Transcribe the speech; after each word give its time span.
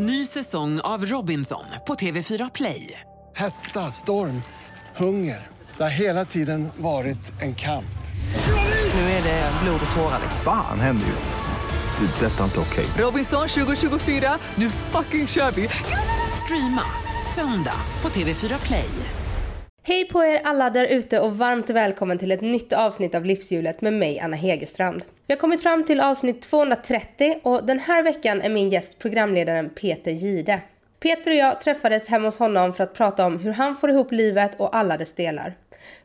Ny 0.00 0.26
säsong 0.26 0.80
av 0.80 1.04
Robinson 1.04 1.64
på 1.86 1.94
TV4 1.94 2.50
Play. 2.54 3.00
Hetta, 3.36 3.80
storm, 3.80 4.42
hunger. 4.96 5.46
Det 5.76 5.82
har 5.82 6.00
hela 6.00 6.24
tiden 6.24 6.68
varit 6.76 7.42
en 7.42 7.54
kamp. 7.54 7.98
Nu 8.94 9.00
är 9.00 9.22
det 9.22 9.52
blod 9.62 9.80
och 9.90 9.96
tårar. 9.96 10.20
Fan 10.44 10.80
händer 10.80 11.06
just 11.06 11.28
nu. 11.28 12.06
Det. 12.06 12.26
är 12.26 12.30
Detta 12.30 12.40
är 12.40 12.44
inte 12.44 12.60
okej. 12.60 12.86
Robinson 13.04 13.48
2024, 13.48 14.38
nu 14.54 14.70
fucking 14.70 15.26
kör 15.26 15.50
vi! 15.50 15.68
Streama 16.44 16.82
söndag 17.34 17.80
på 18.00 18.08
TV4 18.08 18.66
Play. 18.66 18.90
Hej 19.82 20.08
på 20.08 20.24
er 20.24 20.40
alla 20.44 20.70
där 20.70 20.86
ute 20.86 21.20
och 21.20 21.38
varmt 21.38 21.70
välkommen 21.70 22.18
till 22.18 22.32
ett 22.32 22.42
nytt 22.42 22.72
avsnitt 22.72 23.14
av 23.14 23.24
Livshjulet 23.24 23.80
med 23.80 23.92
mig 23.92 24.20
Anna 24.20 24.36
Hegerstrand. 24.36 25.02
Vi 25.28 25.34
har 25.34 25.38
kommit 25.38 25.62
fram 25.62 25.84
till 25.84 26.00
avsnitt 26.00 26.42
230 26.42 27.40
och 27.42 27.64
den 27.64 27.78
här 27.78 28.02
veckan 28.02 28.42
är 28.42 28.50
min 28.50 28.68
gäst 28.68 28.98
programledaren 28.98 29.70
Peter 29.70 30.10
Gide. 30.10 30.60
Peter 31.00 31.30
och 31.30 31.36
jag 31.36 31.60
träffades 31.60 32.08
hemma 32.08 32.28
hos 32.28 32.38
honom 32.38 32.74
för 32.74 32.84
att 32.84 32.94
prata 32.94 33.26
om 33.26 33.38
hur 33.38 33.52
han 33.52 33.76
får 33.76 33.90
ihop 33.90 34.12
livet 34.12 34.60
och 34.60 34.76
alla 34.76 34.96
dess 34.96 35.12
delar. 35.12 35.54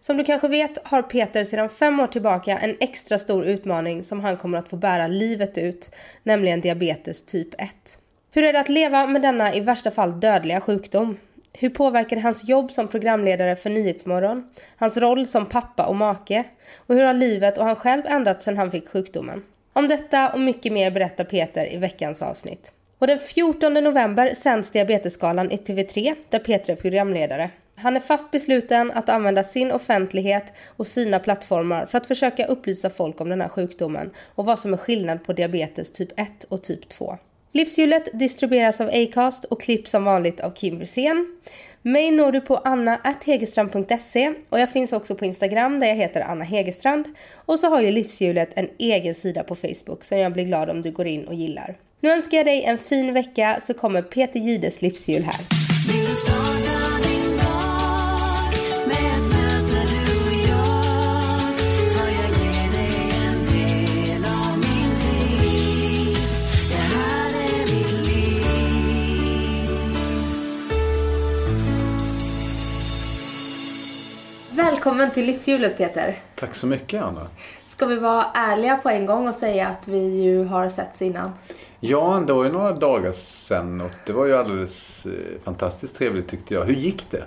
Som 0.01 0.17
du 0.17 0.23
kanske 0.23 0.47
vet 0.47 0.77
har 0.83 1.01
Peter 1.01 1.43
sedan 1.43 1.69
fem 1.69 1.99
år 1.99 2.07
tillbaka 2.07 2.57
en 2.57 2.75
extra 2.79 3.19
stor 3.19 3.45
utmaning 3.45 4.03
som 4.03 4.19
han 4.19 4.37
kommer 4.37 4.57
att 4.57 4.69
få 4.69 4.75
bära 4.75 5.07
livet 5.07 5.57
ut, 5.57 5.95
nämligen 6.23 6.61
diabetes 6.61 7.25
typ 7.25 7.61
1. 7.61 7.69
Hur 8.31 8.43
är 8.43 8.53
det 8.53 8.59
att 8.59 8.69
leva 8.69 9.07
med 9.07 9.21
denna 9.21 9.53
i 9.53 9.59
värsta 9.59 9.91
fall 9.91 10.19
dödliga 10.19 10.61
sjukdom? 10.61 11.17
Hur 11.59 11.69
påverkar 11.69 12.15
det 12.15 12.21
hans 12.21 12.49
jobb 12.49 12.71
som 12.71 12.87
programledare 12.87 13.55
för 13.55 13.69
Nyhetsmorgon? 13.69 14.49
Hans 14.77 14.97
roll 14.97 15.27
som 15.27 15.45
pappa 15.45 15.85
och 15.85 15.95
make? 15.95 16.43
Och 16.77 16.95
hur 16.95 17.03
har 17.03 17.13
livet 17.13 17.57
och 17.57 17.65
han 17.65 17.75
själv 17.75 18.03
ändrats 18.05 18.45
sedan 18.45 18.57
han 18.57 18.71
fick 18.71 18.89
sjukdomen? 18.89 19.43
Om 19.73 19.87
detta 19.87 20.33
och 20.33 20.39
mycket 20.39 20.73
mer 20.73 20.91
berättar 20.91 21.23
Peter 21.23 21.73
i 21.73 21.77
veckans 21.77 22.21
avsnitt. 22.21 22.73
Och 22.99 23.07
den 23.07 23.19
14 23.19 23.73
november 23.73 24.33
sänds 24.33 24.71
Diabetesgalan 24.71 25.51
i 25.51 25.57
TV3 25.57 26.15
där 26.29 26.39
Peter 26.39 26.73
är 26.73 26.77
programledare. 26.77 27.49
Han 27.75 27.95
är 27.95 27.99
fast 27.99 28.31
besluten 28.31 28.91
att 28.91 29.09
använda 29.09 29.43
sin 29.43 29.71
offentlighet 29.71 30.53
och 30.67 30.87
sina 30.87 31.19
plattformar 31.19 31.85
för 31.85 31.97
att 31.97 32.07
försöka 32.07 32.45
upplysa 32.45 32.89
folk 32.89 33.21
om 33.21 33.29
den 33.29 33.41
här 33.41 33.49
sjukdomen 33.49 34.11
och 34.35 34.45
vad 34.45 34.59
som 34.59 34.73
är 34.73 34.77
skillnad 34.77 35.23
på 35.23 35.33
diabetes 35.33 35.91
typ 35.91 36.19
1 36.19 36.43
och 36.43 36.63
typ 36.63 36.89
2. 36.89 37.17
Livshjulet 37.55 38.09
distribueras 38.13 38.81
av 38.81 38.89
Acast 38.93 39.45
och 39.45 39.61
klipps 39.61 39.91
som 39.91 40.03
vanligt 40.03 40.39
av 40.39 40.51
Kim 40.51 40.79
Wirsén. 40.79 41.37
Mig 41.81 42.11
når 42.11 42.31
du 42.31 42.41
på 42.41 42.57
anna.hegerstrand.se 42.57 44.33
och 44.49 44.59
jag 44.59 44.71
finns 44.71 44.93
också 44.93 45.15
på 45.15 45.25
Instagram 45.25 45.79
där 45.79 45.87
jag 45.87 45.95
heter 45.95 46.21
Anna 46.21 46.43
Hegerstrand. 46.43 47.05
Och 47.35 47.59
så 47.59 47.69
har 47.69 47.81
ju 47.81 47.91
Livshjulet 47.91 48.49
en 48.55 48.69
egen 48.77 49.15
sida 49.15 49.43
på 49.43 49.55
Facebook 49.55 50.03
som 50.03 50.17
jag 50.17 50.33
blir 50.33 50.43
glad 50.43 50.69
om 50.69 50.81
du 50.81 50.91
går 50.91 51.07
in 51.07 51.27
och 51.27 51.33
gillar. 51.33 51.77
Nu 51.99 52.11
önskar 52.11 52.37
jag 52.37 52.45
dig 52.45 52.63
en 52.63 52.77
fin 52.77 53.13
vecka 53.13 53.59
så 53.63 53.73
kommer 53.73 54.01
Peter 54.01 54.39
Gides 54.39 54.81
livshjul 54.81 55.23
här. 55.23 56.72
Välkommen 74.83 75.11
till 75.11 75.25
livshjulet 75.25 75.77
Peter. 75.77 76.19
Tack 76.35 76.55
så 76.55 76.67
mycket 76.67 77.03
Anna. 77.03 77.27
Ska 77.69 77.85
vi 77.85 77.95
vara 77.95 78.25
ärliga 78.33 78.77
på 78.77 78.89
en 78.89 79.05
gång 79.05 79.27
och 79.27 79.35
säga 79.35 79.67
att 79.67 79.87
vi 79.87 80.21
ju 80.21 80.43
har 80.43 80.69
setts 80.69 81.01
innan? 81.01 81.31
Ja, 81.79 82.23
det 82.27 82.33
var 82.33 82.43
ju 82.43 82.51
några 82.51 82.71
dagar 82.71 83.11
sedan 83.11 83.81
och 83.81 83.91
det 84.05 84.13
var 84.13 84.25
ju 84.25 84.37
alldeles 84.37 85.05
eh, 85.05 85.11
fantastiskt 85.43 85.97
trevligt 85.97 86.27
tyckte 86.27 86.53
jag. 86.53 86.65
Hur 86.65 86.73
gick 86.73 87.11
det? 87.11 87.23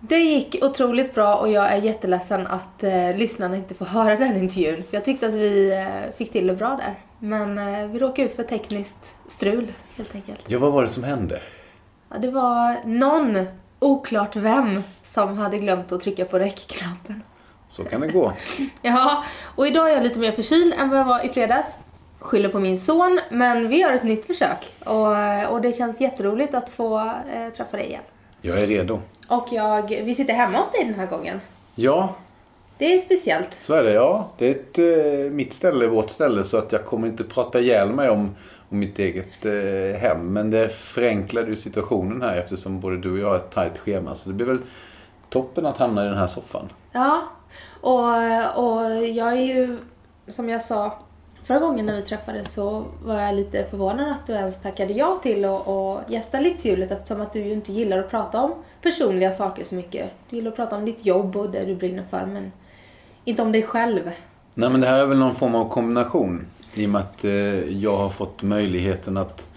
Det 0.00 0.18
gick 0.18 0.58
otroligt 0.62 1.14
bra 1.14 1.36
och 1.36 1.50
jag 1.50 1.72
är 1.72 1.76
jätteledsen 1.76 2.46
att 2.46 2.84
eh, 2.84 3.16
lyssnarna 3.16 3.56
inte 3.56 3.74
får 3.74 3.86
höra 3.96 4.16
den 4.16 4.36
intervjun. 4.36 4.82
För 4.90 4.96
jag 4.96 5.04
tyckte 5.04 5.26
att 5.26 5.34
vi 5.34 5.72
eh, 5.72 6.16
fick 6.16 6.32
till 6.32 6.46
det 6.46 6.54
bra 6.54 6.68
där. 6.68 6.94
Men 7.18 7.58
eh, 7.58 7.88
vi 7.88 7.98
råkade 7.98 8.28
ut 8.28 8.36
för 8.36 8.42
tekniskt 8.42 9.16
strul 9.28 9.72
helt 9.96 10.14
enkelt. 10.14 10.40
Ja, 10.46 10.58
vad 10.58 10.72
var 10.72 10.82
det 10.82 10.88
som 10.88 11.04
hände? 11.04 11.40
Ja, 12.10 12.18
det 12.18 12.30
var 12.30 12.76
någon, 12.84 13.46
oklart 13.78 14.36
vem, 14.36 14.82
som 15.14 15.38
hade 15.38 15.58
glömt 15.58 15.92
att 15.92 16.00
trycka 16.00 16.24
på 16.24 16.38
räckknappen. 16.38 17.22
Så 17.68 17.84
kan 17.84 18.00
det 18.00 18.08
gå. 18.08 18.32
Ja, 18.82 19.24
och 19.56 19.66
idag 19.66 19.90
är 19.90 19.94
jag 19.94 20.02
lite 20.02 20.18
mer 20.18 20.32
förkyld 20.32 20.74
än 20.78 20.90
vad 20.90 20.98
jag 20.98 21.04
var 21.04 21.26
i 21.26 21.28
fredags. 21.28 21.68
Skyller 22.18 22.48
på 22.48 22.60
min 22.60 22.80
son, 22.80 23.20
men 23.30 23.68
vi 23.68 23.76
gör 23.80 23.92
ett 23.92 24.04
nytt 24.04 24.26
försök. 24.26 24.74
Och, 24.84 25.52
och 25.52 25.60
det 25.60 25.72
känns 25.76 26.00
jätteroligt 26.00 26.54
att 26.54 26.70
få 26.70 26.98
eh, 27.32 27.52
träffa 27.56 27.76
dig 27.76 27.86
igen. 27.86 28.02
Jag 28.40 28.58
är 28.62 28.66
redo. 28.66 29.00
Och 29.28 29.48
jag, 29.50 29.88
vi 30.04 30.14
sitter 30.14 30.34
hemma 30.34 30.58
hos 30.58 30.70
dig 30.72 30.84
den 30.84 30.94
här 30.94 31.06
gången. 31.06 31.40
Ja, 31.74 32.14
Det 32.78 32.94
är 32.94 32.98
speciellt. 32.98 33.48
så 33.58 33.74
är 33.74 33.84
det. 33.84 33.92
Ja, 33.92 34.30
det 34.38 34.46
är 34.46 34.50
ett, 34.50 34.78
eh, 34.78 35.32
mitt 35.32 35.54
ställe, 35.54 35.86
vårt 35.86 36.10
ställe, 36.10 36.44
så 36.44 36.56
att 36.58 36.72
jag 36.72 36.84
kommer 36.84 37.08
inte 37.08 37.24
prata 37.24 37.60
ihjäl 37.60 37.92
mig 37.92 38.08
om, 38.10 38.34
om 38.68 38.78
mitt 38.78 38.98
eget 38.98 39.44
eh, 39.44 40.00
hem. 40.00 40.32
Men 40.32 40.50
det 40.50 40.68
förenklade 40.68 41.46
ju 41.50 41.56
situationen 41.56 42.22
här 42.22 42.36
eftersom 42.36 42.80
både 42.80 42.96
du 42.96 43.12
och 43.12 43.18
jag 43.18 43.28
har 43.28 43.36
ett 43.36 43.50
tajt 43.50 43.78
schema. 43.78 44.14
Så 44.14 44.28
det 44.28 44.34
blir 44.34 44.46
väl 44.46 44.58
toppen 45.34 45.66
att 45.66 45.76
hamna 45.76 46.04
i 46.04 46.08
den 46.08 46.18
här 46.18 46.26
soffan. 46.26 46.68
Ja, 46.92 47.22
och, 47.80 48.04
och 48.64 49.06
jag 49.06 49.32
är 49.32 49.42
ju, 49.42 49.78
som 50.26 50.48
jag 50.48 50.62
sa 50.62 50.98
förra 51.44 51.58
gången 51.58 51.86
när 51.86 51.96
vi 51.96 52.02
träffades 52.02 52.52
så 52.52 52.84
var 53.04 53.20
jag 53.20 53.34
lite 53.34 53.64
förvånad 53.70 54.10
att 54.10 54.26
du 54.26 54.32
ens 54.32 54.62
tackade 54.62 54.92
ja 54.92 55.20
till 55.22 55.44
att 55.44 56.10
gästa 56.10 56.40
Livshjulet 56.40 56.90
eftersom 56.90 57.20
att 57.20 57.32
du 57.32 57.38
ju 57.38 57.52
inte 57.52 57.72
gillar 57.72 57.98
att 57.98 58.10
prata 58.10 58.40
om 58.40 58.54
personliga 58.82 59.32
saker 59.32 59.64
så 59.64 59.74
mycket. 59.74 60.10
Du 60.30 60.36
gillar 60.36 60.50
att 60.50 60.56
prata 60.56 60.76
om 60.76 60.84
ditt 60.84 61.06
jobb 61.06 61.36
och 61.36 61.50
det 61.50 61.64
du 61.64 61.74
brinner 61.74 62.02
för 62.10 62.26
men 62.26 62.52
inte 63.24 63.42
om 63.42 63.52
dig 63.52 63.62
själv. 63.62 64.10
Nej 64.54 64.70
men 64.70 64.80
det 64.80 64.86
här 64.86 64.98
är 64.98 65.06
väl 65.06 65.18
någon 65.18 65.34
form 65.34 65.54
av 65.54 65.68
kombination. 65.68 66.46
I 66.74 66.86
och 66.86 66.90
med 66.90 67.00
att 67.00 67.24
eh, 67.24 67.32
jag 67.82 67.96
har 67.96 68.10
fått 68.10 68.42
möjligheten 68.42 69.16
att, 69.16 69.48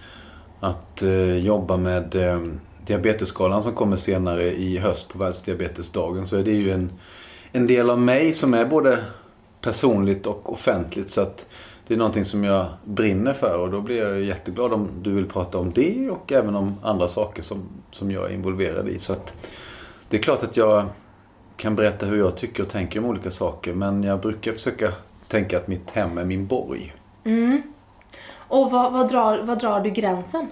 att 0.59 1.02
eh, 1.02 1.38
jobba 1.38 1.78
med 1.78 2.16
eh, 2.16 2.40
Diabetesgalan 2.88 3.64
som 3.64 3.74
kommer 3.74 3.98
senare 3.98 4.44
i 4.44 4.78
höst 4.78 5.09
på 5.09 5.18
världsdiabetesdagen. 5.20 6.28
Så 6.28 6.38
är 6.38 6.44
det 6.44 6.52
ju 6.52 6.72
en, 6.72 6.92
en 7.52 7.68
del 7.68 7.90
av 7.90 8.00
mig 8.00 8.34
som 8.34 8.53
är 8.53 8.66
både 8.66 9.00
personligt 9.62 10.28
och 10.28 10.53
offentligt. 10.53 11.12
Så 11.12 11.22
att 11.22 11.46
det 11.88 11.94
är 11.94 11.97
någonting 11.97 12.26
som 12.26 12.44
jag 12.44 12.66
brinner 12.84 13.34
för 13.34 13.59
och 13.59 13.72
då 13.72 13.81
blir 13.81 14.03
jag 14.03 14.22
jätteglad 14.22 14.74
om 14.74 14.90
du 15.02 15.14
vill 15.14 15.26
prata 15.26 15.58
om 15.58 15.72
det 15.76 16.09
och 16.09 16.31
även 16.31 16.56
om 16.56 16.76
andra 16.84 17.08
saker 17.08 17.44
som, 17.44 17.64
som 17.92 18.12
jag 18.12 18.26
är 18.26 18.34
involverad 18.34 18.90
i. 18.90 19.00
Så 19.00 19.14
att 19.14 19.34
det 20.09 20.18
är 20.18 20.22
klart 20.22 20.44
att 20.44 20.58
jag 20.58 20.86
kan 21.58 21.76
berätta 21.76 22.06
hur 22.06 22.18
jag 22.18 22.36
tycker 22.38 22.64
och 22.64 22.70
tänker 22.70 23.00
om 23.00 23.06
olika 23.06 23.31
saker 23.31 23.74
men 23.74 24.03
jag 24.03 24.20
brukar 24.20 24.53
försöka 24.53 24.92
tänka 25.28 25.58
att 25.58 25.68
mitt 25.68 25.92
hem 25.92 26.18
är 26.18 26.26
min 26.26 26.47
borg. 26.47 26.94
Mm. 27.24 27.62
Och 28.34 28.72
vad, 28.72 28.94
vad, 28.94 29.09
drar, 29.09 29.42
vad 29.44 29.59
drar 29.59 29.80
du 29.80 29.90
gränsen? 29.90 30.52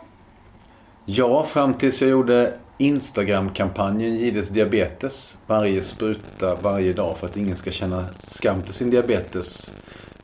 Ja, 1.07 1.43
fram 1.43 1.73
tills 1.73 2.01
jag 2.01 2.11
gjorde 2.11 2.53
Instagram-kampanjen 2.77 4.15
Gides 4.15 4.49
diabetes. 4.49 5.37
Varje 5.47 5.83
spruta 5.83 6.55
varje 6.55 6.93
dag 6.93 7.17
för 7.17 7.27
att 7.27 7.37
ingen 7.37 7.57
ska 7.57 7.71
känna 7.71 8.05
skam 8.27 8.63
för 8.63 8.73
sin 8.73 8.89
diabetes 8.89 9.73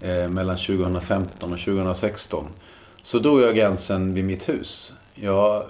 eh, 0.01 0.27
mellan 0.27 0.57
2015 0.57 1.53
och 1.53 1.59
2016. 1.59 2.45
Så 3.01 3.19
drog 3.19 3.41
jag 3.41 3.55
gränsen 3.55 4.13
vid 4.13 4.25
mitt 4.25 4.49
hus. 4.49 4.93
Jag 5.15 5.63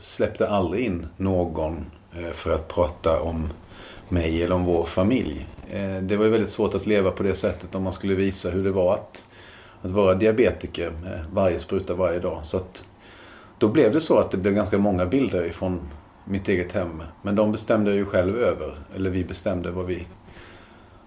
släppte 0.00 0.48
aldrig 0.48 0.84
in 0.84 1.06
någon 1.16 1.86
eh, 2.16 2.30
för 2.32 2.54
att 2.54 2.68
prata 2.68 3.20
om 3.20 3.48
mig 4.08 4.42
eller 4.42 4.54
om 4.54 4.64
vår 4.64 4.84
familj. 4.84 5.46
Eh, 5.70 5.96
det 5.96 6.16
var 6.16 6.24
ju 6.24 6.30
väldigt 6.30 6.50
svårt 6.50 6.74
att 6.74 6.86
leva 6.86 7.10
på 7.10 7.22
det 7.22 7.34
sättet 7.34 7.74
om 7.74 7.82
man 7.82 7.92
skulle 7.92 8.14
visa 8.14 8.50
hur 8.50 8.64
det 8.64 8.72
var 8.72 8.94
att, 8.94 9.24
att 9.82 9.90
vara 9.90 10.14
diabetiker 10.14 10.90
med 11.02 11.24
varje 11.32 11.58
spruta 11.58 11.94
varje 11.94 12.18
dag. 12.18 12.40
Så 12.42 12.56
att 12.56 12.84
då 13.62 13.68
blev 13.68 13.92
det 13.92 14.00
så 14.00 14.18
att 14.18 14.30
det 14.30 14.36
blev 14.36 14.54
ganska 14.54 14.78
många 14.78 15.06
bilder 15.06 15.44
ifrån 15.44 15.80
mitt 16.24 16.48
eget 16.48 16.72
hem. 16.72 17.02
Men 17.22 17.34
de 17.34 17.52
bestämde 17.52 17.90
jag 17.90 17.96
ju 17.96 18.04
själv 18.04 18.38
över. 18.38 18.78
Eller 18.96 19.10
vi 19.10 19.24
bestämde 19.24 19.70
vad 19.70 19.86
vi, 19.86 20.06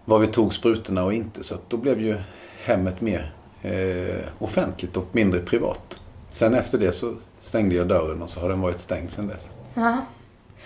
vad 0.05 0.21
vi 0.21 0.27
tog 0.27 0.53
sprutorna 0.53 1.03
och 1.03 1.13
inte. 1.13 1.43
Så 1.43 1.55
att 1.55 1.69
då 1.69 1.77
blev 1.77 2.01
ju 2.01 2.17
hemmet 2.63 3.01
mer 3.01 3.33
eh, 3.61 4.25
offentligt 4.39 4.97
och 4.97 5.07
mindre 5.11 5.39
privat. 5.39 5.99
Sen 6.29 6.53
efter 6.53 6.77
det 6.77 6.91
så 6.91 7.13
stängde 7.39 7.75
jag 7.75 7.87
dörren 7.87 8.21
och 8.21 8.29
så 8.29 8.39
har 8.39 8.49
den 8.49 8.61
varit 8.61 8.79
stängd 8.79 9.11
sedan 9.11 9.27
dess. 9.27 9.49
Ja. 9.73 10.05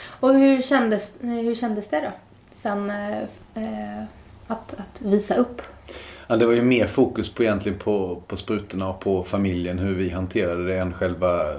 Och 0.05 0.33
hur 0.33 0.61
kändes, 0.61 1.11
hur 1.19 1.55
kändes 1.55 1.89
det 1.89 2.01
då? 2.01 2.11
Sen 2.51 2.89
eh, 2.89 3.19
eh, 3.53 4.03
att, 4.47 4.73
att 4.73 5.01
visa 5.01 5.35
upp? 5.35 5.61
Ja, 6.27 6.35
det 6.35 6.45
var 6.45 6.53
ju 6.53 6.61
mer 6.61 6.87
fokus 6.87 7.29
på 7.29 7.43
egentligen 7.43 7.77
på, 7.77 8.21
på 8.27 8.37
sprutorna 8.37 8.89
och 8.89 8.99
på 8.99 9.23
familjen, 9.23 9.79
hur 9.79 9.95
vi 9.95 10.09
hanterade 10.09 10.67
det 10.67 10.77
än 10.77 10.93
själva 10.93 11.55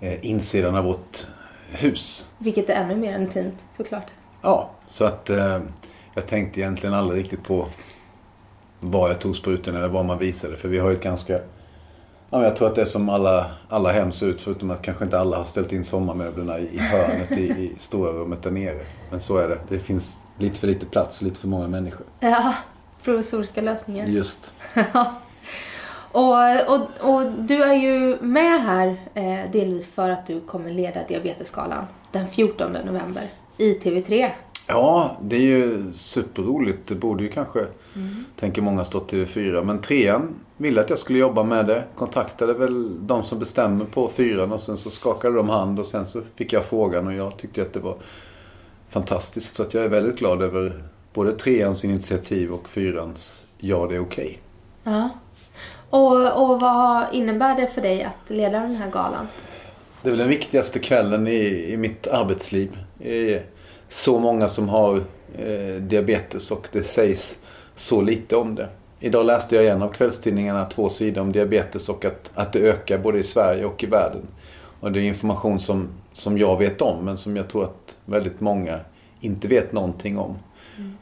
insidan 0.00 0.76
av 0.76 0.84
vårt 0.84 1.26
hus. 1.70 2.26
Vilket 2.38 2.70
är 2.70 2.74
ännu 2.74 2.96
mer 2.96 3.18
intimt 3.18 3.64
såklart. 3.76 4.06
Ja, 4.42 4.70
så 4.86 5.04
att 5.04 5.30
eh, 5.30 5.60
jag 6.14 6.26
tänkte 6.26 6.60
egentligen 6.60 6.94
aldrig 6.94 7.24
riktigt 7.24 7.42
på 7.44 7.66
var 8.80 9.08
jag 9.08 9.20
tog 9.20 9.36
sprutorna 9.36 9.78
eller 9.78 9.88
vad 9.88 10.04
man 10.04 10.18
visade. 10.18 10.56
För 10.56 10.68
vi 10.68 10.78
har 10.78 10.90
ju 10.90 10.96
ett 10.96 11.02
ganska 11.02 11.40
Ja, 12.32 12.44
jag 12.44 12.56
tror 12.56 12.68
att 12.68 12.74
det 12.74 12.80
är 12.80 12.86
som 12.86 13.08
alla, 13.08 13.50
alla 13.68 13.92
hem 13.92 14.12
ser 14.12 14.26
ut 14.26 14.40
förutom 14.40 14.70
att 14.70 14.82
kanske 14.82 15.04
inte 15.04 15.18
alla 15.20 15.36
har 15.36 15.44
ställt 15.44 15.72
in 15.72 15.84
sommarmöblerna 15.84 16.58
i, 16.58 16.74
i 16.74 16.78
hörnet 16.78 17.32
i, 17.32 17.42
i 17.42 17.72
stora 17.78 18.12
rummet 18.12 18.42
där 18.42 18.50
nere. 18.50 18.86
Men 19.10 19.20
så 19.20 19.36
är 19.36 19.48
det. 19.48 19.58
Det 19.68 19.78
finns 19.78 20.12
lite 20.38 20.58
för 20.58 20.66
lite 20.66 20.86
plats, 20.86 21.22
lite 21.22 21.40
för 21.40 21.48
många 21.48 21.68
människor. 21.68 22.06
Ja, 22.20 22.54
provisoriska 23.02 23.60
lösningar. 23.60 24.06
Just. 24.06 24.52
Och, 26.12 26.34
och, 26.74 26.80
och 27.00 27.32
du 27.32 27.62
är 27.62 27.74
ju 27.74 28.18
med 28.20 28.62
här 28.62 28.96
eh, 29.14 29.50
delvis 29.52 29.90
för 29.90 30.08
att 30.08 30.26
du 30.26 30.40
kommer 30.40 30.70
leda 30.70 31.02
Diabetesgalan 31.08 31.84
den 32.12 32.28
14 32.28 32.72
november 32.72 33.22
i 33.56 33.74
TV3. 33.74 34.30
Ja, 34.66 35.16
det 35.22 35.36
är 35.36 35.40
ju 35.40 35.92
superroligt. 35.94 36.86
Det 36.86 36.94
borde 36.94 37.22
ju 37.22 37.28
kanske, 37.28 37.66
tänker 38.36 38.62
många, 38.62 38.84
stå 38.84 38.98
TV4. 38.98 39.64
Men 39.64 39.78
trean 39.78 40.34
ville 40.56 40.80
att 40.80 40.90
jag 40.90 40.98
skulle 40.98 41.18
jobba 41.18 41.42
med 41.42 41.66
det. 41.66 41.84
Kontaktade 41.94 42.52
väl 42.52 43.06
de 43.06 43.24
som 43.24 43.38
bestämmer 43.38 43.84
på 43.84 44.08
fyran 44.08 44.52
och 44.52 44.60
sen 44.60 44.76
så 44.76 44.90
skakade 44.90 45.36
de 45.36 45.48
hand 45.48 45.78
och 45.78 45.86
sen 45.86 46.06
så 46.06 46.22
fick 46.34 46.52
jag 46.52 46.64
frågan 46.64 47.06
och 47.06 47.12
jag 47.12 47.36
tyckte 47.36 47.62
att 47.62 47.72
det 47.72 47.80
var 47.80 47.96
fantastiskt. 48.88 49.54
Så 49.54 49.62
att 49.62 49.74
jag 49.74 49.84
är 49.84 49.88
väldigt 49.88 50.18
glad 50.18 50.42
över 50.42 50.82
både 51.12 51.32
treans 51.32 51.84
initiativ 51.84 52.52
och 52.52 52.68
fyrans 52.68 53.44
ja, 53.58 53.86
det 53.86 53.94
är 53.94 54.00
okej. 54.00 54.38
Ja. 54.84 55.10
Och, 55.90 56.50
och 56.50 56.60
vad 56.60 57.04
innebär 57.12 57.56
det 57.56 57.66
för 57.66 57.80
dig 57.82 58.02
att 58.02 58.30
leda 58.30 58.60
den 58.60 58.76
här 58.76 58.90
galan? 58.90 59.28
Det 60.02 60.08
är 60.08 60.10
väl 60.10 60.18
den 60.18 60.28
viktigaste 60.28 60.78
kvällen 60.78 61.28
i, 61.28 61.66
i 61.72 61.76
mitt 61.76 62.06
arbetsliv. 62.06 62.78
Det 62.98 63.34
är 63.34 63.42
så 63.88 64.18
många 64.18 64.48
som 64.48 64.68
har 64.68 64.96
eh, 65.38 65.74
diabetes 65.80 66.50
och 66.50 66.68
det 66.72 66.82
sägs 66.82 67.38
så 67.76 68.00
lite 68.00 68.36
om 68.36 68.54
det. 68.54 68.68
Idag 69.00 69.26
läste 69.26 69.56
jag 69.56 69.64
i 69.64 69.68
en 69.68 69.82
av 69.82 69.88
kvällstidningarna 69.88 70.64
två 70.64 70.88
sidor 70.88 71.22
om 71.22 71.32
diabetes 71.32 71.88
och 71.88 72.04
att, 72.04 72.30
att 72.34 72.52
det 72.52 72.58
ökar 72.58 72.98
både 72.98 73.18
i 73.18 73.22
Sverige 73.22 73.64
och 73.64 73.84
i 73.84 73.86
världen. 73.86 74.22
Och 74.80 74.92
det 74.92 75.00
är 75.00 75.02
information 75.02 75.60
som, 75.60 75.88
som 76.12 76.38
jag 76.38 76.58
vet 76.58 76.82
om 76.82 77.04
men 77.04 77.16
som 77.16 77.36
jag 77.36 77.48
tror 77.48 77.64
att 77.64 77.96
väldigt 78.04 78.40
många 78.40 78.80
inte 79.20 79.48
vet 79.48 79.72
någonting 79.72 80.18
om. 80.18 80.38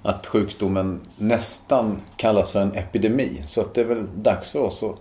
Att 0.02 0.26
sjukdomen 0.26 1.00
nästan 1.16 2.00
kallas 2.16 2.50
för 2.50 2.60
en 2.60 2.74
epidemi. 2.74 3.42
Så 3.46 3.60
att 3.60 3.74
det 3.74 3.80
är 3.80 3.84
väl 3.84 4.06
dags 4.22 4.50
för 4.50 4.58
oss 4.58 4.82
att 4.82 4.96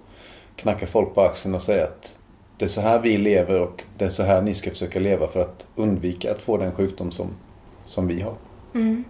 knacka 0.56 0.88
folk 0.88 1.16
på 1.16 1.22
axeln 1.22 1.56
och 1.56 1.62
säga 1.62 1.84
att 1.84 2.18
det 2.58 2.66
är 2.66 2.70
så 2.70 2.82
här 2.82 3.00
vi 3.00 3.18
lever 3.18 3.60
och 3.60 3.84
det 3.98 4.06
är 4.06 4.10
så 4.10 4.24
här 4.24 4.42
ni 4.42 4.56
ska 4.56 4.70
försöka 4.70 5.00
leva 5.00 5.28
för 5.28 5.42
att 5.42 5.66
undvika 5.76 6.32
att 6.32 6.42
få 6.42 6.58
den 6.58 6.72
sjukdom 6.72 7.12
som, 7.12 7.28
som 7.86 8.08
vi 8.08 8.22
har. 8.22 8.34
Mm. 8.74 9.04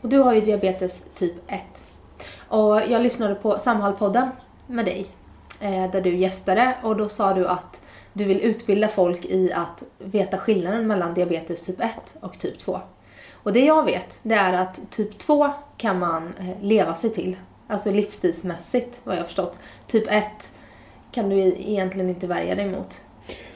Och 0.00 0.08
du 0.08 0.18
har 0.18 0.34
ju 0.34 0.40
diabetes 0.40 1.02
typ 1.14 1.34
1. 1.46 1.62
Och 2.48 2.80
jag 2.88 3.02
lyssnade 3.02 3.34
på 3.34 3.58
Samhallpodden 3.58 4.28
med 4.66 4.84
dig. 4.84 5.06
Eh, 5.60 5.90
där 5.90 6.00
du 6.00 6.16
gästade 6.16 6.74
och 6.82 6.96
då 6.96 7.08
sa 7.08 7.34
du 7.34 7.46
att 7.46 7.80
du 8.12 8.24
vill 8.24 8.40
utbilda 8.40 8.88
folk 8.88 9.24
i 9.24 9.52
att 9.52 9.82
veta 9.98 10.38
skillnaden 10.38 10.86
mellan 10.86 11.14
diabetes 11.14 11.66
typ 11.66 11.80
1 11.80 11.90
och 12.20 12.38
typ 12.38 12.58
2. 12.58 12.80
Och 13.46 13.52
det 13.52 13.64
jag 13.64 13.84
vet, 13.84 14.18
det 14.22 14.34
är 14.34 14.52
att 14.52 14.80
typ 14.90 15.18
2 15.18 15.50
kan 15.76 15.98
man 15.98 16.34
eh, 16.38 16.62
leva 16.62 16.94
sig 16.94 17.10
till. 17.10 17.36
Alltså 17.66 17.90
livsstilsmässigt, 17.90 19.00
vad 19.04 19.14
jag 19.14 19.20
har 19.20 19.26
förstått. 19.26 19.58
Typ 19.86 20.04
1 20.08 20.24
kan 21.12 21.28
du 21.28 21.36
egentligen 21.36 22.08
inte 22.08 22.26
värja 22.26 22.54
dig 22.54 22.70
mot. 22.70 23.00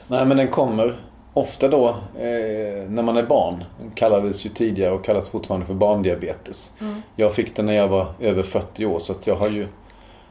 Nej 0.07 0.25
men 0.25 0.37
den 0.37 0.47
kommer 0.47 0.95
ofta 1.33 1.67
då 1.67 1.89
eh, 2.15 2.89
när 2.89 3.03
man 3.03 3.17
är 3.17 3.23
barn. 3.23 3.63
Den 3.79 3.91
kallades 3.91 4.45
ju 4.45 4.49
tidigare 4.49 4.91
och 4.91 5.05
kallas 5.05 5.29
fortfarande 5.29 5.65
för 5.65 5.73
barndiabetes. 5.73 6.73
Jag 7.15 7.33
fick 7.33 7.55
den 7.55 7.65
när 7.65 7.73
jag 7.73 7.87
var 7.87 8.13
över 8.19 8.43
40 8.43 8.85
år 8.85 8.99
så 8.99 9.13
jag 9.23 9.35
har 9.35 9.49
ju 9.49 9.67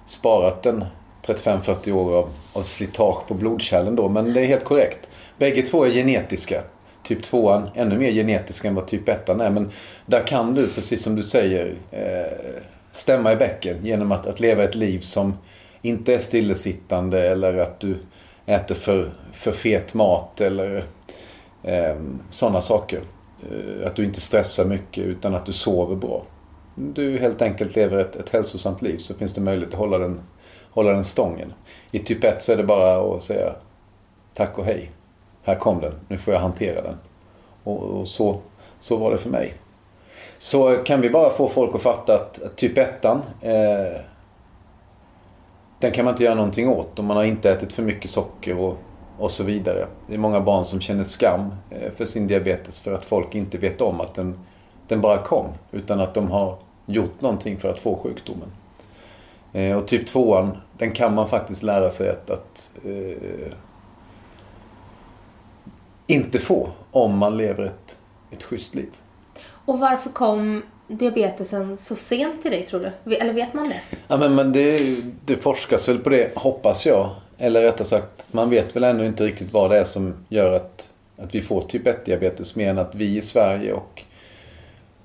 sparat 0.07 0.63
den 0.63 0.85
35-40 1.27 1.93
år 1.93 2.17
av, 2.19 2.29
av 2.53 2.63
slitage 2.63 3.27
på 3.27 3.35
blodkärlen 3.35 3.97
då. 3.97 4.09
Men 4.09 4.33
det 4.33 4.41
är 4.41 4.47
helt 4.47 4.65
korrekt. 4.65 5.09
Bägge 5.39 5.63
två 5.63 5.85
är 5.85 5.91
genetiska. 5.91 6.63
Typ 7.03 7.23
2 7.23 7.63
ännu 7.75 7.99
mer 7.99 8.11
genetisk 8.11 8.65
än 8.65 8.75
vad 8.75 8.87
typ 8.87 9.09
1 9.09 9.29
är. 9.29 9.51
Men 9.51 9.71
där 10.07 10.27
kan 10.27 10.55
du, 10.55 10.67
precis 10.67 11.03
som 11.03 11.17
du 11.17 11.23
säger, 11.23 11.75
eh, 11.91 12.63
stämma 12.93 13.33
i 13.33 13.37
bäcken 13.37 13.77
genom 13.83 14.13
att, 14.13 14.27
att 14.27 14.41
leva 14.41 14.65
ett 14.65 14.75
liv 14.75 15.01
som 15.01 15.35
inte 15.83 16.15
är 16.15 16.19
stillasittande 16.19 17.29
eller 17.29 17.59
att 17.59 17.81
du 17.81 17.97
äter 18.47 18.75
för, 18.75 19.11
för 19.33 19.53
fet 19.53 19.95
mat 19.95 20.41
eller 20.41 20.85
eh, 21.63 21.97
sådana 22.31 22.61
saker. 22.61 23.01
Eh, 23.43 23.87
att 23.87 23.97
du 23.97 24.05
inte 24.05 24.21
stressar 24.21 24.65
mycket 24.65 25.05
utan 25.05 25.35
att 25.35 25.47
du 25.47 25.53
sover 25.53 25.97
bra. 25.97 26.23
Du 26.75 27.19
helt 27.19 27.43
enkelt 27.43 27.77
lever 27.77 27.99
ett, 27.99 28.17
ett 28.17 28.31
hälsosamt 28.31 28.83
liv 28.83 28.99
så 28.99 29.15
finns 29.15 29.35
det 29.35 29.41
möjlighet 29.41 29.75
att 29.75 29.79
hålla 29.79 29.99
den, 29.99 30.21
hålla 30.71 30.93
den 30.93 31.05
stången. 31.05 31.53
I 31.91 31.99
typ 31.99 32.25
1 32.25 32.43
så 32.43 32.53
är 32.53 32.57
det 32.57 32.65
bara 32.65 33.17
att 33.17 33.23
säga 33.23 33.53
tack 34.35 34.59
och 34.59 34.65
hej. 34.65 34.91
Här 35.51 35.59
kom 35.59 35.81
den, 35.81 35.93
nu 36.09 36.19
får 36.19 36.35
jag 36.35 36.41
hantera 36.41 36.83
den. 36.83 36.97
Och, 37.65 37.83
och 37.83 38.09
så, 38.09 38.39
så 38.79 38.97
var 38.97 39.11
det 39.11 39.19
för 39.19 39.31
mig. 39.31 39.55
Så 40.39 40.77
kan 40.77 41.01
vi 41.01 41.11
bara 41.11 41.31
få 41.31 41.49
folk 41.49 41.75
att 41.75 41.83
fatta 41.83 42.15
att, 42.15 42.43
att 42.43 42.57
typ 42.57 42.79
1 42.79 43.05
eh, 43.05 43.13
den 45.79 45.93
kan 45.93 46.05
man 46.05 46.15
inte 46.15 46.25
göra 46.25 46.35
någonting 46.35 46.69
åt 46.69 46.99
om 46.99 47.07
man 47.07 47.17
har 47.17 47.25
inte 47.25 47.51
ätit 47.51 47.73
för 47.73 47.83
mycket 47.83 48.11
socker 48.11 48.59
och, 48.59 48.77
och 49.19 49.31
så 49.31 49.45
vidare. 49.45 49.87
Det 50.07 50.15
är 50.15 50.19
många 50.19 50.41
barn 50.41 50.65
som 50.65 50.81
känner 50.81 51.05
skam 51.05 51.55
eh, 51.71 51.93
för 51.97 52.05
sin 52.05 52.27
diabetes 52.27 52.81
för 52.81 52.93
att 52.93 53.03
folk 53.03 53.35
inte 53.35 53.59
vet 53.59 53.81
om 53.81 54.01
att 54.01 54.15
den, 54.15 54.39
den 54.89 55.01
bara 55.01 55.19
kom. 55.19 55.47
Utan 55.71 56.01
att 56.01 56.15
de 56.15 56.31
har 56.31 56.57
gjort 56.87 57.21
någonting 57.21 57.57
för 57.57 57.69
att 57.69 57.79
få 57.79 57.97
sjukdomen. 57.97 58.49
Eh, 59.53 59.77
och 59.77 59.89
typ 59.89 60.07
2 60.07 60.49
den 60.79 60.91
kan 60.91 61.15
man 61.15 61.29
faktiskt 61.29 61.63
lära 61.63 61.91
sig 61.91 62.09
att, 62.09 62.31
att 62.31 62.71
eh, 62.85 63.53
inte 66.11 66.39
få 66.39 66.69
om 66.91 67.19
man 67.19 67.37
lever 67.37 67.65
ett, 67.65 67.97
ett 68.31 68.43
schysst 68.43 68.75
liv. 68.75 68.89
Och 69.65 69.79
varför 69.79 70.11
kom 70.11 70.63
diabetesen 70.89 71.77
så 71.77 71.97
sent 71.97 72.43
till 72.43 72.51
dig 72.51 72.67
tror 72.67 72.93
du? 73.05 73.17
Eller 73.17 73.33
vet 73.33 73.55
man 73.55 73.69
det? 73.69 73.81
Ja, 74.09 74.17
men, 74.17 74.35
men 74.35 74.53
det, 74.53 74.97
det 75.25 75.37
forskas 75.37 75.89
väl 75.89 75.99
på 75.99 76.09
det, 76.09 76.37
hoppas 76.37 76.87
jag. 76.87 77.11
Eller 77.39 77.63
rättare 77.63 77.85
sagt, 77.85 78.25
man 78.33 78.51
vet 78.51 78.77
väl 78.77 78.85
ännu 78.85 79.07
inte 79.07 79.25
riktigt 79.25 79.53
vad 79.53 79.71
det 79.71 79.79
är 79.79 79.85
som 79.85 80.15
gör 80.29 80.53
att, 80.53 80.89
att 81.19 81.35
vi 81.35 81.41
får 81.41 81.61
typ 81.61 81.87
1-diabetes. 81.87 82.57
Mer 82.57 82.71
än 82.71 82.79
att 82.79 82.95
vi 82.95 83.17
i 83.17 83.23
Sverige 83.23 83.73
och 83.73 84.03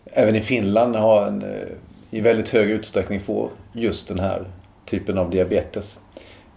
även 0.06 0.36
i 0.36 0.42
Finland 0.42 0.96
har 0.96 1.28
en, 1.28 1.44
eh, 1.44 1.68
i 2.12 2.22
väldigt 2.22 2.50
hög 2.50 2.70
utsträckning 2.70 3.20
får 3.20 3.50
just 3.74 4.08
den 4.08 4.20
här 4.20 4.46
typen 4.86 5.18
av 5.18 5.30
diabetes. 5.30 6.00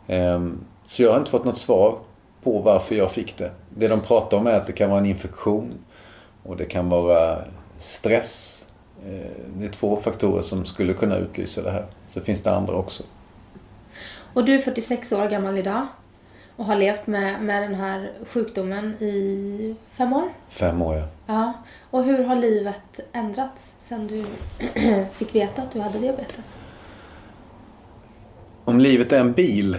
Ehm, 0.06 0.58
Så 0.84 1.02
jag 1.02 1.10
har 1.10 1.18
inte 1.18 1.30
fått 1.30 1.44
något 1.44 1.60
svar 1.60 1.98
på 2.42 2.58
varför 2.58 2.94
jag 2.94 3.10
fick 3.12 3.38
det. 3.38 3.50
Det 3.76 3.88
de 3.88 4.00
pratar 4.00 4.36
om 4.36 4.46
är 4.46 4.54
att 4.54 4.66
det 4.66 4.72
kan 4.72 4.90
vara 4.90 5.00
en 5.00 5.06
infektion 5.06 5.74
och 6.42 6.56
det 6.56 6.64
kan 6.64 6.88
vara 6.88 7.38
stress. 7.78 8.66
Eh, 9.06 9.30
Det 9.58 9.66
är 9.66 9.70
två 9.70 9.96
faktorer 9.96 10.42
som 10.42 10.64
skulle 10.64 10.92
kunna 10.92 11.16
utlysa 11.16 11.62
det 11.62 11.70
här. 11.70 11.86
Så 12.08 12.20
finns 12.20 12.40
det 12.42 12.50
andra 12.54 12.74
också. 12.74 13.02
Och 14.34 14.44
du 14.44 14.54
är 14.54 14.58
46 14.58 15.12
år 15.12 15.26
gammal 15.28 15.58
idag 15.58 15.86
och 16.56 16.64
har 16.64 16.76
levt 16.76 17.06
med, 17.06 17.42
med 17.42 17.62
den 17.62 17.74
här 17.74 18.12
sjukdomen 18.28 18.94
i 19.02 19.74
fem 19.92 20.12
år. 20.12 20.28
Fem 20.48 20.82
år 20.82 20.96
ja. 20.96 21.04
Ja. 21.26 21.52
Och 21.90 22.04
hur 22.04 22.24
har 22.24 22.36
livet 22.36 23.00
ändrats 23.12 23.72
sen 23.78 24.06
du 24.06 24.24
fick 25.12 25.34
veta 25.34 25.62
att 25.62 25.72
du 25.72 25.80
hade 25.80 25.98
diabetes? 25.98 26.54
Om 28.64 28.80
livet 28.80 29.12
är 29.12 29.20
en 29.20 29.32
bil 29.32 29.76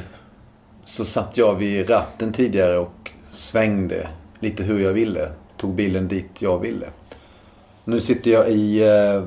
så 0.90 1.06
satt 1.06 1.38
jag 1.38 1.56
vid 1.56 1.90
ratten 1.90 2.34
tidigare 2.34 2.78
och 2.78 3.12
svängde 3.32 4.08
lite 4.40 4.64
hur 4.64 4.80
jag 4.80 4.94
ville. 4.94 5.32
Tog 5.58 5.74
bilen 5.74 6.08
dit 6.08 6.30
jag 6.40 6.60
ville. 6.60 6.88
Nu 7.84 8.02
sitter 8.02 8.32
jag 8.32 8.50
i 8.50 8.88
eh, 8.88 9.24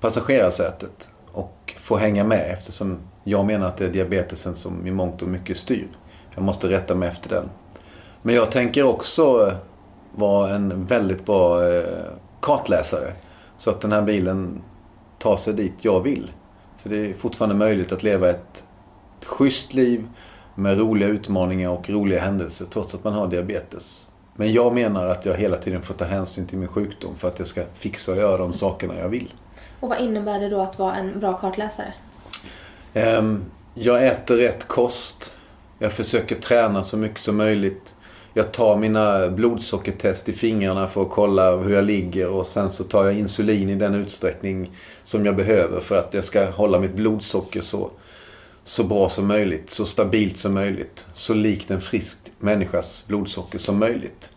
passagerarsätet 0.00 1.08
och 1.32 1.74
får 1.76 1.98
hänga 1.98 2.24
med 2.24 2.50
eftersom 2.52 2.98
jag 3.24 3.46
menar 3.46 3.68
att 3.68 3.76
det 3.76 3.84
är 3.84 3.90
diabetesen 3.90 4.54
som 4.54 4.86
i 4.86 4.90
mångt 4.90 5.22
och 5.22 5.28
mycket 5.28 5.56
styr. 5.56 5.88
Jag 6.34 6.44
måste 6.44 6.68
rätta 6.68 6.94
mig 6.94 7.08
efter 7.08 7.28
den. 7.28 7.50
Men 8.22 8.34
jag 8.34 8.50
tänker 8.50 8.82
också 8.82 9.46
eh, 9.46 9.54
vara 10.14 10.54
en 10.54 10.86
väldigt 10.86 11.26
bra 11.26 11.68
eh, 11.68 12.04
kartläsare. 12.40 13.12
Så 13.58 13.70
att 13.70 13.80
den 13.80 13.92
här 13.92 14.02
bilen 14.02 14.62
tar 15.18 15.36
sig 15.36 15.54
dit 15.54 15.74
jag 15.80 16.00
vill. 16.00 16.32
För 16.78 16.90
det 16.90 17.10
är 17.10 17.14
fortfarande 17.14 17.54
möjligt 17.54 17.92
att 17.92 18.02
leva 18.02 18.30
ett 18.30 18.64
schysst 19.24 19.74
liv 19.74 20.06
med 20.54 20.78
roliga 20.78 21.08
utmaningar 21.08 21.70
och 21.70 21.90
roliga 21.90 22.20
händelser 22.20 22.66
trots 22.70 22.94
att 22.94 23.04
man 23.04 23.12
har 23.12 23.26
diabetes. 23.28 24.06
Men 24.36 24.52
jag 24.52 24.74
menar 24.74 25.06
att 25.06 25.26
jag 25.26 25.34
hela 25.34 25.56
tiden 25.56 25.82
får 25.82 25.94
ta 25.94 26.04
hänsyn 26.04 26.46
till 26.46 26.58
min 26.58 26.68
sjukdom 26.68 27.14
för 27.16 27.28
att 27.28 27.38
jag 27.38 27.48
ska 27.48 27.62
fixa 27.74 28.12
och 28.12 28.18
göra 28.18 28.36
de 28.36 28.52
sakerna 28.52 28.98
jag 28.98 29.08
vill. 29.08 29.32
Och 29.80 29.88
vad 29.88 30.00
innebär 30.00 30.40
det 30.40 30.48
då 30.48 30.60
att 30.60 30.78
vara 30.78 30.94
en 30.94 31.20
bra 31.20 31.32
kartläsare? 31.32 31.92
Ehm, 32.94 33.44
Jag 33.74 34.06
äter 34.06 34.36
rätt 34.36 34.68
kost. 34.68 35.34
Jag 35.78 35.92
försöker 35.92 36.34
träna 36.34 36.82
så 36.82 36.96
mycket 36.96 37.20
som 37.20 37.36
möjligt. 37.36 37.94
Jag 38.34 38.52
tar 38.52 38.76
mina 38.76 39.28
blodsockertest 39.28 40.28
i 40.28 40.32
fingrarna 40.32 40.86
för 40.88 41.02
att 41.02 41.10
kolla 41.10 41.56
hur 41.56 41.74
jag 41.74 41.84
ligger 41.84 42.28
och 42.28 42.46
sen 42.46 42.70
så 42.70 42.84
tar 42.84 43.04
jag 43.04 43.18
insulin 43.18 43.68
i 43.70 43.74
den 43.74 43.94
utsträckning 43.94 44.70
som 45.04 45.26
jag 45.26 45.36
behöver 45.36 45.80
för 45.80 45.98
att 45.98 46.14
jag 46.14 46.24
ska 46.24 46.50
hålla 46.50 46.78
mitt 46.80 46.94
blodsocker 46.94 47.60
så, 47.60 47.90
så 48.64 48.84
bra 48.84 49.08
som 49.08 49.26
möjligt, 49.26 49.70
så 49.70 49.84
stabilt 49.84 50.36
som 50.36 50.54
möjligt, 50.54 51.06
så 51.14 51.34
likt 51.34 51.70
en 51.70 51.80
frisk 51.80 52.18
människas 52.38 53.04
blodsocker 53.08 53.58
som 53.58 53.78
möjligt. 53.78 54.32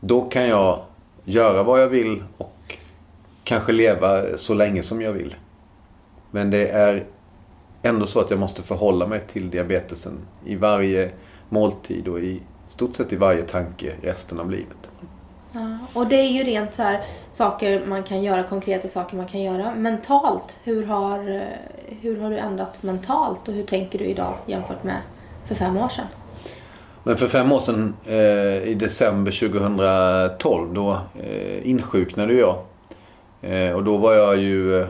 Då 0.00 0.22
kan 0.22 0.48
jag 0.48 0.84
göra 1.24 1.62
vad 1.62 1.80
jag 1.82 1.88
vill 1.88 2.24
och 2.36 2.76
kanske 3.44 3.72
leva 3.72 4.36
så 4.36 4.54
länge 4.54 4.82
som 4.82 5.02
jag 5.02 5.12
vill. 5.12 5.34
Men 6.30 6.50
det 6.50 6.68
är 6.68 7.06
ändå 7.82 8.06
så 8.06 8.20
att 8.20 8.30
jag 8.30 8.38
måste 8.38 8.62
förhålla 8.62 9.06
mig 9.06 9.20
till 9.32 9.50
diabetesen 9.50 10.18
i 10.46 10.56
varje 10.56 11.10
måltid 11.48 12.08
och 12.08 12.20
i 12.20 12.42
stort 12.68 12.96
sett 12.96 13.12
i 13.12 13.16
varje 13.16 13.42
tanke 13.42 13.94
resten 14.02 14.40
av 14.40 14.50
livet. 14.50 14.90
Ja, 15.52 15.78
och 15.94 16.06
det 16.06 16.16
är 16.16 16.28
ju 16.28 16.44
rent 16.44 16.74
så 16.74 16.82
här 16.82 17.04
saker 17.32 17.86
man 17.86 18.02
kan 18.02 18.22
göra, 18.22 18.42
konkreta 18.42 18.88
saker 18.88 19.16
man 19.16 19.26
kan 19.26 19.42
göra. 19.42 19.74
Mentalt, 19.74 20.58
hur 20.64 20.86
har, 20.86 21.46
hur 22.00 22.20
har 22.20 22.30
du 22.30 22.38
ändrat 22.38 22.82
mentalt 22.82 23.48
och 23.48 23.54
hur 23.54 23.64
tänker 23.64 23.98
du 23.98 24.04
idag 24.04 24.34
jämfört 24.46 24.84
med 24.84 25.00
för 25.46 25.54
fem 25.54 25.76
år 25.76 25.88
sedan? 25.88 26.06
Men 27.02 27.16
för 27.16 27.28
fem 27.28 27.52
år 27.52 27.60
sedan, 27.60 27.94
eh, 28.06 28.68
i 28.68 28.76
december 28.80 29.32
2012, 29.32 30.74
då 30.74 30.98
eh, 31.22 31.70
insjuknade 31.70 32.34
jag. 32.34 32.56
Eh, 33.42 33.72
och 33.72 33.84
då 33.84 33.96
var 33.96 34.14
jag 34.14 34.36
ju 34.36 34.80
eh, 34.80 34.88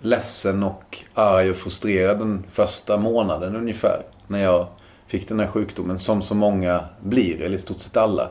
ledsen 0.00 0.62
och 0.62 0.98
arg 1.14 1.50
och 1.50 1.56
frustrerad 1.56 2.18
den 2.18 2.44
första 2.52 2.96
månaden 2.96 3.56
ungefär. 3.56 4.02
När 4.26 4.42
jag 4.42 4.66
fick 5.06 5.28
den 5.28 5.40
här 5.40 5.46
sjukdomen, 5.46 5.98
som 5.98 6.22
så 6.22 6.34
många 6.34 6.84
blir, 7.00 7.40
eller 7.40 7.56
i 7.56 7.60
stort 7.60 7.80
sett 7.80 7.96
alla. 7.96 8.30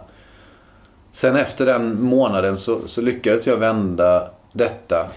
Sen 1.11 1.35
efter 1.35 1.65
den 1.65 2.01
månaden 2.01 2.57
så, 2.57 2.87
så 2.87 3.01
lyckades 3.01 3.47
jag 3.47 3.57
vända 3.57 4.29
detta. 4.53 5.09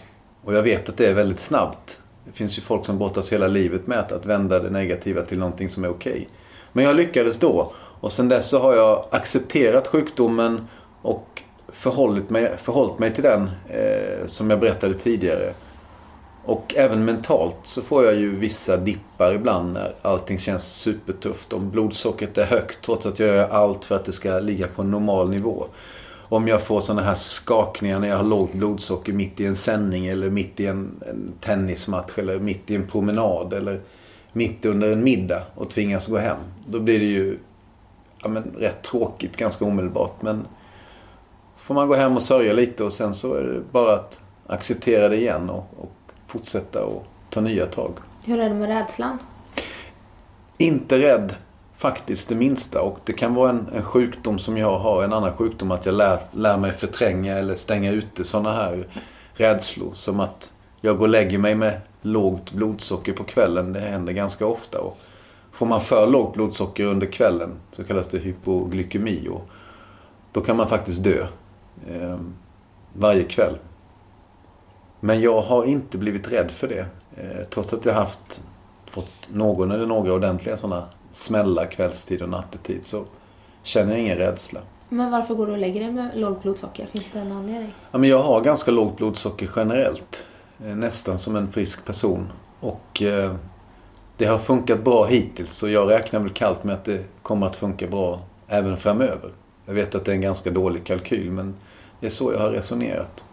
Och 0.45 0.55
jag 0.55 0.63
vet 0.63 0.89
att 0.89 0.97
det 0.97 1.07
är 1.07 1.15
väldigt 1.15 1.41
snabbt. 1.41 2.01
Det 2.25 2.33
finns 2.33 2.59
ju 2.59 2.63
folk 2.63 2.87
som 2.87 2.99
brottas 2.99 3.33
hela 3.33 3.47
livet 3.47 3.87
med 3.87 3.99
att, 3.99 4.13
att 4.13 4.27
vända 4.27 4.59
det 4.59 4.71
negativa 4.71 5.23
till 5.23 5.39
någonting 5.39 5.69
som 5.69 5.85
är 5.85 5.91
okej. 5.91 6.29
Men 6.73 6.85
jag 6.85 6.97
lyckades 6.97 7.39
då. 7.39 7.73
Och 8.01 8.13
sen 8.13 8.29
dess 8.29 8.49
så 8.49 8.59
har 8.59 8.75
jag 8.75 9.05
accepterat 9.11 9.87
sjukdomen 9.87 10.69
och 11.03 11.43
förhållit 11.69 12.31
mig, 12.31 12.57
förhållit 12.57 12.99
mig 12.99 13.15
till 13.15 13.23
den 13.25 13.51
eh, 13.69 14.27
som 14.27 14.51
jag 14.51 14.61
berättade 14.61 14.95
tidigare. 14.95 15.53
Och 16.45 16.75
även 16.77 17.05
mentalt 17.05 17.59
så 17.63 17.83
får 17.83 18.05
jag 18.05 18.15
ju 18.15 18.31
vissa 18.37 18.77
dippar 18.77 19.33
ibland 19.33 19.73
när 19.73 19.95
allting 20.03 20.39
känns 20.39 20.65
supertufft. 20.65 21.53
Om 21.53 21.71
blodsockret 21.71 22.39
är 22.39 22.45
högt 22.45 22.85
trots 22.85 23.07
att 23.07 23.19
jag 23.19 23.29
gör 23.29 23.49
allt 23.49 23.85
för 23.85 23.97
att 23.97 24.05
det 24.05 24.13
ska 24.13 24.39
ligga 24.39 24.67
på 24.67 24.83
en 24.83 24.91
normal 24.91 25.31
nivå. 25.31 25.67
Om 26.29 26.49
jag 26.49 26.63
får 26.63 26.81
sådana 26.81 27.03
här 27.03 27.15
skakningar 27.15 27.99
när 27.99 28.09
jag 28.09 28.17
har 28.17 28.25
lågt 28.25 28.53
blodsocker 28.53 29.13
mitt 29.13 29.41
i 29.41 29.47
en 29.47 29.57
sändning 29.57 30.07
eller 30.07 30.31
mitt 30.31 30.61
i 30.61 30.67
en, 30.67 31.03
en 31.07 31.33
tennismatch 31.41 32.19
eller 32.19 32.39
mitt 32.39 32.71
i 32.71 32.75
en 32.75 32.87
promenad 32.87 33.53
eller 33.53 33.81
mitt 34.33 34.65
under 34.65 34.93
en 34.93 35.05
middag 35.05 35.43
och 35.55 35.71
tvingas 35.71 36.07
gå 36.07 36.19
hem. 36.19 36.39
Då 36.67 36.81
blir 36.81 36.99
det 36.99 37.05
ju 37.05 37.39
ja, 38.23 38.29
men, 38.29 38.43
rätt 38.59 38.83
tråkigt 38.83 39.37
ganska 39.37 39.65
omedelbart. 39.65 40.23
Men 40.23 40.47
får 41.57 41.75
man 41.75 41.89
gå 41.89 41.95
hem 41.95 42.17
och 42.17 42.23
sörja 42.23 42.53
lite 42.53 42.85
och 42.85 42.93
sen 42.93 43.15
så 43.15 43.35
är 43.35 43.43
det 43.43 43.61
bara 43.73 43.95
att 43.95 44.21
acceptera 44.47 45.09
det 45.09 45.17
igen 45.17 45.51
och, 45.51 45.67
och 45.77 45.93
fortsätta 46.33 46.85
och 46.85 47.07
ta 47.31 47.41
nya 47.41 47.67
tag. 47.67 47.93
Hur 48.25 48.41
är 48.41 48.49
det 48.49 48.55
med 48.55 48.69
rädslan? 48.69 49.19
Inte 50.59 50.99
rädd 50.99 51.35
faktiskt 51.77 52.29
det 52.29 52.35
minsta 52.35 52.83
och 52.83 52.99
det 53.05 53.13
kan 53.13 53.35
vara 53.35 53.51
en, 53.51 53.69
en 53.75 53.83
sjukdom 53.83 54.39
som 54.39 54.57
jag 54.57 54.79
har, 54.79 55.05
en 55.05 55.13
annan 55.13 55.33
sjukdom 55.33 55.71
att 55.71 55.87
jag 55.87 55.95
lär, 55.95 56.19
lär 56.33 56.57
mig 56.57 56.73
förtränga 56.73 57.39
eller 57.39 57.55
stänga 57.55 57.91
ute 57.91 58.25
sådana 58.25 58.53
här 58.53 58.87
rädslor. 59.35 59.91
Som 59.95 60.21
att 60.21 60.53
jag 60.81 60.97
går 60.97 61.05
och 61.05 61.09
lägger 61.09 61.39
mig 61.39 61.55
med 61.55 61.81
lågt 62.03 62.53
blodsocker 62.53 63.13
på 63.13 63.25
kvällen. 63.25 63.73
Det 63.73 63.81
händer 63.81 64.13
ganska 64.13 64.47
ofta. 64.47 64.81
Och 64.81 64.99
får 65.53 65.67
man 65.67 65.81
för 65.81 66.07
lågt 66.07 66.35
blodsocker 66.35 66.85
under 66.85 67.07
kvällen 67.07 67.51
så 67.73 67.85
kallas 67.85 68.09
det 68.09 68.19
hypoglykemi. 68.19 69.29
Och 69.29 69.49
då 70.33 70.41
kan 70.41 70.57
man 70.57 70.69
faktiskt 70.69 71.05
dö 71.05 71.27
eh, 71.89 72.19
varje 72.93 73.25
kväll. 73.25 73.59
Men 75.05 75.21
jag 75.21 75.41
har 75.41 75.65
inte 75.65 75.99
blivit 75.99 76.33
rädd 76.33 76.51
för 76.51 76.69
det. 76.69 76.87
Eh, 77.17 77.45
trots 77.51 77.73
att 77.73 77.85
jag 77.85 77.95
haft, 77.95 78.41
fått 78.87 79.29
någon 79.33 79.71
eller 79.71 79.87
några 79.87 80.13
ordentliga 80.13 80.57
sådana 80.57 80.85
smällar 81.13 81.67
kvällstid 81.67 82.23
och 82.23 82.29
nattetid 82.29 82.81
så 82.83 83.05
känner 83.63 83.91
jag 83.93 84.01
ingen 84.01 84.19
rädsla. 84.19 84.61
Men 84.89 85.11
varför 85.11 85.35
går 85.35 85.47
du 85.47 85.53
och 85.53 85.59
lägger 85.59 85.81
dig 85.81 85.91
med 85.91 86.11
lågt 86.15 86.43
blodsocker? 86.43 86.87
Finns 86.87 87.11
det 87.11 87.19
en 87.19 87.33
anledning? 87.33 87.75
Ja, 87.91 87.99
men 87.99 88.11
jag 88.11 88.23
har 88.23 88.41
ganska 88.41 88.71
lågt 88.71 88.97
blodsocker 88.97 89.51
generellt. 89.57 90.25
Eh, 90.65 90.77
Nästan 90.77 91.19
som 91.19 91.37
en 91.37 91.53
frisk 91.53 91.85
person. 91.85 92.33
Och 92.61 93.03
eh, 93.03 93.35
det 94.17 94.25
har 94.25 94.39
funkat 94.39 94.85
bra 94.85 95.05
hittills 95.05 95.63
och 95.63 95.71
jag 95.71 95.91
räknar 95.91 96.21
väl 96.21 96.31
kallt 96.31 96.65
med 96.65 96.75
att 96.75 96.85
det 96.85 97.05
kommer 97.23 97.47
att 97.47 97.57
funka 97.57 97.87
bra 97.87 98.21
även 98.49 98.77
framöver. 98.77 99.31
Jag 99.67 99.75
vet 99.75 99.95
att 99.95 100.05
det 100.05 100.11
är 100.11 100.15
en 100.15 100.21
ganska 100.21 100.51
dålig 100.51 100.85
kalkyl 100.85 101.31
men 101.31 101.55
det 102.01 102.07
är 102.07 102.11
så 102.11 102.33
jag 102.33 102.39
har 102.39 102.51
resonerat. 102.51 103.25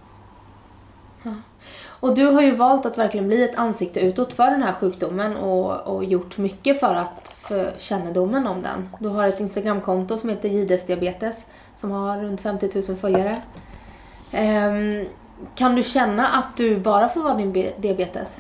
Och 2.00 2.16
du 2.16 2.26
har 2.26 2.42
ju 2.42 2.52
valt 2.52 2.86
att 2.86 2.98
verkligen 2.98 3.28
bli 3.28 3.44
ett 3.44 3.58
ansikte 3.58 4.00
utåt 4.00 4.34
för 4.34 4.52
den 4.52 4.64
här 4.64 4.74
sjukdomen 4.74 5.36
och, 5.36 5.96
och 5.96 6.06
gjort 6.06 6.38
mycket 6.38 6.80
för 6.80 6.96
att 6.96 7.32
för 7.50 7.74
kännedomen 7.78 8.48
om 8.48 8.62
den. 8.62 8.90
Du 9.00 9.08
har 9.08 9.28
ett 9.28 9.40
Instagramkonto 9.40 10.18
som 10.18 10.30
heter 10.30 10.50
Jides 10.50 10.86
Diabetes 10.86 11.46
som 11.76 11.92
har 11.92 12.18
runt 12.18 12.42
50 12.42 12.70
000 12.88 12.98
följare. 12.98 13.42
Um, 14.34 15.06
kan 15.56 15.76
du 15.76 15.84
känna 15.84 16.28
att 16.28 16.58
du 16.58 16.78
bara 16.78 17.10
får 17.10 17.24
vara 17.24 17.34
din 17.34 17.72
diabetes 17.78 18.38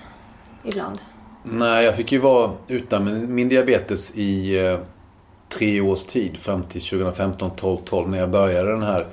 ibland? 0.64 1.00
Nej, 1.44 1.86
jag 1.86 1.96
fick 1.96 2.12
ju 2.12 2.20
vara 2.20 2.52
utan 2.68 3.06
min, 3.06 3.36
min 3.36 3.50
diabetes 3.50 4.12
i 4.16 4.66
eh, 4.66 4.80
tre 5.50 5.82
års 5.82 6.04
tid 6.04 6.38
fram 6.38 6.64
till 6.64 6.82
2015, 6.82 7.52
12, 7.56 7.78
12 7.78 8.10
när 8.10 8.18
jag 8.18 8.30
började 8.30 8.72
den 8.72 8.84
här 8.84 9.06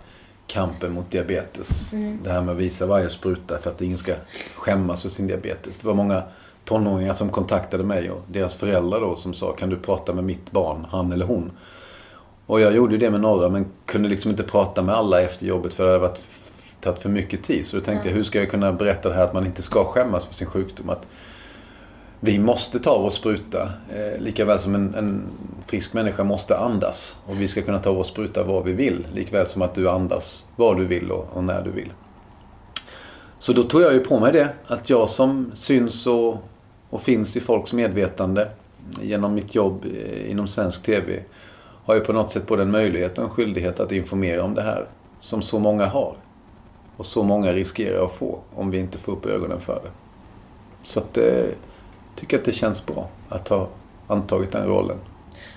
kampen 0.46 0.92
mot 0.92 1.10
diabetes. 1.10 1.90
Det 2.22 2.30
här 2.30 2.42
med 2.42 2.52
att 2.52 2.60
visa 2.60 2.86
varje 2.86 3.10
spruta 3.10 3.58
för 3.58 3.70
att 3.70 3.82
ingen 3.82 3.98
ska 3.98 4.14
skämmas 4.54 5.02
för 5.02 5.08
sin 5.08 5.26
diabetes. 5.26 5.76
Det 5.76 5.86
var 5.86 5.94
många 5.94 6.22
tonåringar 6.64 7.12
som 7.12 7.30
kontaktade 7.30 7.84
mig 7.84 8.10
och 8.10 8.22
deras 8.26 8.54
föräldrar 8.56 9.00
då 9.00 9.16
som 9.16 9.34
sa 9.34 9.52
kan 9.52 9.70
du 9.70 9.76
prata 9.76 10.12
med 10.12 10.24
mitt 10.24 10.50
barn, 10.50 10.86
han 10.90 11.12
eller 11.12 11.26
hon? 11.26 11.50
Och 12.46 12.60
jag 12.60 12.74
gjorde 12.74 12.94
ju 12.94 12.98
det 12.98 13.10
med 13.10 13.20
några 13.20 13.48
men 13.48 13.66
kunde 13.86 14.08
liksom 14.08 14.30
inte 14.30 14.42
prata 14.42 14.82
med 14.82 14.94
alla 14.94 15.22
efter 15.22 15.46
jobbet 15.46 15.72
för 15.72 15.84
det 15.84 15.90
hade 15.90 16.02
varit 16.02 16.20
tagit 16.80 16.98
för 16.98 17.08
mycket 17.08 17.42
tid. 17.42 17.66
Så 17.66 17.76
då 17.76 17.82
tänkte 17.82 18.08
jag 18.08 18.14
hur 18.16 18.24
ska 18.24 18.38
jag 18.38 18.50
kunna 18.50 18.72
berätta 18.72 19.08
det 19.08 19.14
här 19.14 19.24
att 19.24 19.34
man 19.34 19.46
inte 19.46 19.62
ska 19.62 19.84
skämmas 19.84 20.24
för 20.24 20.34
sin 20.34 20.46
sjukdom? 20.46 20.90
Att 20.90 21.06
vi 22.20 22.38
måste 22.38 22.78
ta 22.78 22.98
vår 22.98 23.10
spruta. 23.10 23.62
Eh, 23.90 24.20
lika 24.20 24.44
väl 24.44 24.58
som 24.58 24.74
en, 24.74 24.94
en 24.94 25.22
frisk 25.66 25.92
människa 25.92 26.24
måste 26.24 26.58
andas. 26.58 27.16
Och 27.26 27.40
vi 27.40 27.48
ska 27.48 27.62
kunna 27.62 27.78
ta 27.78 27.92
vår 27.92 28.04
spruta 28.04 28.42
var 28.42 28.62
vi 28.62 28.72
vill. 28.72 29.06
Likväl 29.14 29.46
som 29.46 29.62
att 29.62 29.74
du 29.74 29.90
andas 29.90 30.44
var 30.56 30.74
du 30.74 30.84
vill 30.84 31.10
och, 31.10 31.28
och 31.32 31.44
när 31.44 31.62
du 31.62 31.70
vill. 31.70 31.92
Så 33.38 33.52
då 33.52 33.62
tog 33.62 33.82
jag 33.82 33.92
ju 33.92 34.00
på 34.00 34.18
mig 34.18 34.32
det. 34.32 34.48
Att 34.66 34.90
jag 34.90 35.08
som 35.08 35.52
syns 35.54 36.06
och, 36.06 36.36
och 36.90 37.02
finns 37.02 37.36
i 37.36 37.40
folks 37.40 37.72
medvetande 37.72 38.48
genom 39.02 39.34
mitt 39.34 39.54
jobb 39.54 39.84
eh, 39.84 40.30
inom 40.30 40.48
svensk 40.48 40.82
TV 40.82 41.22
har 41.84 41.94
ju 41.94 42.00
på 42.00 42.12
något 42.12 42.30
sätt 42.30 42.46
både 42.46 42.62
en 42.62 42.70
möjlighet 42.70 43.18
och 43.18 43.24
en 43.24 43.30
skyldighet 43.30 43.80
att 43.80 43.92
informera 43.92 44.44
om 44.44 44.54
det 44.54 44.62
här. 44.62 44.86
Som 45.20 45.42
så 45.42 45.58
många 45.58 45.86
har. 45.86 46.16
Och 46.96 47.06
så 47.06 47.22
många 47.22 47.52
riskerar 47.52 48.04
att 48.04 48.12
få 48.12 48.38
om 48.54 48.70
vi 48.70 48.78
inte 48.78 48.98
får 48.98 49.12
upp 49.12 49.26
ögonen 49.26 49.60
för 49.60 49.80
det. 49.84 49.90
Så 50.82 51.00
att 51.00 51.16
eh, 51.16 51.44
tycker 52.16 52.38
att 52.38 52.44
det 52.44 52.52
känns 52.52 52.86
bra 52.86 53.08
att 53.28 53.48
ha 53.48 53.68
antagit 54.06 54.52
den 54.52 54.66
rollen. 54.66 54.98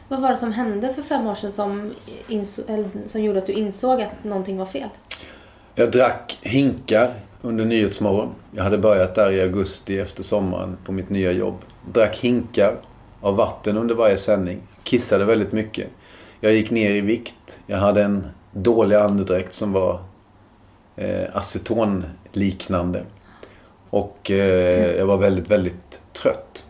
Vad 0.08 0.22
var 0.22 0.30
det 0.30 0.38
som 0.38 0.51
hände 0.51 0.94
för 0.94 1.01
fem 1.01 1.28
år 1.28 1.36
sedan 1.36 1.51
som, 1.51 1.94
som 3.08 3.22
gjorde 3.22 3.39
att 3.39 3.48
du 3.48 3.54
insåg 3.54 4.01
att 4.01 4.24
någonting 4.24 4.58
var 4.58 4.66
fel? 4.66 4.89
Jag 5.75 5.92
drack 5.92 6.39
hinkar 6.42 7.13
under 7.42 7.66
Nyhetsmorgon. 7.66 8.30
Jag 8.51 8.63
hade 8.63 8.78
börjat 8.78 9.16
där 9.16 9.32
i 9.32 9.42
augusti 9.42 10.00
efter 10.00 10.24
sommaren 10.24 10.78
på 10.86 10.92
mitt 10.92 11.10
nya 11.10 11.32
jobb. 11.32 11.56
Drack 11.94 12.18
hinkar 12.18 12.75
av 13.22 13.36
vatten 13.36 13.78
under 13.78 13.96
varje 13.96 14.18
sändning. 14.18 14.62
Kissade 14.84 15.25
väldigt 15.25 15.51
mycket. 15.51 15.88
Jag 16.39 16.54
gick 16.54 16.72
ner 16.72 16.92
i 16.92 17.01
vikt. 17.01 17.60
Jag 17.66 17.78
hade 17.78 18.04
en 18.04 18.28
dålig 18.51 18.96
andedräkt 18.96 19.54
som 19.54 19.74
var 19.74 20.00
eh, 20.96 21.25
acetonliknande. 21.34 23.04
Och 23.89 24.32
eh, 24.32 24.98
jag 24.98 25.06
var 25.06 25.18
väldigt, 25.18 25.51
väldigt 25.51 25.99
trött. 26.22 26.66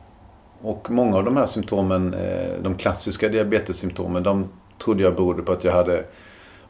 Och 0.61 0.91
många 0.91 1.17
av 1.17 1.23
de 1.23 1.37
här 1.37 1.45
symptomen, 1.45 2.13
eh, 2.13 2.61
de 2.61 2.75
klassiska 2.75 3.29
diabetessymptomen, 3.29 4.23
de 4.23 4.49
trodde 4.83 5.03
jag 5.03 5.15
berodde 5.15 5.41
på 5.41 5.51
att 5.51 5.63
jag 5.63 5.73
hade 5.73 6.03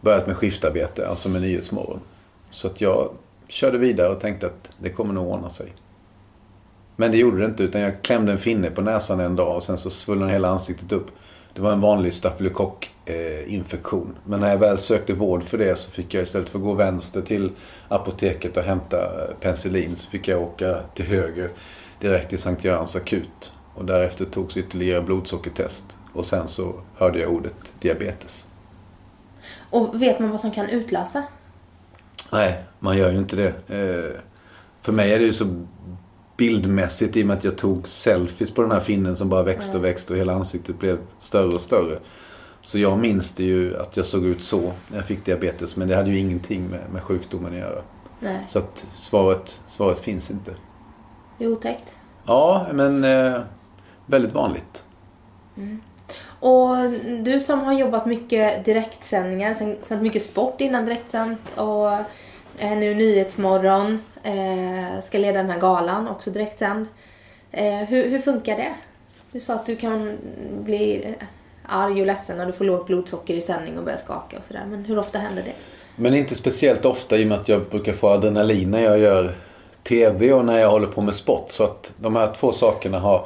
börjat 0.01 0.27
med 0.27 0.37
skiftarbete, 0.37 1.07
alltså 1.07 1.29
med 1.29 1.41
Nyhetsmorgon. 1.41 1.99
Så 2.51 2.67
att 2.67 2.81
jag 2.81 3.09
körde 3.47 3.77
vidare 3.77 4.09
och 4.09 4.19
tänkte 4.19 4.47
att 4.47 4.69
det 4.77 4.89
kommer 4.89 5.13
nog 5.13 5.27
ordna 5.27 5.49
sig. 5.49 5.73
Men 6.95 7.11
det 7.11 7.17
gjorde 7.17 7.37
det 7.37 7.45
inte 7.45 7.63
utan 7.63 7.81
jag 7.81 8.01
klämde 8.01 8.31
en 8.31 8.37
finne 8.37 8.69
på 8.69 8.81
näsan 8.81 9.19
en 9.19 9.35
dag 9.35 9.55
och 9.55 9.63
sen 9.63 9.77
så 9.77 9.89
svullnade 9.89 10.31
hela 10.31 10.49
ansiktet 10.49 10.91
upp. 10.91 11.07
Det 11.53 11.61
var 11.61 11.71
en 11.71 11.81
vanlig 11.81 12.13
stafylokockinfektion. 12.13 14.15
Men 14.25 14.39
när 14.39 14.49
jag 14.49 14.57
väl 14.57 14.77
sökte 14.77 15.13
vård 15.13 15.43
för 15.43 15.57
det 15.57 15.75
så 15.75 15.91
fick 15.91 16.13
jag 16.13 16.23
istället 16.23 16.49
för 16.49 16.59
att 16.59 16.63
gå 16.63 16.73
vänster 16.73 17.21
till 17.21 17.51
apoteket 17.87 18.57
och 18.57 18.63
hämta 18.63 18.97
eh, 18.97 19.35
penicillin 19.39 19.95
så 19.95 20.09
fick 20.09 20.27
jag 20.27 20.41
åka 20.41 20.79
till 20.93 21.05
höger 21.05 21.49
direkt 21.99 22.29
till 22.29 22.39
Sankt 22.39 22.63
Görans 22.63 22.95
akut. 22.95 23.53
Och 23.73 23.85
därefter 23.85 24.25
togs 24.25 24.57
ytterligare 24.57 25.01
blodsockertest. 25.01 25.83
Och 26.13 26.25
sen 26.25 26.47
så 26.47 26.73
hörde 26.95 27.19
jag 27.19 27.31
ordet 27.31 27.55
diabetes. 27.79 28.47
Och 29.69 30.01
vet 30.01 30.19
man 30.19 30.29
vad 30.29 30.39
som 30.39 30.51
kan 30.51 30.69
utlösa? 30.69 31.23
Nej, 32.31 32.63
man 32.79 32.97
gör 32.97 33.11
ju 33.11 33.17
inte 33.17 33.35
det. 33.35 33.53
Eh, 33.67 34.21
för 34.81 34.91
mig 34.91 35.13
är 35.13 35.19
det 35.19 35.25
ju 35.25 35.33
så 35.33 35.65
bildmässigt 36.37 37.17
i 37.17 37.23
och 37.23 37.27
med 37.27 37.37
att 37.37 37.43
jag 37.43 37.57
tog 37.57 37.87
selfies 37.87 38.51
på 38.51 38.61
den 38.61 38.71
här 38.71 38.79
finnen 38.79 39.15
som 39.15 39.29
bara 39.29 39.43
växte 39.43 39.77
och 39.77 39.83
växte 39.83 40.13
och 40.13 40.19
hela 40.19 40.33
ansiktet 40.33 40.79
blev 40.79 40.97
större 41.19 41.47
och 41.55 41.61
större. 41.61 41.99
Så 42.61 42.79
jag 42.79 42.99
minns 42.99 43.31
det 43.31 43.43
ju 43.43 43.77
att 43.77 43.97
jag 43.97 44.05
såg 44.05 44.25
ut 44.25 44.43
så 44.43 44.71
när 44.87 44.97
jag 44.97 45.05
fick 45.05 45.25
diabetes. 45.25 45.75
Men 45.75 45.87
det 45.87 45.95
hade 45.95 46.09
ju 46.09 46.19
ingenting 46.19 46.67
med, 46.67 46.79
med 46.93 47.03
sjukdomen 47.03 47.53
att 47.53 47.59
göra. 47.59 47.81
Nej, 48.19 48.45
Så 48.49 48.59
att 48.59 48.85
svaret, 48.95 49.61
svaret 49.69 49.99
finns 49.99 50.31
inte. 50.31 50.51
Det 51.39 51.45
är 51.45 51.51
otäckt. 51.51 51.95
Ja, 52.25 52.65
men 52.71 53.03
eh, 53.03 53.41
väldigt 54.05 54.33
vanligt. 54.33 54.83
Och 56.39 56.75
du 57.19 57.39
som 57.39 57.59
har 57.59 57.73
jobbat 57.73 58.05
mycket 58.05 58.65
direktsändningar, 58.65 59.53
sänt 59.83 60.01
mycket 60.01 60.23
sport 60.23 60.61
innan 60.61 60.85
direktsänt 60.85 61.39
och 61.55 61.91
eh, 62.57 62.77
nu 62.77 62.95
Nyhetsmorgon, 62.95 63.99
eh, 64.23 65.01
ska 65.01 65.17
leda 65.17 65.37
den 65.37 65.49
här 65.49 65.59
galan, 65.59 66.07
också 66.07 66.31
direktsänd. 66.31 66.87
Eh, 67.51 67.75
hur, 67.75 68.09
hur 68.09 68.19
funkar 68.19 68.57
det? 68.57 68.73
Du 69.31 69.39
sa 69.39 69.53
att 69.53 69.65
du 69.65 69.75
kan 69.75 70.17
bli 70.63 71.03
eh, 71.05 71.25
arg 71.65 72.01
och 72.01 72.07
ledsen 72.07 72.37
när 72.37 72.45
du 72.45 72.51
får 72.51 72.65
lågt 72.65 72.87
blodsocker 72.87 73.33
i 73.33 73.41
sändning 73.41 73.77
och 73.77 73.83
börjar 73.83 73.97
skaka 73.97 74.37
och 74.37 74.43
sådär. 74.43 74.65
Men 74.69 74.85
hur 74.85 74.99
ofta 74.99 75.19
händer 75.19 75.43
det? 75.43 75.53
Men 75.95 76.13
inte 76.13 76.35
speciellt 76.35 76.85
ofta 76.85 77.17
i 77.17 77.23
och 77.23 77.27
med 77.27 77.39
att 77.39 77.47
jag 77.47 77.65
brukar 77.65 77.93
få 77.93 78.07
adrenalin 78.07 78.71
när 78.71 78.81
jag 78.81 78.99
gör 78.99 79.35
TV 79.83 80.33
och 80.33 80.45
när 80.45 80.59
jag 80.59 80.69
håller 80.69 80.87
på 80.87 81.01
med 81.01 81.13
sport. 81.13 81.51
Så 81.51 81.63
att 81.63 81.93
de 81.97 82.15
här 82.15 82.33
två 82.39 82.51
sakerna 82.51 82.99
har 82.99 83.25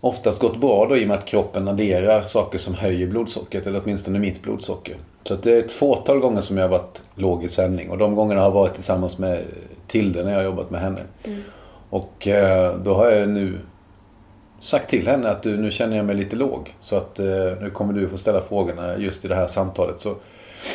oftast 0.00 0.38
gått 0.38 0.56
bra 0.56 0.86
då 0.86 0.96
i 0.96 1.04
och 1.04 1.08
med 1.08 1.18
att 1.18 1.26
kroppen 1.26 1.68
adderar 1.68 2.24
saker 2.24 2.58
som 2.58 2.74
höjer 2.74 3.06
blodsockret. 3.06 3.66
Eller 3.66 3.80
åtminstone 3.84 4.18
mitt 4.18 4.42
blodsocker. 4.42 4.96
Så 5.22 5.34
att 5.34 5.42
det 5.42 5.52
är 5.52 5.58
ett 5.58 5.72
fåtal 5.72 6.18
gånger 6.18 6.40
som 6.40 6.56
jag 6.56 6.64
har 6.64 6.78
varit 6.78 7.00
låg 7.14 7.44
i 7.44 7.48
sändning. 7.48 7.90
Och 7.90 7.98
de 7.98 8.14
gångerna 8.14 8.40
har 8.40 8.50
varit 8.50 8.74
tillsammans 8.74 9.18
med 9.18 9.44
Tilde 9.86 10.24
när 10.24 10.30
jag 10.30 10.38
har 10.38 10.44
jobbat 10.44 10.70
med 10.70 10.80
henne. 10.80 11.00
Och 11.90 12.28
eh, 12.28 12.76
då 12.76 12.94
har 12.94 13.10
jag 13.10 13.28
nu 13.28 13.58
sagt 14.60 14.90
till 14.90 15.08
henne 15.08 15.30
att 15.30 15.42
du, 15.42 15.56
nu 15.56 15.70
känner 15.70 15.96
jag 15.96 16.06
mig 16.06 16.16
lite 16.16 16.36
låg. 16.36 16.74
Så 16.80 16.96
att 16.96 17.18
eh, 17.18 17.26
nu 17.60 17.70
kommer 17.74 17.92
du 17.92 18.08
få 18.08 18.18
ställa 18.18 18.40
frågorna 18.40 18.96
just 18.96 19.24
i 19.24 19.28
det 19.28 19.34
här 19.34 19.46
samtalet. 19.46 20.00
Så 20.00 20.14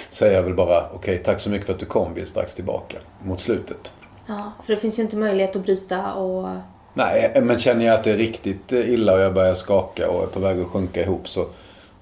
säger 0.10 0.36
jag 0.36 0.44
väl 0.44 0.54
bara 0.54 0.90
okej, 0.94 1.22
tack 1.26 1.40
så 1.40 1.50
mycket 1.50 1.66
för 1.66 1.74
att 1.74 1.80
du 1.80 1.86
kom. 1.86 2.14
Vi 2.14 2.22
är 2.22 2.26
strax 2.26 2.56
tillbaka 2.56 2.98
mot 3.24 3.42
slutet. 3.42 3.92
Ja, 4.28 4.52
för 4.66 4.74
det 4.74 4.80
finns 4.80 5.00
ju 5.00 5.04
inte 5.04 5.18
möjlighet 5.18 5.56
att 5.56 5.64
bryta 5.64 6.14
och... 6.14 6.50
Nej, 6.94 7.42
men 7.42 7.60
känner 7.60 7.86
jag 7.86 7.96
att 7.96 8.04
det 8.04 8.12
är 8.12 8.18
riktigt 8.18 8.72
illa 8.72 9.14
och 9.14 9.20
jag 9.20 9.34
börjar 9.34 9.54
skaka 9.54 10.10
och 10.10 10.24
är 10.24 10.28
på 10.28 10.40
väg 10.40 10.62
att 10.62 10.68
sjunka 10.68 11.02
ihop 11.02 11.30
så 11.30 11.46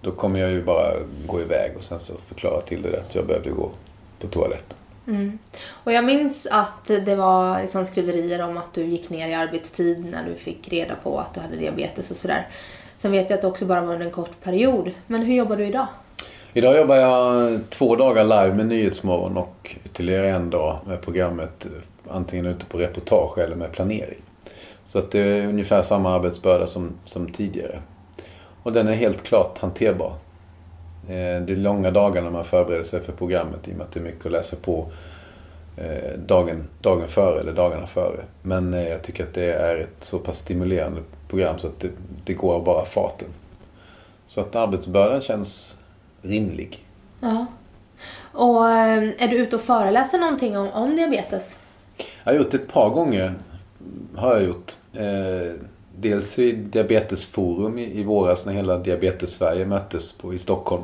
då 0.02 0.12
kommer 0.12 0.40
jag 0.40 0.52
ju 0.52 0.64
bara 0.64 0.94
gå 1.28 1.42
iväg 1.42 1.72
och 1.78 1.84
sen 1.84 2.00
så 2.00 2.14
förklara 2.28 2.62
till 2.62 2.82
det 2.82 3.00
att 3.00 3.16
jag 3.16 3.26
behövde 3.26 3.50
gå 3.50 3.72
på 4.20 4.28
toaletten. 4.28 4.78
Och 5.70 5.92
jag 5.92 6.06
minns 6.06 6.48
att 6.52 6.86
det 6.86 7.16
var 7.16 7.62
liksom 7.62 7.86
skriverier 7.86 8.44
om 8.44 8.58
att 8.58 8.74
du 8.74 8.84
gick 8.84 9.10
ner 9.10 9.28
i 9.28 9.34
arbetstid 9.34 10.06
när 10.12 10.24
du 10.30 10.36
fick 10.36 10.68
reda 10.68 10.96
på 11.04 11.20
att 11.20 11.34
du 11.34 11.40
hade 11.40 11.56
diabetes 11.56 12.12
och 12.12 12.18
sådär. 12.18 12.48
Sen 12.98 13.12
vet 13.12 13.30
jag 13.30 13.38
att 13.38 13.42
det 13.42 13.48
också 13.48 13.66
bara 13.66 13.82
var 13.82 13.94
under 13.94 14.06
en 14.06 14.12
kort 14.12 14.44
period. 14.44 14.92
Men 15.08 15.22
hur 15.22 15.36
jobbar 15.36 15.56
du 15.56 15.66
idag? 15.66 15.88
Idag 16.54 16.78
jobbar 16.78 16.96
jag 16.96 17.60
två 17.70 17.96
dagar 17.96 18.24
live 18.24 18.56
med 18.56 18.68
Nyhetsmorgon 18.68 19.38
och 19.38 19.76
ytterligare 19.86 20.30
en 20.30 20.50
dag 20.50 20.80
med 20.86 21.02
programmet 21.02 21.68
antingen 22.10 22.46
ute 22.46 22.66
på 22.66 22.78
reportage 22.78 23.38
eller 23.38 23.56
med 23.56 23.72
planering. 23.72 24.22
Så 24.86 25.00
att 25.00 25.12
det 25.12 25.20
är 25.20 25.48
ungefär 25.48 25.82
samma 25.82 26.16
arbetsbörda 26.16 26.68
som, 26.68 26.92
som 27.06 27.32
tidigare. 27.32 27.82
Och 28.64 28.74
den 28.74 28.88
är 28.88 28.94
helt 28.94 29.24
klart 29.24 29.58
hanterbar. 29.58 30.14
Eh, 31.08 31.42
det 31.42 31.54
är 31.54 31.56
långa 31.56 31.92
dagar 31.92 32.22
när 32.22 32.32
man 32.32 32.46
förbereder 32.46 32.84
sig 32.84 33.02
för 33.02 33.12
programmet 33.12 33.68
i 33.68 33.72
och 33.72 33.78
med 33.78 33.86
att 33.86 33.94
det 33.94 34.00
är 34.00 34.04
mycket 34.04 34.26
att 34.26 34.32
läsa 34.32 34.56
på 34.56 34.92
eh, 35.78 36.20
dagen, 36.20 36.68
dagen 36.82 37.08
före 37.08 37.40
eller 37.40 37.54
dagarna 37.54 37.88
före. 37.88 38.20
Men 38.42 38.74
eh, 38.74 38.90
jag 38.90 39.04
tycker 39.04 39.24
att 39.24 39.34
det 39.34 39.54
är 39.54 39.78
ett 39.78 40.04
så 40.04 40.20
pass 40.20 40.38
stimulerande 40.38 41.02
program 41.28 41.60
så 41.60 41.68
att 41.68 41.80
det, 41.80 41.90
det 42.26 42.34
går 42.34 42.54
av 42.54 42.64
bara 42.64 42.86
farten. 42.86 43.28
Så 44.26 44.42
att 44.42 44.56
arbetsbördan 44.56 45.22
känns 45.22 45.78
rimlig. 46.22 46.86
Ja. 47.20 47.46
Och 48.34 48.70
är 48.70 49.28
du 49.28 49.36
ute 49.36 49.56
och 49.56 49.62
föreläser 49.62 50.18
någonting 50.18 50.58
om, 50.58 50.70
om 50.70 50.96
diabetes? 50.96 51.56
Jag 51.98 52.34
har 52.34 52.34
gjort 52.34 52.52
det 52.52 52.58
ett 52.58 52.74
par 52.74 52.90
gånger. 52.90 53.34
Har 54.16 54.34
jag 54.34 54.44
gjort. 54.44 54.72
Eh, 54.94 55.60
dels 55.96 56.40
i 56.40 56.52
Diabetesforum 56.52 57.78
i, 57.78 58.00
i 58.00 58.04
våras 58.04 58.46
när 58.46 58.54
hela 58.54 58.78
Diabetes-Sverige 58.78 59.66
möttes 59.66 60.12
på, 60.12 60.34
i 60.34 60.40
Stockholm. 60.40 60.84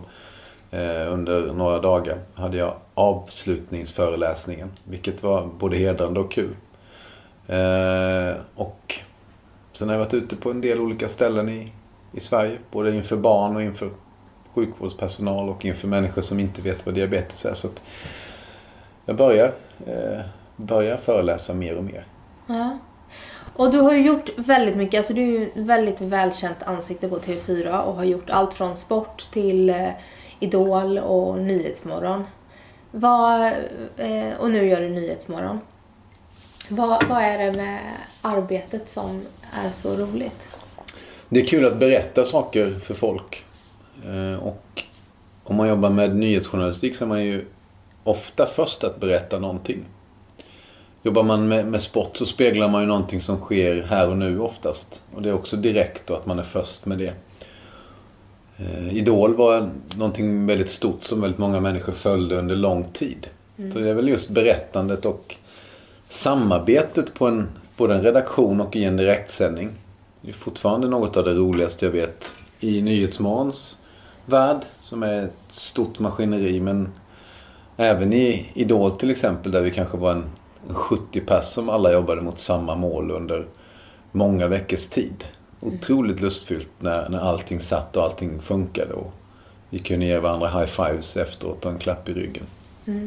Eh, 0.71 1.13
under 1.13 1.53
några 1.53 1.79
dagar 1.79 2.17
hade 2.33 2.57
jag 2.57 2.73
avslutningsföreläsningen. 2.93 4.71
Vilket 4.83 5.23
var 5.23 5.49
både 5.59 5.77
hedrande 5.77 6.19
och 6.19 6.31
kul. 6.31 6.55
Eh, 7.47 8.33
och 8.55 8.95
sen 9.71 9.89
har 9.89 9.95
jag 9.95 10.05
varit 10.05 10.13
ute 10.13 10.35
på 10.35 10.51
en 10.51 10.61
del 10.61 10.79
olika 10.79 11.09
ställen 11.09 11.49
i, 11.49 11.71
i 12.11 12.19
Sverige. 12.19 12.57
Både 12.71 12.95
inför 12.95 13.17
barn 13.17 13.55
och 13.55 13.61
inför 13.61 13.89
sjukvårdspersonal 14.53 15.49
och 15.49 15.65
inför 15.65 15.87
människor 15.87 16.21
som 16.21 16.39
inte 16.39 16.61
vet 16.61 16.85
vad 16.85 16.95
diabetes 16.95 17.45
är. 17.45 17.53
Så 17.53 17.67
att 17.67 17.81
jag 19.05 19.15
börjar, 19.15 19.53
eh, 19.85 20.19
börjar 20.59 20.97
föreläsa 20.97 21.53
mer 21.53 21.77
och 21.77 21.83
mer. 21.83 22.05
Ja. 22.47 22.77
Och 23.55 23.71
du 23.71 23.79
har 23.79 23.93
ju 23.93 24.01
gjort 24.05 24.29
väldigt 24.35 24.75
mycket, 24.75 24.97
alltså 24.97 25.13
du 25.13 25.21
är 25.21 25.39
ju 25.39 25.45
ett 25.47 25.51
väldigt 25.57 26.01
välkänt 26.01 26.63
ansikte 26.63 27.09
på 27.09 27.19
TV4 27.19 27.81
och 27.83 27.95
har 27.95 28.03
gjort 28.03 28.29
allt 28.29 28.53
från 28.53 28.77
sport 28.77 29.31
till 29.31 29.69
eh, 29.69 29.89
Idol 30.39 30.97
och 30.97 31.39
Nyhetsmorgon. 31.39 32.23
Vad, 32.91 33.45
eh, 33.97 34.37
och 34.39 34.51
nu 34.51 34.67
gör 34.67 34.81
du 34.81 34.89
Nyhetsmorgon. 34.89 35.59
Vad, 36.69 37.03
vad 37.03 37.21
är 37.23 37.37
det 37.37 37.51
med 37.57 37.79
arbetet 38.21 38.89
som 38.89 39.25
är 39.65 39.71
så 39.71 39.95
roligt? 39.95 40.47
Det 41.29 41.39
är 41.39 41.45
kul 41.45 41.65
att 41.65 41.77
berätta 41.79 42.25
saker 42.25 42.79
för 42.79 42.93
folk. 42.93 43.43
Eh, 44.05 44.43
Och 44.43 44.83
om 45.43 45.55
man 45.55 45.69
jobbar 45.69 45.89
med 45.89 46.15
nyhetsjournalistik 46.15 46.95
så 46.95 47.03
är 47.03 47.07
man 47.07 47.23
ju 47.23 47.45
ofta 48.03 48.45
först 48.45 48.83
att 48.83 48.99
berätta 48.99 49.39
någonting. 49.39 49.85
Jobbar 51.03 51.23
man 51.23 51.47
med, 51.47 51.67
med 51.67 51.81
sport 51.81 52.17
så 52.17 52.25
speglar 52.25 52.67
man 52.67 52.81
ju 52.81 52.87
någonting 52.87 53.21
som 53.21 53.37
sker 53.37 53.81
här 53.81 54.09
och 54.09 54.17
nu 54.17 54.39
oftast. 54.39 55.03
Och 55.15 55.21
det 55.21 55.29
är 55.29 55.33
också 55.33 55.57
direkt 55.57 56.09
och 56.09 56.17
att 56.17 56.25
man 56.25 56.39
är 56.39 56.43
först 56.43 56.85
med 56.85 56.97
det. 56.97 57.13
Eh, 58.57 58.97
Idol 58.97 59.35
var 59.35 59.69
någonting 59.95 60.45
väldigt 60.45 60.69
stort 60.69 61.03
som 61.03 61.21
väldigt 61.21 61.39
många 61.39 61.59
människor 61.59 61.93
följde 61.93 62.35
under 62.35 62.55
lång 62.55 62.83
tid. 62.93 63.27
Så 63.73 63.79
det 63.79 63.89
är 63.89 63.93
väl 63.93 64.09
just 64.09 64.29
berättandet 64.29 65.05
och 65.05 65.35
samarbetet 66.09 67.13
på 67.13 67.27
en, 67.27 67.47
både 67.77 67.95
en 67.95 68.01
redaktion 68.01 68.61
och 68.61 68.75
i 68.75 68.83
en 68.83 68.97
direktsändning. 68.97 69.69
Det 70.21 70.29
är 70.29 70.33
fortfarande 70.33 70.87
något 70.87 71.17
av 71.17 71.23
det 71.23 71.33
roligaste 71.33 71.85
jag 71.85 71.91
vet 71.91 72.33
i 72.59 72.81
Nyhetsmorgons 72.81 73.77
värld 74.25 74.57
som 74.81 75.03
är 75.03 75.23
ett 75.23 75.45
stort 75.49 75.99
maskineri 75.99 76.59
men 76.59 76.89
även 77.77 78.13
i 78.13 78.51
Idol 78.53 78.91
till 78.91 79.11
exempel 79.11 79.51
där 79.51 79.61
vi 79.61 79.71
kanske 79.71 79.97
var 79.97 80.11
en 80.11 80.23
70 80.67 81.19
pers 81.21 81.45
som 81.45 81.69
alla 81.69 81.91
jobbade 81.91 82.21
mot 82.21 82.39
samma 82.39 82.75
mål 82.75 83.11
under 83.11 83.45
många 84.11 84.47
veckors 84.47 84.87
tid. 84.87 85.23
Otroligt 85.61 86.21
lustfyllt 86.21 86.69
när, 86.79 87.09
när 87.09 87.19
allting 87.19 87.59
satt 87.59 87.95
och 87.97 88.03
allting 88.03 88.41
funkade 88.41 88.93
och 88.93 89.11
vi 89.69 89.79
kunde 89.79 90.05
ge 90.05 90.17
varandra 90.19 90.47
high-fives 90.49 91.17
efteråt 91.21 91.65
och 91.65 91.71
en 91.71 91.79
klapp 91.79 92.09
i 92.09 92.13
ryggen. 92.13 92.43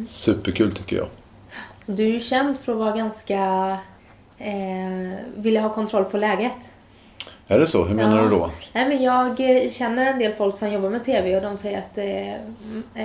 Superkul 0.09 0.75
tycker 0.75 0.97
jag. 0.97 1.07
Du 1.87 2.05
är 2.05 2.09
ju 2.11 2.21
känd 2.21 2.59
för 2.59 2.73
att 2.73 2.79
vara 2.79 2.97
ganska... 2.97 3.38
Eh, 4.38 5.12
vilja 5.37 5.61
ha 5.61 5.75
kontroll 5.75 6.05
på 6.05 6.17
läget. 6.17 6.53
Är 7.47 7.59
det 7.59 7.67
så? 7.67 7.85
Hur 7.85 7.95
menar 7.95 8.17
Ja. 8.17 8.23
du 8.23 8.31
då? 8.31 8.51
Nej, 8.73 8.88
men 8.88 9.03
jag 9.03 9.27
eh, 9.65 9.71
känner 9.71 10.07
en 10.07 10.19
del 10.19 10.33
folk 10.33 10.57
som 10.57 10.73
jobbar 10.73 10.91
med 10.91 11.05
TV 11.05 11.37
och 11.37 11.43
de 11.43 11.57
säger 11.59 11.79
att, 11.79 11.99
eh, 11.99 12.33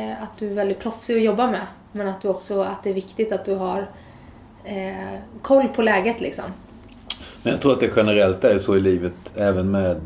eh, 0.02 0.24
att 0.24 0.38
du 0.40 0.50
är 0.52 0.54
väldigt 0.56 0.80
proffsig 0.80 1.18
att 1.18 1.24
jobba 1.24 1.52
med. 1.52 1.62
Men 1.92 2.08
att 2.08 2.22
du 2.22 2.28
också 2.28 2.62
att 2.62 2.84
det 2.84 2.90
är 2.90 2.94
viktigt 2.94 3.32
att 3.32 3.46
du 3.46 3.56
har 3.56 3.88
eh, 4.64 5.20
koll 5.42 5.68
på 5.68 5.82
läget 5.82 6.22
liksom. 6.22 6.46
Men 7.44 7.54
jag 7.54 7.62
tror 7.62 7.74
att 7.74 7.80
det 7.80 7.92
generellt 7.96 8.44
är 8.44 8.60
så 8.60 8.78
i 8.78 8.80
livet 8.80 9.14
även 9.36 9.72
med 9.72 10.02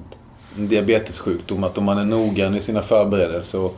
diabetessjukdom 0.56 1.64
att 1.64 1.78
om 1.78 1.84
man 1.84 1.98
är 1.98 2.06
noggrann 2.06 2.56
i 2.56 2.62
sina 2.62 2.82
förberedelser 2.82 3.60
och, 3.60 3.78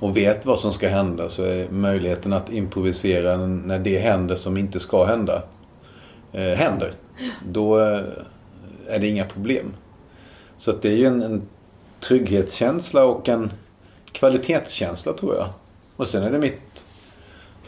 och 0.00 0.16
vet 0.16 0.46
vad 0.46 0.58
som 0.58 0.72
ska 0.72 0.88
hända 0.88 1.30
så 1.30 1.42
är 1.42 1.68
möjligheten 1.68 2.32
att 2.32 2.52
improvisera 2.52 3.36
när 3.36 3.78
det 3.78 3.98
händer 3.98 4.36
som 4.36 4.56
inte 4.56 4.80
ska 4.80 5.04
hända 5.04 5.42
eh, 6.32 6.42
händer. 6.42 6.92
Då 7.46 7.80
eh, 7.80 8.02
är 8.88 8.98
det 8.98 9.06
inga 9.06 9.24
problem. 9.24 9.72
Så 10.58 10.70
att 10.70 10.82
det 10.82 10.88
är 10.88 10.96
ju 10.96 11.06
en, 11.06 11.22
en 11.22 11.42
trygghetskänsla 12.00 13.04
och 13.04 13.28
en 13.28 13.50
kvalitetskänsla 14.12 15.12
tror 15.12 15.34
jag. 15.34 15.46
Och 15.96 16.08
sen 16.08 16.22
är 16.22 16.30
det 16.30 16.38
mitt 16.38 16.67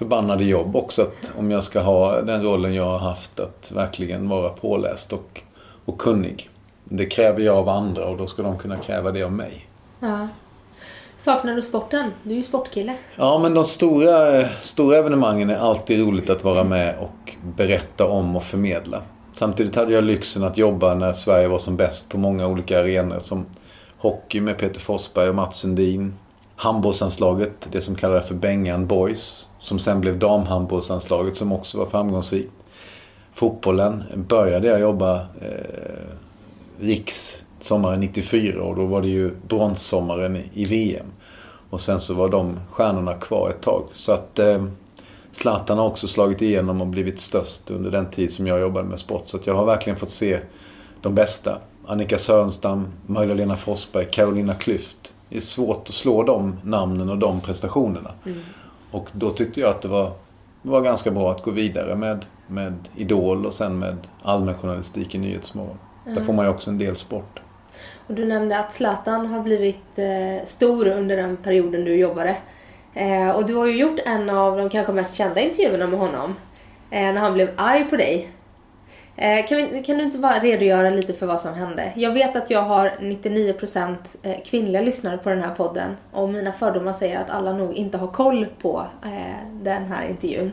förbannade 0.00 0.44
jobb 0.44 0.76
också 0.76 1.02
att 1.02 1.32
om 1.38 1.50
jag 1.50 1.64
ska 1.64 1.80
ha 1.80 2.20
den 2.20 2.42
rollen 2.42 2.74
jag 2.74 2.84
har 2.84 2.98
haft 2.98 3.40
att 3.40 3.72
verkligen 3.72 4.28
vara 4.28 4.48
påläst 4.48 5.12
och, 5.12 5.40
och 5.84 5.98
kunnig. 5.98 6.50
det 6.84 7.06
kräver 7.06 7.40
jag 7.40 7.56
av 7.56 7.68
andra 7.68 8.06
och 8.06 8.16
då 8.16 8.26
ska 8.26 8.42
de 8.42 8.58
kunna 8.58 8.76
kräva 8.76 9.10
det 9.10 9.22
av 9.22 9.32
mig. 9.32 9.66
Ja. 10.00 10.28
Saknar 11.16 11.54
du 11.54 11.62
sporten? 11.62 12.10
Du 12.22 12.30
är 12.30 12.36
ju 12.36 12.42
sportkille. 12.42 12.96
Ja, 13.16 13.38
men 13.38 13.54
de 13.54 13.64
stora, 13.64 14.44
stora 14.62 14.98
evenemangen 14.98 15.50
är 15.50 15.56
alltid 15.56 16.00
roligt 16.00 16.30
att 16.30 16.44
vara 16.44 16.64
med 16.64 16.94
och 16.98 17.34
berätta 17.56 18.06
om 18.06 18.36
och 18.36 18.44
förmedla. 18.44 19.02
Samtidigt 19.36 19.76
hade 19.76 19.92
jag 19.92 20.04
lyxen 20.04 20.44
att 20.44 20.56
jobba 20.56 20.94
när 20.94 21.12
Sverige 21.12 21.48
var 21.48 21.58
som 21.58 21.76
bäst 21.76 22.08
på 22.08 22.18
många 22.18 22.46
olika 22.46 22.80
arenor 22.80 23.20
som 23.20 23.46
hockey 23.98 24.40
med 24.40 24.58
Peter 24.58 24.80
Forsberg 24.80 25.28
och 25.28 25.34
Mats 25.34 25.58
Sundin. 25.58 26.14
Handbollslandslaget, 26.56 27.68
det 27.72 27.80
som 27.80 27.94
kallades 27.94 28.28
för 28.28 28.34
Bengan 28.34 28.86
Boys, 28.86 29.46
som 29.60 29.78
sen 29.78 30.00
blev 30.00 30.18
damhandbollslandslaget 30.18 31.36
som 31.36 31.52
också 31.52 31.78
var 31.78 31.86
framgångsrikt. 31.86 32.52
Fotbollen 33.32 34.04
började 34.28 34.66
jag 34.68 34.80
jobba 34.80 35.20
eh, 35.20 36.06
riks 36.80 37.36
sommaren 37.60 38.00
94 38.00 38.62
och 38.62 38.76
då 38.76 38.84
var 38.86 39.02
det 39.02 39.08
ju 39.08 39.30
bronssommaren 39.48 40.36
i- 40.54 40.64
VM. 40.64 41.06
Och 41.70 41.80
sen 41.80 42.00
så 42.00 42.14
var 42.14 42.28
de 42.28 42.56
stjärnorna 42.70 43.14
kvar 43.14 43.50
ett 43.50 43.60
tag. 43.62 43.82
Så 43.94 44.12
att 44.12 44.38
eh, 44.38 44.64
Zlatan 45.32 45.78
har 45.78 45.86
också 45.86 46.08
slagit 46.08 46.42
igenom 46.42 46.80
och 46.80 46.86
blivit 46.86 47.20
störst 47.20 47.70
under 47.70 47.90
den 47.90 48.06
tid 48.06 48.32
som 48.32 48.46
jag 48.46 48.60
jobbade 48.60 48.88
med 48.88 48.98
sport. 48.98 49.22
Så 49.26 49.36
att 49.36 49.46
jag 49.46 49.54
har 49.54 49.64
verkligen 49.64 49.98
fått 49.98 50.10
se 50.10 50.40
de 51.02 51.14
bästa. 51.14 51.58
Annika 51.86 52.18
Sörenstam, 52.18 52.86
Magdalena 53.06 53.56
Forsberg, 53.56 54.06
Carolina 54.10 54.52
Klüft. 54.54 54.96
Det 55.28 55.36
är 55.36 55.40
svårt 55.40 55.88
att 55.88 55.94
slå 55.94 56.22
de 56.22 56.56
namnen 56.64 57.08
och 57.10 57.18
de 57.18 57.40
prestationerna. 57.40 58.10
Mm. 58.26 58.38
Och 58.90 59.08
då 59.12 59.30
tyckte 59.30 59.60
jag 59.60 59.70
att 59.70 59.82
det 59.82 59.88
var, 59.88 60.12
var 60.62 60.80
ganska 60.80 61.10
bra 61.10 61.30
att 61.30 61.42
gå 61.42 61.50
vidare 61.50 61.94
med, 61.94 62.24
med 62.46 62.74
Idol 62.96 63.46
och 63.46 63.54
sen 63.54 63.78
med 63.78 63.96
allmänjournalistik 64.22 65.14
i 65.14 65.18
Nyhetsmorgon. 65.18 65.78
Där 66.04 66.24
får 66.24 66.32
man 66.32 66.44
ju 66.44 66.50
också 66.50 66.70
en 66.70 66.78
del 66.78 66.96
sport. 66.96 67.40
Och 68.06 68.14
du 68.14 68.24
nämnde 68.24 68.58
att 68.58 68.72
Zlatan 68.72 69.26
har 69.26 69.42
blivit 69.42 69.98
eh, 69.98 70.46
stor 70.46 70.86
under 70.86 71.16
den 71.16 71.36
perioden 71.36 71.84
du 71.84 71.96
jobbade. 71.96 72.36
Eh, 72.94 73.30
och 73.30 73.46
du 73.46 73.54
har 73.54 73.66
ju 73.66 73.76
gjort 73.76 73.98
en 74.04 74.30
av 74.30 74.56
de 74.56 74.70
kanske 74.70 74.92
mest 74.92 75.14
kända 75.14 75.40
intervjuerna 75.40 75.86
med 75.86 75.98
honom. 75.98 76.36
Eh, 76.90 77.00
när 77.00 77.20
han 77.20 77.34
blev 77.34 77.50
arg 77.56 77.84
på 77.84 77.96
dig. 77.96 78.28
Eh, 79.16 79.46
kan, 79.48 79.58
vi, 79.58 79.82
kan 79.86 79.98
du 79.98 80.04
inte 80.04 80.18
bara 80.18 80.38
redogöra 80.38 80.90
lite 80.90 81.12
för 81.12 81.26
vad 81.26 81.40
som 81.40 81.54
hände? 81.54 81.92
Jag 81.96 82.12
vet 82.12 82.36
att 82.36 82.50
jag 82.50 82.62
har 82.62 82.92
99% 83.00 83.96
eh, 84.22 84.36
kvinnliga 84.44 84.82
lyssnare 84.82 85.18
på 85.18 85.30
den 85.30 85.42
här 85.42 85.54
podden. 85.54 85.96
Och 86.12 86.28
mina 86.28 86.52
fördomar 86.52 86.92
säger 86.92 87.20
att 87.20 87.30
alla 87.30 87.52
nog 87.52 87.74
inte 87.74 87.98
har 87.98 88.08
koll 88.08 88.46
på 88.62 88.86
eh, 89.04 89.46
den 89.62 89.84
här 89.84 90.08
intervjun. 90.08 90.50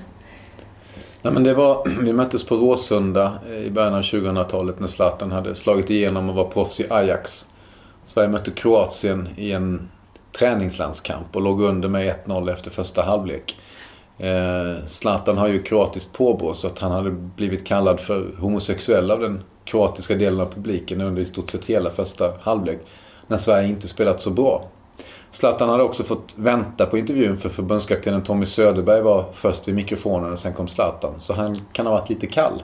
Nej, 1.21 1.33
men 1.33 1.43
det 1.43 1.53
var, 1.53 1.89
vi 2.01 2.13
möttes 2.13 2.43
på 2.43 2.55
Råsunda 2.55 3.39
i 3.65 3.69
början 3.69 3.93
av 3.93 4.01
2000-talet 4.01 4.79
när 4.79 4.87
Zlatan 4.87 5.31
hade 5.31 5.55
slagit 5.55 5.89
igenom 5.89 6.29
och 6.29 6.35
var 6.35 6.45
proffs 6.45 6.79
i 6.79 6.85
Ajax. 6.89 7.45
Sverige 8.05 8.29
mötte 8.29 8.51
Kroatien 8.51 9.29
i 9.35 9.51
en 9.51 9.89
träningslandskamp 10.39 11.35
och 11.35 11.41
låg 11.41 11.61
under 11.61 11.89
med 11.89 12.15
1-0 12.25 12.53
efter 12.53 12.69
första 12.69 13.01
halvlek. 13.01 13.57
Eh, 14.17 14.85
Zlatan 14.87 15.37
har 15.37 15.47
ju 15.47 15.63
kroatiskt 15.63 16.13
påbrå 16.13 16.53
så 16.53 16.67
att 16.67 16.79
han 16.79 16.91
hade 16.91 17.11
blivit 17.11 17.65
kallad 17.65 17.99
för 17.99 18.31
homosexuell 18.39 19.11
av 19.11 19.19
den 19.19 19.43
kroatiska 19.65 20.15
delen 20.15 20.39
av 20.39 20.45
publiken 20.45 21.01
under 21.01 21.21
i 21.21 21.25
stort 21.25 21.51
sett 21.51 21.65
hela 21.65 21.89
första 21.89 22.31
halvlek. 22.41 22.79
När 23.27 23.37
Sverige 23.37 23.67
inte 23.67 23.87
spelat 23.87 24.21
så 24.21 24.29
bra. 24.29 24.63
Zlatan 25.31 25.69
hade 25.69 25.83
också 25.83 26.03
fått 26.03 26.33
vänta 26.35 26.85
på 26.85 26.97
intervjun 26.97 27.37
för 27.37 27.49
förbundskaptenen 27.49 28.23
Tommy 28.23 28.45
Söderberg 28.45 29.01
var 29.01 29.25
först 29.33 29.67
vid 29.67 29.75
mikrofonen 29.75 30.33
och 30.33 30.39
sen 30.39 30.53
kom 30.53 30.67
Zlatan. 30.67 31.13
Så 31.19 31.33
han 31.33 31.61
kan 31.73 31.85
ha 31.85 31.93
varit 31.93 32.09
lite 32.09 32.27
kall. 32.27 32.63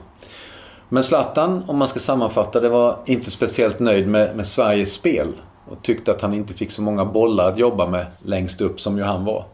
Men 0.88 1.04
Zlatan, 1.04 1.64
om 1.66 1.76
man 1.78 1.88
ska 1.88 2.00
sammanfatta 2.00 2.60
det, 2.60 2.68
var 2.68 2.98
inte 3.06 3.30
speciellt 3.30 3.78
nöjd 3.78 4.08
med, 4.08 4.36
med 4.36 4.46
Sveriges 4.46 4.92
spel. 4.92 5.28
Och 5.68 5.82
tyckte 5.82 6.10
att 6.10 6.20
han 6.20 6.34
inte 6.34 6.54
fick 6.54 6.72
så 6.72 6.82
många 6.82 7.04
bollar 7.04 7.48
att 7.48 7.58
jobba 7.58 7.86
med 7.86 8.06
längst 8.22 8.60
upp 8.60 8.80
som 8.80 8.98
ju 8.98 9.04
han 9.04 9.24
var 9.24 9.44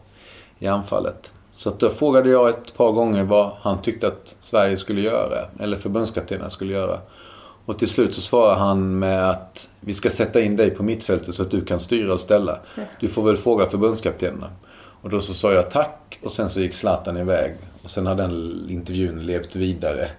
i 0.59 0.67
anfallet. 0.67 1.31
Så 1.61 1.69
att 1.69 1.79
då 1.79 1.89
frågade 1.89 2.29
jag 2.29 2.49
ett 2.49 2.77
par 2.77 2.91
gånger 2.91 3.23
vad 3.23 3.51
han 3.61 3.81
tyckte 3.81 4.07
att 4.07 4.35
Sverige 4.41 4.77
skulle 4.77 5.01
göra. 5.01 5.45
Eller 5.59 5.77
förbundskaptenen 5.77 6.51
skulle 6.51 6.73
göra. 6.73 6.99
Och 7.65 7.79
till 7.79 7.89
slut 7.89 8.15
så 8.15 8.21
svarade 8.21 8.59
han 8.59 8.99
med 8.99 9.29
att 9.29 9.69
vi 9.79 9.93
ska 9.93 10.09
sätta 10.09 10.41
in 10.41 10.55
dig 10.55 10.69
på 10.71 10.83
mittfältet 10.83 11.35
så 11.35 11.41
att 11.41 11.51
du 11.51 11.65
kan 11.65 11.79
styra 11.79 12.13
och 12.13 12.19
ställa. 12.19 12.59
Du 12.99 13.07
får 13.07 13.23
väl 13.23 13.37
fråga 13.37 13.65
förbundskaptenerna. 13.65 14.49
Och 15.01 15.09
då 15.09 15.21
så 15.21 15.33
sa 15.33 15.53
jag 15.53 15.71
tack 15.71 16.19
och 16.23 16.31
sen 16.31 16.49
så 16.49 16.59
gick 16.59 16.73
Zlatan 16.73 17.17
iväg. 17.17 17.55
Och 17.83 17.89
sen 17.89 18.05
har 18.05 18.15
den 18.15 18.65
intervjun 18.69 19.25
levt 19.25 19.55
vidare 19.55 20.09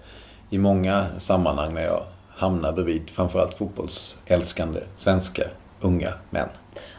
i 0.50 0.58
många 0.58 1.06
sammanhang 1.18 1.74
när 1.74 1.84
jag 1.84 2.02
hamnar 2.28 2.72
bredvid 2.72 3.10
framförallt 3.10 3.54
fotbollsälskande 3.54 4.80
svenska 4.96 5.42
unga 5.80 6.12
män. 6.30 6.48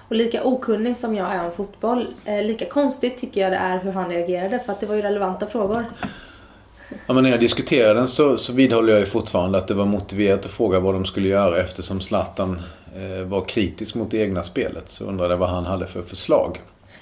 Och 0.08 0.16
lika 0.16 0.44
okunnig 0.44 0.98
som 0.98 1.16
jag 1.16 1.34
är 1.34 1.46
om 1.46 1.52
fotboll, 1.52 2.08
eh, 2.26 2.44
lika 2.44 2.66
konstigt 2.66 3.18
tycker 3.18 3.42
jag 3.42 3.52
det 3.52 3.58
är 3.58 3.80
hur 3.80 3.92
han 3.92 4.10
reagerade 4.10 4.60
för 4.60 4.72
att 4.74 4.80
det 4.80 4.86
var 4.86 4.96
ju 4.96 5.02
relevanta 5.02 5.48
frågor. 5.48 5.86
Ja, 7.08 7.14
men 7.14 7.24
när 7.24 7.32
jag 7.32 7.40
diskuterar 7.40 7.96
den 7.96 8.08
så, 8.08 8.38
så 8.38 8.54
vidhåller 8.54 8.94
jag 8.94 9.00
ju 9.00 9.06
fortfarande 9.06 9.58
att 9.58 9.68
det 9.68 9.74
var 9.74 9.86
motiverat 9.86 10.46
att 10.46 10.52
fråga 10.52 10.80
vad 10.80 10.94
de 10.94 11.06
skulle 11.06 11.28
göra 11.28 11.62
eftersom 11.62 12.02
Zlatan 12.02 12.62
eh, 12.96 13.26
var 13.26 13.42
kritisk 13.46 13.96
mot 13.96 14.12
det 14.12 14.18
egna 14.18 14.44
spelet. 14.44 14.90
Så 14.90 15.04
undrade 15.06 15.34
jag 15.34 15.38
vad 15.38 15.50
han 15.50 15.66
hade 15.66 15.88
för 15.88 16.02
förslag. 16.02 16.62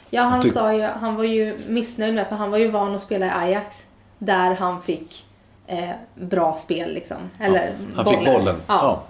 Ja, 0.09 0.21
han 0.21 0.41
tyck- 0.41 0.53
sa 0.53 0.73
ju, 0.73 0.81
han 0.81 1.15
var 1.15 1.23
ju 1.23 1.53
missnöjd 1.67 2.13
med 2.13 2.27
för 2.27 2.35
han 2.35 2.51
var 2.51 2.57
ju 2.57 2.67
van 2.67 2.95
att 2.95 3.01
spela 3.01 3.25
i 3.25 3.29
Ajax. 3.29 3.85
Där 4.17 4.55
han 4.55 4.81
fick 4.81 5.25
eh, 5.67 5.89
bra 6.15 6.55
spel 6.57 6.93
liksom. 6.93 7.17
Eller 7.39 7.73
Han 7.95 8.05
fick 8.05 8.25
bollen. 8.25 8.55
Ja. 8.67 8.75
Ja. 8.83 9.03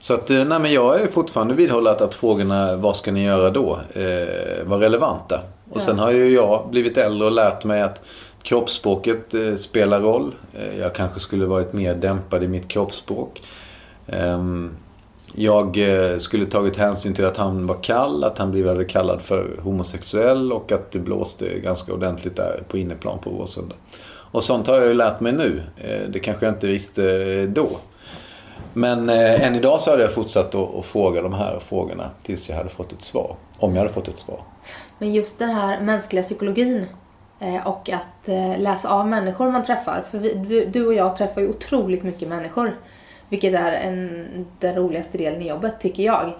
Så 0.00 0.14
att, 0.14 0.30
eh, 0.30 0.44
nej 0.44 0.58
men 0.60 0.72
jag 0.72 1.00
är 1.00 1.06
fortfarande 1.08 1.54
vidhållet 1.54 2.00
att, 2.00 2.14
frågorna 2.14 2.76
vad 2.76 2.96
ska 2.96 3.12
ni 3.12 3.24
göra 3.24 3.50
då 3.50 3.78
eh, 3.92 4.64
var 4.64 4.78
relevanta. 4.78 5.40
Och 5.70 5.76
Ja. 5.76 5.80
sen 5.80 5.98
har 5.98 6.10
ju 6.10 6.30
jag 6.34 6.68
blivit 6.70 6.96
äldre 6.98 7.26
och 7.26 7.32
lärt 7.32 7.64
mig 7.64 7.82
att 7.82 8.00
kroppsspråket 8.42 9.34
eh, 9.34 9.56
spelar 9.56 10.00
roll. 10.00 10.34
Eh, 10.54 10.78
jag 10.78 10.94
kanske 10.94 11.20
skulle 11.20 11.46
varit 11.46 11.72
mer 11.72 11.94
dämpad 11.94 12.44
i 12.44 12.48
mitt 12.48 12.68
kroppsspråk. 12.68 13.42
Ehm, 14.06 14.70
jag 15.34 15.78
eh, 15.78 16.18
skulle 16.18 16.46
tagit 16.46 16.76
hänsyn 16.76 17.14
till 17.14 17.24
att 17.24 17.36
han 17.36 17.66
var 17.66 17.82
kall, 17.82 18.24
att 18.24 18.38
han 18.38 18.50
blev 18.50 18.84
kallad 18.88 19.20
för 19.22 19.46
homosexuell 19.62 20.52
och 20.52 20.72
att 20.72 20.90
det 20.92 20.98
blåste 20.98 21.58
ganska 21.58 21.92
ordentligt 21.92 22.36
där 22.36 22.62
på 22.68 22.78
inneplan 22.78 23.18
på 23.18 23.30
Råsunda. 23.30 23.74
Och 24.30 24.44
sånt 24.44 24.66
har 24.66 24.74
jag 24.76 24.86
ju 24.86 24.94
lärt 24.94 25.20
mig 25.20 25.32
nu. 25.32 25.62
Eh, 25.76 26.08
Det 26.10 26.18
kanske 26.18 26.46
jag 26.46 26.54
inte 26.54 26.66
visste 26.66 27.46
då. 27.46 27.68
Men 28.78 29.08
eh, 29.08 29.46
än 29.46 29.54
idag 29.54 29.80
så 29.80 29.90
hade 29.90 30.02
jag 30.02 30.12
fortsatt 30.12 30.54
att, 30.54 30.74
att 30.74 30.84
fråga 30.84 31.22
de 31.22 31.34
här 31.34 31.58
frågorna 31.58 32.10
tills 32.22 32.48
jag 32.48 32.56
hade 32.56 32.68
fått 32.68 32.92
ett 32.92 33.02
svar. 33.02 33.36
Om 33.58 33.74
jag 33.74 33.82
hade 33.82 33.92
fått 33.94 34.08
ett 34.08 34.18
svar. 34.18 34.40
Men 34.98 35.14
just 35.14 35.38
den 35.38 35.50
här 35.50 35.80
mänskliga 35.80 36.22
psykologin 36.22 36.86
eh, 37.40 37.66
och 37.66 37.90
att 37.90 38.28
eh, 38.28 38.58
läsa 38.58 38.88
av 38.88 39.08
människor 39.08 39.50
man 39.50 39.62
träffar. 39.62 40.04
För 40.10 40.18
vi, 40.18 40.64
du, 40.64 40.86
och 40.86 40.94
jag 40.94 41.16
träffar 41.16 41.40
ju 41.40 41.48
otroligt 41.48 42.02
mycket 42.02 42.28
människor. 42.28 42.76
Vilket 43.28 43.54
är 43.54 43.72
en, 43.72 44.26
den 44.58 44.74
roligaste 44.74 45.18
delen 45.18 45.42
i 45.42 45.48
jobbet 45.48 45.80
tycker 45.80 46.02
jag. 46.02 46.32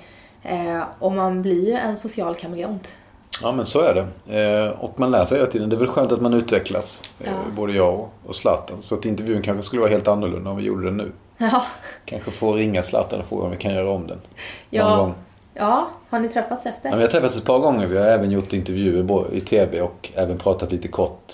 Eh, 0.42 0.82
och 0.98 1.12
man 1.12 1.42
blir 1.42 1.66
ju 1.66 1.72
en 1.72 1.96
social 1.96 2.34
kameleont. 2.34 2.94
Ja 3.42 3.52
men 3.52 3.66
så 3.66 3.80
är 3.80 3.94
det. 3.94 4.40
Eh, 4.40 4.70
och 4.70 5.00
man 5.00 5.10
lär 5.10 5.24
sig 5.24 5.38
hela 5.38 5.50
tiden. 5.50 5.68
Det 5.68 5.76
är 5.76 5.80
väl 5.80 5.88
skönt 5.88 6.12
att 6.12 6.20
man 6.20 6.34
utvecklas. 6.34 7.02
Eh, 7.20 7.26
Ja. 7.30 7.32
Både 7.56 7.72
jag 7.72 7.94
och, 7.94 8.12
och 8.26 8.36
Zlatan. 8.36 8.76
Så 8.80 8.94
att 8.94 9.04
intervjun 9.04 9.42
kanske 9.42 9.62
skulle 9.62 9.80
vara 9.80 9.90
helt 9.90 10.08
annorlunda 10.08 10.50
om 10.50 10.56
vi 10.56 10.64
gjorde 10.64 10.84
den 10.84 10.96
nu. 10.96 11.12
Ja. 11.38 11.62
Kanske 12.04 12.30
få 12.30 12.52
ringa 12.52 12.82
Zlatan 12.82 13.20
och 13.20 13.26
fråga 13.26 13.44
om 13.44 13.50
vi 13.50 13.56
kan 13.56 13.74
göra 13.74 13.90
om 13.90 14.06
den. 14.06 14.16
Någon 14.16 14.24
Ja. 14.70 14.96
gång. 14.96 15.14
ja, 15.54 15.88
har 16.10 16.20
ni 16.20 16.28
träffats 16.28 16.66
efter? 16.66 16.88
Ja, 16.90 16.96
vi 16.96 17.02
har 17.02 17.08
träffats 17.08 17.36
ett 17.36 17.44
par 17.44 17.58
gånger. 17.58 17.86
Vi 17.86 17.98
har 17.98 18.04
även 18.04 18.30
gjort 18.30 18.52
intervjuer 18.52 19.34
i 19.34 19.40
TV 19.40 19.80
och 19.80 20.10
även 20.14 20.38
pratat 20.38 20.72
lite 20.72 20.88
kort 20.88 21.32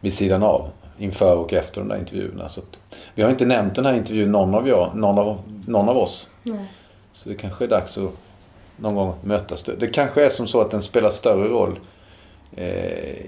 vid 0.00 0.14
sidan 0.14 0.42
av. 0.42 0.68
Inför 0.98 1.36
och 1.36 1.52
efter 1.52 1.80
de 1.80 1.88
där 1.88 1.96
intervjuerna. 1.96 2.48
Så 2.48 2.60
vi 3.14 3.22
har 3.22 3.30
inte 3.30 3.46
nämnt 3.46 3.74
den 3.74 3.86
här 3.86 3.92
intervjun 3.92 4.32
någon 4.32 4.54
av, 4.54 4.68
jag, 4.68 4.90
någon 4.94 5.18
av, 5.18 5.38
någon 5.66 5.88
av 5.88 5.98
oss. 5.98 6.28
Nej. 6.42 6.64
Så 7.12 7.28
det 7.28 7.34
kanske 7.34 7.64
är 7.64 7.68
dags 7.68 7.98
att 7.98 8.10
någon 8.76 8.94
gång 8.94 9.14
mötas. 9.22 9.62
Det, 9.62 9.86
kanske 9.86 10.24
är 10.26 10.30
som 10.30 10.46
så 10.46 10.60
att 10.60 10.70
den 10.70 10.82
spelar 10.82 11.10
större 11.10 11.48
roll 11.48 11.78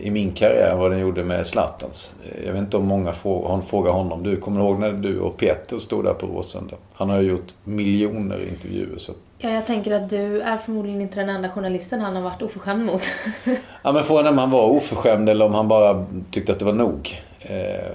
i 0.01 0.11
min 0.11 0.33
karriär 0.33 0.77
vad 0.77 0.91
den 0.91 1.01
gjorde 1.01 1.25
med 1.25 1.47
Zlatans. 1.47 2.15
Eh, 2.25 2.47
Jag 2.47 2.53
vet 2.53 2.61
inte 2.61 2.77
om 2.77 2.87
många 2.87 3.13
frågar, 3.13 3.61
frågar 3.61 3.93
honom. 3.93 4.23
Du 4.23 4.37
kommer 4.37 4.61
ihåg 4.61 4.79
när 4.81 4.93
du 4.93 5.21
och 5.21 5.37
Peter 5.37 5.79
stod 5.79 6.05
där 6.05 6.15
på 6.15 6.27
Råsunda? 6.27 6.77
Han 6.93 7.11
har 7.11 7.21
ju 7.21 7.29
gjort 7.29 7.55
miljoner 7.65 8.49
intervjuer. 8.49 8.99
Så. 8.99 9.13
Ja, 9.39 9.51
jag 9.51 9.67
tänker 9.67 9.93
att 9.93 10.11
du 10.11 10.41
är 10.41 10.57
förmodligen 10.57 11.01
inte 11.01 11.21
den 11.21 11.29
enda 11.29 11.49
journalisten 11.49 12.01
han 12.01 12.17
har 12.17 12.23
varit 12.23 12.43
oförskämd 12.43 12.85
mot. 12.87 13.03
Ja, 13.83 13.93
men 13.93 14.05
frågan 14.05 14.27
är 14.27 14.31
om 14.31 14.39
han 14.39 14.51
var 14.51 14.65
oförskämd 14.65 15.29
eller 15.29 15.45
om 15.45 15.55
han 15.55 15.69
bara 15.69 16.07
tyckte 16.31 16.53
att 16.53 16.59
det 16.59 16.65
var 16.65 16.73
nog. 16.73 17.23
Eh, 17.41 17.87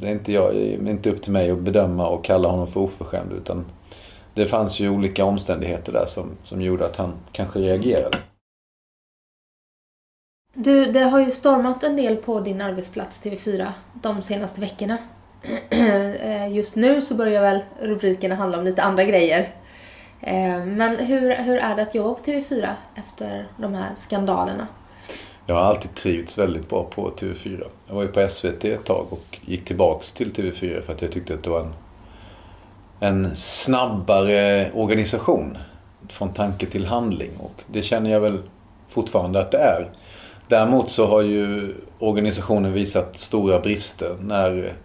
det 0.00 0.06
är 0.08 0.12
inte, 0.12 0.32
jag, 0.32 0.54
är 0.56 0.88
inte 0.90 1.10
upp 1.10 1.22
till 1.22 1.32
mig 1.32 1.50
att 1.50 1.58
bedöma 1.58 2.08
och 2.08 2.24
kalla 2.24 2.48
honom 2.48 2.66
för 2.66 2.80
oförskämd. 2.80 3.32
Utan 3.32 3.64
det 4.34 4.46
fanns 4.46 4.80
ju 4.80 4.88
olika 4.90 5.24
omständigheter 5.24 5.92
där 5.92 6.06
som, 6.06 6.26
som 6.44 6.62
gjorde 6.62 6.86
att 6.86 6.96
han 6.96 7.12
kanske 7.32 7.58
reagerade. 7.58 8.18
Du, 10.54 10.92
det 10.92 11.00
har 11.00 11.20
ju 11.20 11.30
stormat 11.30 11.82
en 11.82 11.96
del 11.96 12.16
på 12.16 12.40
din 12.40 12.60
arbetsplats 12.60 13.24
TV4 13.24 13.72
de 13.92 14.22
senaste 14.22 14.60
veckorna. 14.60 14.98
Eh, 15.70 16.52
just 16.52 16.76
nu 16.76 17.02
så 17.02 17.14
börjar 17.14 17.42
väl 17.42 17.60
rubrikerna 17.80 18.34
handla 18.34 18.58
om 18.58 18.64
lite 18.64 18.82
andra 18.82 19.04
grejer. 19.04 19.40
Eh, 20.20 20.64
men 20.64 20.96
hur, 20.96 21.34
hur 21.34 21.56
är 21.56 21.76
det 21.76 21.82
att 21.82 21.94
jobba 21.94 22.14
på 22.14 22.22
TV4 22.22 22.70
efter 22.94 23.48
de 23.56 23.74
här 23.74 23.94
skandalerna? 23.94 24.66
Jag 25.46 25.54
har 25.54 25.62
alltid 25.62 25.94
trivts 25.94 26.38
väldigt 26.38 26.68
bra 26.68 26.84
på 26.84 27.10
TV4. 27.10 27.66
Jag 27.86 27.94
var 27.94 28.02
ju 28.02 28.08
på 28.08 28.28
SVT 28.28 28.64
ett 28.64 28.84
tag 28.84 29.06
och 29.10 29.38
gick 29.44 29.64
tillbaks 29.64 30.12
till 30.12 30.32
TV4 30.32 30.80
för 30.80 30.92
att 30.92 31.02
jag 31.02 31.12
tyckte 31.12 31.34
att 31.34 31.42
det 31.42 31.50
var 31.50 31.60
en, 31.60 31.74
en 33.00 33.36
snabbare 33.36 34.70
organisation. 34.74 35.58
Från 36.08 36.32
tanke 36.32 36.66
till 36.66 36.86
handling. 36.86 37.30
Och 37.38 37.62
det 37.66 37.82
känner 37.82 38.10
jag 38.10 38.20
väl 38.20 38.38
fortfarande 38.88 39.40
att 39.40 39.50
det 39.50 39.58
är. 39.58 39.90
Däremot 40.48 40.90
så 40.90 41.06
har 41.06 41.22
ju 41.22 41.74
organisationen 41.98 42.72
visat 42.72 43.18
stora 43.18 43.60
brister 43.60 44.16
när 44.20 44.76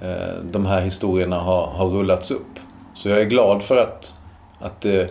eh, 0.00 0.34
de 0.42 0.66
här 0.66 0.80
historierna 0.80 1.38
har, 1.40 1.66
har 1.66 1.86
rullats 1.86 2.30
upp. 2.30 2.58
Så 2.94 3.08
jag 3.08 3.20
är 3.20 3.24
glad 3.24 3.62
för 3.62 3.76
att, 3.76 4.14
att 4.58 4.80
det 4.80 5.10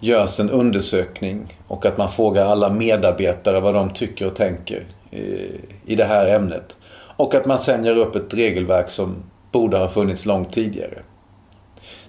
görs 0.00 0.40
en 0.40 0.50
undersökning 0.50 1.58
och 1.66 1.86
att 1.86 1.98
man 1.98 2.08
frågar 2.08 2.46
alla 2.46 2.70
medarbetare 2.70 3.60
vad 3.60 3.74
de 3.74 3.90
tycker 3.90 4.26
och 4.26 4.34
tänker 4.34 4.86
i, 5.10 5.50
i 5.86 5.94
det 5.96 6.04
här 6.04 6.26
ämnet. 6.26 6.76
Och 7.16 7.34
att 7.34 7.46
man 7.46 7.58
sen 7.58 7.84
gör 7.84 7.96
upp 7.96 8.16
ett 8.16 8.34
regelverk 8.34 8.90
som 8.90 9.16
borde 9.52 9.78
ha 9.78 9.88
funnits 9.88 10.24
långt 10.24 10.52
tidigare. 10.52 10.98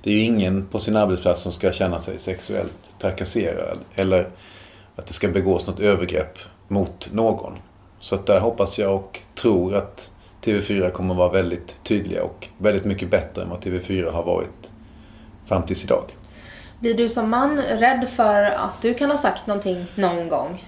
Det 0.03 0.09
är 0.09 0.13
ju 0.13 0.21
ingen 0.21 0.65
på 0.65 0.79
sin 0.79 0.95
arbetsplats 0.95 1.41
som 1.41 1.51
ska 1.51 1.71
känna 1.71 1.99
sig 1.99 2.19
sexuellt 2.19 2.91
trakasserad 3.01 3.77
eller 3.95 4.27
att 4.95 5.07
det 5.07 5.13
ska 5.13 5.27
begås 5.27 5.67
något 5.67 5.79
övergrepp 5.79 6.37
mot 6.69 7.09
någon. 7.13 7.53
Så 7.99 8.15
att 8.15 8.25
där 8.25 8.39
hoppas 8.39 8.77
jag 8.77 8.95
och 8.95 9.19
tror 9.35 9.75
att 9.75 10.11
TV4 10.43 10.89
kommer 10.89 11.13
att 11.13 11.17
vara 11.17 11.31
väldigt 11.31 11.83
tydliga 11.83 12.23
och 12.23 12.47
väldigt 12.57 12.85
mycket 12.85 13.09
bättre 13.09 13.41
än 13.43 13.49
vad 13.49 13.59
TV4 13.59 14.11
har 14.11 14.23
varit 14.23 14.71
fram 15.45 15.63
tills 15.63 15.83
idag. 15.83 16.03
Blir 16.79 16.93
du 16.93 17.09
som 17.09 17.29
man 17.29 17.57
rädd 17.57 18.07
för 18.09 18.43
att 18.43 18.81
du 18.81 18.93
kan 18.93 19.11
ha 19.11 19.17
sagt 19.17 19.47
någonting 19.47 19.85
någon 19.95 20.29
gång? 20.29 20.63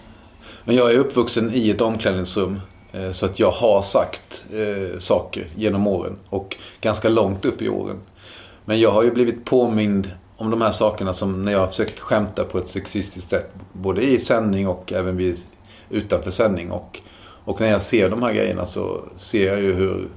Men 0.63 0.75
jag 0.75 0.93
är 0.93 0.97
uppvuxen 0.97 1.51
i 1.53 1.69
ett 1.69 1.81
omklädningsrum 1.81 2.61
eh, 2.91 3.11
så 3.11 3.25
att 3.25 3.39
jag 3.39 3.51
har 3.51 3.81
sagt 3.81 4.45
eh, 4.53 4.99
saker 4.99 5.47
genom 5.55 5.87
åren 5.87 6.17
och 6.29 6.57
ganska 6.81 7.09
långt 7.09 7.45
upp 7.45 7.61
i 7.61 7.69
åren. 7.69 7.99
Men 8.65 8.79
jag 8.79 8.91
har 8.91 9.03
ju 9.03 9.11
blivit 9.11 9.45
påmind 9.45 10.11
om 10.37 10.49
de 10.49 10.61
här 10.61 10.71
sakerna 10.71 11.13
som 11.13 11.45
när 11.45 11.51
jag 11.51 11.59
har 11.59 11.67
försökt 11.67 11.99
skämta 11.99 12.43
på 12.43 12.57
ett 12.57 12.67
sexistiskt 12.67 13.29
sätt. 13.29 13.53
Både 13.73 14.01
i 14.01 14.19
sändning 14.19 14.67
och 14.67 14.93
även 14.93 15.17
vid, 15.17 15.39
utanför 15.91 16.31
sändning. 16.31 16.71
Och, 16.71 16.99
och 17.45 17.61
när 17.61 17.67
jag 17.67 17.81
ser 17.81 18.09
de 18.09 18.23
här 18.23 18.33
grejerna 18.33 18.65
så 18.65 19.01
ser 19.17 19.47
jag 19.47 19.61
ju 19.61 19.73
hur, 19.73 20.07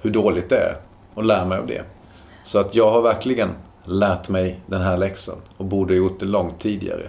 hur 0.00 0.10
dåligt 0.10 0.48
det 0.48 0.56
är 0.56 0.76
och 1.14 1.24
lär 1.24 1.44
mig 1.44 1.58
av 1.58 1.66
det. 1.66 1.82
Så 2.44 2.58
att 2.58 2.74
jag 2.74 2.90
har 2.90 3.02
verkligen 3.02 3.50
lärt 3.84 4.28
mig 4.28 4.60
den 4.66 4.80
här 4.80 4.96
läxan 4.96 5.36
och 5.56 5.64
borde 5.64 5.94
ha 5.94 5.98
gjort 5.98 6.20
det 6.20 6.26
långt 6.26 6.60
tidigare. 6.60 7.06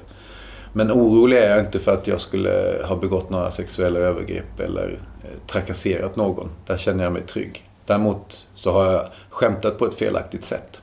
Men 0.74 0.92
orolig 0.92 1.38
är 1.38 1.50
jag 1.50 1.60
inte 1.60 1.80
för 1.80 1.92
att 1.92 2.08
jag 2.08 2.22
skulle 2.22 2.82
ha 2.86 2.96
begått 2.96 3.30
några 3.30 3.52
sexuella 3.52 4.00
övergrepp 4.00 4.60
eller 4.60 5.00
eh, 5.24 5.48
trakasserat 5.48 6.16
någon. 6.16 6.50
Där 6.68 6.78
känner 6.78 7.04
jag 7.04 7.14
mig 7.14 7.22
trygg. 7.22 7.64
Däremot 7.86 8.48
så 8.56 8.72
har 8.72 8.92
jag 8.92 9.06
skämtat 9.30 9.80
på 9.80 9.86
ett 9.86 9.96
felaktigt 9.96 10.44
sätt. 10.44 10.80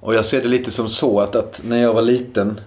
Och 0.00 0.14
jag 0.14 0.24
ser 0.24 0.42
det 0.42 0.48
lite 0.48 0.70
som 0.70 0.88
så 0.88 1.20
att, 1.20 1.36
att 1.36 1.62
när 1.64 1.82
jag 1.82 1.94
var 1.94 2.02
liten, 2.02 2.60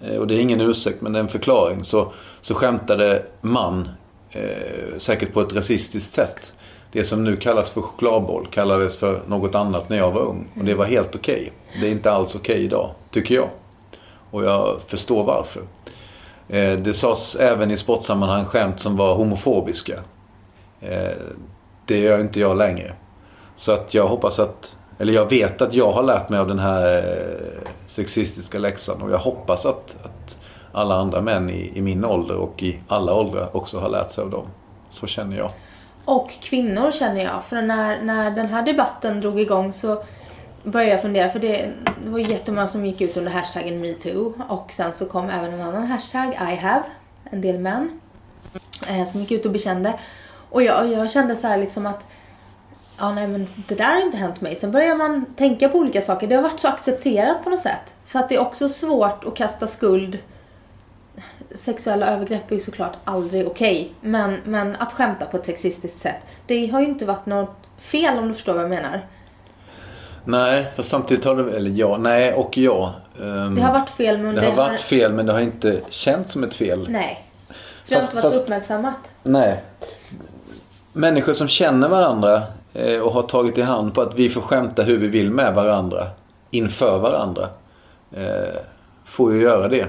eh, 0.00 0.16
och 0.16 0.26
det 0.26 0.34
är 0.34 0.38
ingen 0.38 0.60
ursäkt 0.60 1.00
men 1.00 1.12
det 1.12 1.18
är 1.18 1.22
en 1.22 1.28
förklaring, 1.28 1.84
så, 1.84 2.12
så 2.46 2.54
skämtade 2.54 3.22
man 3.40 3.88
eh, 4.30 4.98
säkert 4.98 5.32
på 5.32 5.40
ett 5.40 5.52
rasistiskt 5.52 6.14
sätt. 6.14 6.52
Det 6.92 7.04
som 7.04 7.24
nu 7.24 7.36
kallas 7.36 7.70
för 7.70 7.80
chokladboll 7.80 8.46
kallades 8.50 8.96
för 8.96 9.20
något 9.26 9.54
annat 9.54 9.88
när 9.88 9.96
jag 9.96 10.10
var 10.10 10.20
ung. 10.20 10.48
Och 10.58 10.64
det 10.64 10.74
var 10.74 10.84
helt 10.84 11.14
okej. 11.14 11.52
Det 11.80 11.86
är 11.86 11.90
inte 11.90 12.12
alls 12.12 12.34
okej 12.34 12.64
idag, 12.64 12.90
tycker 13.10 13.34
jag. 13.34 13.48
Och 14.30 14.44
jag 14.44 14.80
förstår 14.86 15.24
varför. 15.24 15.62
Eh, 16.48 16.78
det 16.78 16.94
sades 16.94 17.36
även 17.36 17.70
i 17.70 17.78
sportsammanhang 17.78 18.44
skämt 18.44 18.80
som 18.80 18.96
var 18.96 19.14
homofobiska. 19.14 20.00
Eh, 20.80 21.10
det 21.86 21.98
gör 21.98 22.20
inte 22.20 22.40
jag 22.40 22.56
längre. 22.56 22.94
Så 23.56 23.72
att 23.72 23.94
jag 23.94 24.08
hoppas 24.08 24.38
att, 24.38 24.76
eller 24.98 25.12
jag 25.12 25.30
vet 25.30 25.62
att 25.62 25.74
jag 25.74 25.92
har 25.92 26.02
lärt 26.02 26.28
mig 26.28 26.38
av 26.38 26.48
den 26.48 26.58
här 26.58 26.96
eh, 26.96 27.70
sexistiska 27.88 28.58
läxan. 28.58 29.02
Och 29.02 29.10
jag 29.10 29.18
hoppas 29.18 29.66
att, 29.66 29.96
att 30.02 30.15
alla 30.76 30.94
andra 30.94 31.20
män 31.20 31.50
i, 31.50 31.72
i 31.74 31.82
min 31.82 32.04
ålder 32.04 32.36
och 32.36 32.62
i 32.62 32.78
alla 32.88 33.14
åldrar 33.14 33.56
också 33.56 33.80
har 33.80 33.88
lärt 33.88 34.12
sig 34.12 34.24
av 34.24 34.30
dem. 34.30 34.46
Så 34.90 35.06
känner 35.06 35.36
jag. 35.36 35.50
Och 36.04 36.30
kvinnor 36.40 36.90
känner 36.90 37.24
jag. 37.24 37.44
För 37.44 37.62
när, 37.62 38.02
när 38.02 38.30
den 38.30 38.46
här 38.46 38.62
debatten 38.62 39.20
drog 39.20 39.40
igång 39.40 39.72
så 39.72 40.02
började 40.62 40.92
jag 40.92 41.02
fundera. 41.02 41.28
För 41.28 41.38
det, 41.38 41.72
det 42.04 42.10
var 42.10 42.18
jättemånga 42.18 42.68
som 42.68 42.86
gick 42.86 43.00
ut 43.00 43.16
under 43.16 43.32
hashtaggen 43.32 43.80
metoo. 43.80 44.32
Och 44.48 44.72
sen 44.72 44.94
så 44.94 45.06
kom 45.06 45.30
även 45.30 45.54
en 45.54 45.60
annan 45.60 45.86
hashtag, 45.86 46.28
I 46.28 46.56
have. 46.56 46.84
En 47.30 47.40
del 47.40 47.58
män. 47.58 48.00
Eh, 48.88 49.04
som 49.04 49.20
gick 49.20 49.30
ut 49.30 49.46
och 49.46 49.52
bekände. 49.52 49.94
Och 50.50 50.62
jag, 50.62 50.92
jag 50.92 51.10
kände 51.10 51.36
så 51.36 51.46
här 51.46 51.58
liksom 51.58 51.86
att 51.86 52.04
Ja, 52.98 53.12
nej 53.12 53.28
men 53.28 53.46
det 53.68 53.74
där 53.74 53.94
har 53.94 54.02
inte 54.02 54.16
hänt 54.16 54.40
mig. 54.40 54.56
Sen 54.56 54.72
börjar 54.72 54.94
man 54.94 55.26
tänka 55.36 55.68
på 55.68 55.78
olika 55.78 56.00
saker. 56.00 56.26
Det 56.26 56.34
har 56.34 56.42
varit 56.42 56.60
så 56.60 56.68
accepterat 56.68 57.44
på 57.44 57.50
något 57.50 57.60
sätt. 57.60 57.94
Så 58.04 58.18
att 58.18 58.28
det 58.28 58.34
är 58.34 58.40
också 58.40 58.68
svårt 58.68 59.24
att 59.24 59.34
kasta 59.36 59.66
skuld. 59.66 60.18
Sexuella 61.56 62.06
övergrepp 62.06 62.50
är 62.50 62.54
ju 62.54 62.60
såklart 62.60 62.92
aldrig 63.04 63.46
okej. 63.46 63.92
Men, 64.00 64.36
men 64.44 64.76
att 64.76 64.92
skämta 64.92 65.24
på 65.26 65.36
ett 65.36 65.46
sexistiskt 65.46 66.00
sätt. 66.00 66.18
Det 66.46 66.66
har 66.66 66.80
ju 66.80 66.86
inte 66.86 67.04
varit 67.06 67.26
något 67.26 67.56
fel 67.78 68.18
om 68.18 68.28
du 68.28 68.34
förstår 68.34 68.52
vad 68.52 68.62
jag 68.62 68.70
menar. 68.70 69.06
Nej, 70.24 70.66
för 70.76 70.82
samtidigt 70.82 71.24
har 71.24 71.36
det, 71.36 71.56
eller 71.56 71.70
ja, 71.70 71.96
nej 71.96 72.34
och 72.34 72.58
ja. 72.58 72.94
Ehm, 73.22 73.54
Det 73.54 73.62
har 73.62 73.72
varit 73.72 73.90
fel 73.90 74.18
men 74.18 74.34
det 74.34 74.46
har 74.46 74.52
varit 74.52 74.80
fel 74.80 75.12
men 75.12 75.26
det 75.26 75.32
har 75.32 75.40
inte 75.40 75.80
känts 75.90 76.32
som 76.32 76.44
ett 76.44 76.54
fel. 76.54 76.86
Nej. 76.88 77.24
Det 77.88 77.94
har 77.94 78.00
Fast- 78.02 78.14
inte 78.14 78.22
varit 78.26 78.34
fast- 78.34 78.44
uppmärksammat. 78.44 78.96
Nej. 79.22 79.60
Människor 80.92 81.34
som 81.34 81.48
känner 81.48 81.88
varandra 81.88 82.42
eh, 82.74 82.98
och 83.00 83.12
har 83.12 83.22
tagit 83.22 83.58
i 83.58 83.62
hand 83.62 83.94
på 83.94 84.02
att 84.02 84.14
vi 84.14 84.28
får 84.28 84.40
skämta 84.40 84.82
hur 84.82 84.98
vi 84.98 85.06
vill 85.08 85.30
med 85.30 85.54
varandra. 85.54 86.06
Inför 86.50 86.98
varandra. 86.98 87.48
Eh, 88.12 88.54
får 89.04 89.32
ju 89.34 89.42
göra 89.42 89.68
det, 89.68 89.86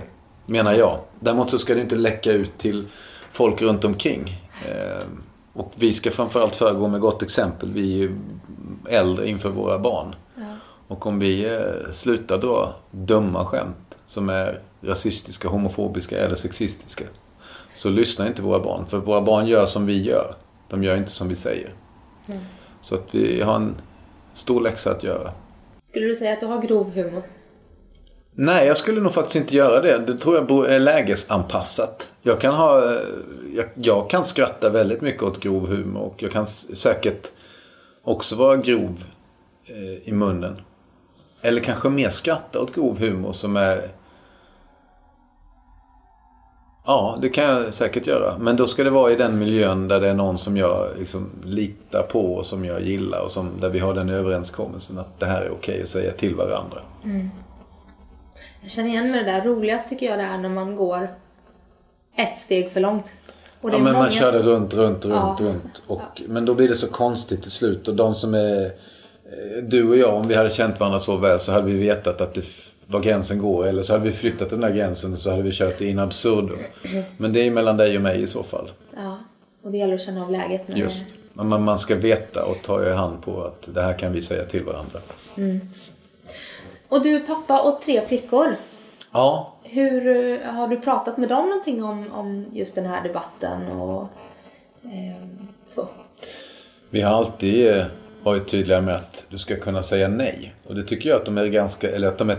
menar 0.47 0.73
jag. 0.73 0.99
Däremot 1.19 1.49
så 1.49 1.59
ska 1.59 1.75
det 1.75 1.81
inte 1.81 1.95
läcka 1.95 2.31
ut 2.31 2.57
till 2.57 2.87
folk 3.31 3.61
runt 3.61 3.83
omkring. 3.83 4.41
Eh, 4.65 5.05
och 5.53 5.71
vi 5.75 5.93
ska 5.93 6.11
framförallt 6.11 6.55
föregå 6.55 6.87
med 6.87 7.01
gott 7.01 7.23
exempel. 7.23 7.71
Vi 7.73 7.93
är 7.93 7.97
ju 7.97 8.15
äldre 8.89 9.27
inför 9.29 9.49
våra 9.49 9.79
barn. 9.79 10.15
Och 10.87 11.05
om 11.05 11.19
vi 11.19 11.45
eh, 11.45 11.93
slutar 11.93 12.37
dra 12.37 12.75
dumma 12.91 13.45
skämt 13.45 13.97
som 14.05 14.29
är 14.29 14.61
rasistiska, 14.81 15.47
homofobiska 15.47 16.17
eller 16.17 16.35
sexistiska. 16.35 17.05
Så 17.75 17.89
lyssnar 17.89 18.27
inte 18.27 18.41
våra 18.41 18.59
barn. 18.59 18.85
För 18.85 18.97
våra 18.97 19.21
barn 19.21 19.47
gör 19.47 19.65
som 19.65 19.85
vi 19.85 20.03
gör. 20.03 20.35
De 20.69 20.83
gör 20.83 20.95
inte 20.95 21.11
som 21.11 21.27
vi 21.27 21.35
säger. 21.35 21.73
Så 22.81 22.95
att 22.95 23.15
vi 23.15 23.41
har 23.41 23.55
en 23.55 23.75
stor 24.33 24.61
läxa 24.61 24.91
att 24.91 25.03
göra. 25.03 25.31
Skulle 25.81 26.05
du 26.05 26.15
säga 26.15 26.33
att 26.33 26.39
du 26.39 26.45
har 26.45 26.61
grov 26.61 26.91
humor? 26.95 27.23
Nej, 28.39 28.67
jag 28.67 28.77
skulle 28.77 29.01
nog 29.01 29.13
faktiskt 29.13 29.35
inte 29.35 29.55
göra 29.55 29.81
det. 29.81 29.97
Det 29.97 30.17
tror 30.17 30.35
jag 30.35 30.73
är 30.73 30.79
lägesanpassat. 30.79 32.09
Jag 32.21 32.41
kan, 32.41 32.55
ha, 32.55 32.93
eh, 32.93 32.99
jag, 33.55 33.65
jag 33.73 34.09
kan 34.09 34.25
skratta 34.25 34.69
väldigt 34.69 35.01
mycket 35.01 35.23
åt 35.23 35.39
grov 35.39 35.67
humor 35.67 36.01
och 36.01 36.23
jag 36.23 36.31
kan 36.31 36.45
säkert 36.45 37.31
också 38.03 38.35
vara 38.35 38.57
grov 38.57 39.03
eh, 39.65 40.09
i 40.09 40.11
munnen. 40.11 40.61
Eller 41.41 41.61
kanske 41.61 41.89
mer 41.89 42.09
skratta 42.09 42.61
åt 42.61 42.75
grov 42.75 42.99
humor 42.99 43.33
som 43.33 43.57
är... 43.57 43.89
Ja, 46.85 47.17
det 47.21 47.29
kan 47.29 47.43
jag 47.43 47.73
säkert 47.73 48.07
göra. 48.07 48.37
Men 48.37 48.55
då 48.55 48.67
ska 48.67 48.83
det 48.83 48.89
vara 48.89 49.11
i 49.11 49.15
den 49.15 49.39
miljön 49.39 49.87
där 49.87 49.99
det 49.99 50.09
är 50.09 50.13
någon 50.13 50.37
som 50.37 50.57
jag 50.57 50.87
liksom 50.99 51.29
litar 51.43 52.03
på 52.03 52.35
och 52.35 52.45
som 52.45 52.65
jag 52.65 52.81
gillar 52.81 53.19
och 53.19 53.31
som, 53.31 53.49
där 53.61 53.69
vi 53.69 53.79
har 53.79 53.93
den 53.93 54.09
överenskommelsen 54.09 54.99
att 54.99 55.19
det 55.19 55.25
här 55.25 55.41
är 55.41 55.51
okej 55.51 55.83
att 55.83 55.89
säga 55.89 56.11
till 56.11 56.35
varandra. 56.35 56.79
Mm. 57.03 57.29
Jag 58.67 58.71
känner 58.71 58.89
igen 58.89 59.11
mig 59.11 59.23
det 59.23 59.31
där. 59.31 59.41
Roligast 59.41 59.87
tycker 59.89 60.05
jag 60.05 60.19
det 60.19 60.23
är 60.23 60.37
när 60.37 60.49
man 60.49 60.75
går 60.75 61.07
ett 62.17 62.37
steg 62.37 62.71
för 62.71 62.79
långt. 62.79 63.05
Ja, 63.61 63.77
men 63.77 63.93
man 63.93 64.09
kör 64.09 64.31
det 64.31 64.39
runt, 64.39 64.73
runt, 64.73 65.05
runt, 65.05 65.15
Ja. 65.15 65.37
runt. 65.39 65.81
Och, 65.87 66.21
Men 66.27 66.45
då 66.45 66.53
blir 66.53 66.69
det 66.69 66.75
så 66.75 66.87
konstigt 66.87 67.41
till 67.41 67.51
slut. 67.51 67.87
Och 67.87 67.95
de 67.95 68.15
som 68.15 68.33
är... 68.33 68.63
eh, 68.65 69.63
Du 69.63 69.89
och 69.89 69.97
jag, 69.97 70.13
om 70.15 70.27
vi 70.27 70.35
hade 70.35 70.49
känt 70.49 70.79
varandra 70.79 70.99
så 70.99 71.17
väl 71.17 71.39
så 71.39 71.51
hade 71.51 71.67
vi 71.71 71.77
vetat 71.77 72.21
att 72.21 72.33
det 72.33 72.41
var 72.85 72.99
gränsen 72.99 73.39
går. 73.41 73.67
Eller 73.67 73.83
så 73.83 73.93
hade 73.93 74.05
vi 74.05 74.11
flyttat 74.11 74.49
den 74.49 74.61
där 74.61 74.71
gränsen 74.71 75.13
och 75.13 75.19
så 75.19 75.29
hade 75.31 75.43
vi 75.43 75.51
kört 75.53 75.81
in 75.81 75.99
absurdum. 75.99 76.59
Men 77.17 77.33
det 77.33 77.39
är 77.47 77.51
mellan 77.51 77.77
dig 77.77 77.95
och 77.95 78.01
mig 78.03 78.21
i 78.23 78.27
så 78.27 78.43
fall. 78.43 78.71
Ja, 78.95 79.17
och 79.63 79.71
det 79.71 79.77
gäller 79.77 79.95
att 79.95 80.01
känna 80.01 80.23
av 80.23 80.31
läget. 80.31 80.67
När 80.67 80.77
Just. 80.77 81.05
Men 81.33 81.63
man- 81.63 81.77
ska 81.79 81.95
veta 81.95 82.43
och 82.45 82.57
ta 82.65 82.85
i 82.85 82.93
hand 82.93 83.21
på 83.23 83.43
att 83.43 83.67
det 83.73 83.81
här 83.81 83.93
kan 83.93 84.11
vi 84.11 84.21
säga 84.21 84.43
till 84.45 84.63
varandra. 84.63 84.99
Och 86.89 87.03
du 87.03 87.15
är 87.15 87.19
pappa 87.19 87.61
och 87.61 87.81
tre 87.81 88.01
flickor. 88.01 88.55
Ja, 89.11 89.53
Hur 89.63 90.07
eh, 90.07 90.51
Har 90.51 90.67
du 90.67 90.79
pratat 90.79 91.17
med 91.17 91.29
dem 91.29 91.49
någonting 91.49 91.83
om, 91.83 92.11
om 92.11 92.45
just 92.53 92.75
den 92.75 92.85
här 92.85 93.03
debatten 93.03 93.71
och 93.71 94.07
ehm, 94.83 95.47
så? 95.65 95.87
Vi 96.89 97.01
har 97.01 97.11
alltid 97.11 97.77
eh, 97.77 97.85
varit 98.23 98.49
tydliga 98.49 98.81
med 98.81 98.95
att 98.95 99.25
du 99.29 99.39
ska 99.39 99.59
kunna 99.59 99.83
säga 99.83 100.07
nej. 100.07 100.55
Och 100.67 100.75
det 100.75 100.83
tycker 100.83 101.09
jag 101.09 101.19
att 101.19 101.25
de 101.25 101.37
är 101.37 101.45
ganska, 101.45 101.89
eller 101.89 102.07
att 102.07 102.17
de 102.17 102.29
är 102.29 102.37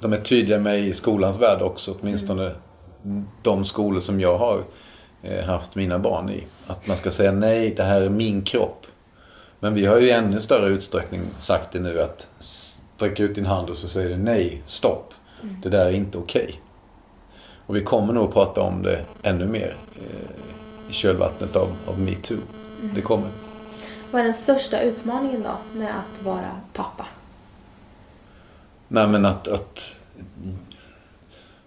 de 0.00 0.12
är 0.12 0.20
tydliga 0.20 0.58
med 0.58 0.80
i 0.80 0.94
skolans 0.94 1.40
värld 1.40 1.62
också. 1.62 1.96
Åtminstone 2.00 2.52
de 3.42 3.64
skolor 3.64 4.00
som 4.00 4.20
jag 4.20 4.38
har 4.38 4.62
eh, 5.22 5.44
haft 5.44 5.74
mina 5.74 5.98
barn 5.98 6.30
i. 6.30 6.46
Att 6.66 6.86
man 6.86 6.96
ska 6.96 7.10
säga 7.10 7.32
nej, 7.32 7.74
det 7.76 7.82
här 7.82 8.00
är 8.00 8.08
min 8.08 8.42
kropp. 8.42 8.86
Men 9.60 9.74
vi 9.74 9.86
har 9.86 9.98
ju 9.98 10.06
i 10.06 10.10
ännu 10.10 10.40
större 10.40 10.68
utsträckning 10.68 11.20
sagt 11.40 11.72
det 11.72 11.78
nu 11.78 12.00
att 12.00 12.28
sträcka 12.98 13.22
ut 13.22 13.34
din 13.34 13.46
hand 13.46 13.70
och 13.70 13.76
så 13.76 13.88
säger 13.88 14.08
du 14.08 14.16
nej, 14.16 14.62
stopp. 14.66 15.14
Det 15.62 15.68
där 15.68 15.86
är 15.86 15.92
inte 15.92 16.18
okej. 16.18 16.60
Och 17.66 17.76
vi 17.76 17.82
kommer 17.82 18.12
nog 18.12 18.28
att 18.28 18.34
prata 18.34 18.60
om 18.60 18.82
det 18.82 19.04
ännu 19.22 19.46
mer 19.46 19.76
eh, 19.96 20.90
i 20.90 20.92
kölvattnet 20.92 21.56
av, 21.56 21.68
av 21.86 22.00
metoo. 22.00 22.38
Det 22.94 23.00
kommer. 23.00 23.28
Vad 24.10 24.20
är 24.20 24.24
den 24.24 24.34
största 24.34 24.80
utmaningen 24.80 25.42
då 25.42 25.78
med 25.78 25.88
att 25.88 26.22
vara 26.22 26.60
pappa? 26.72 27.06
Nej 28.88 29.06
men 29.06 29.24
att, 29.24 29.48
att 29.48 29.94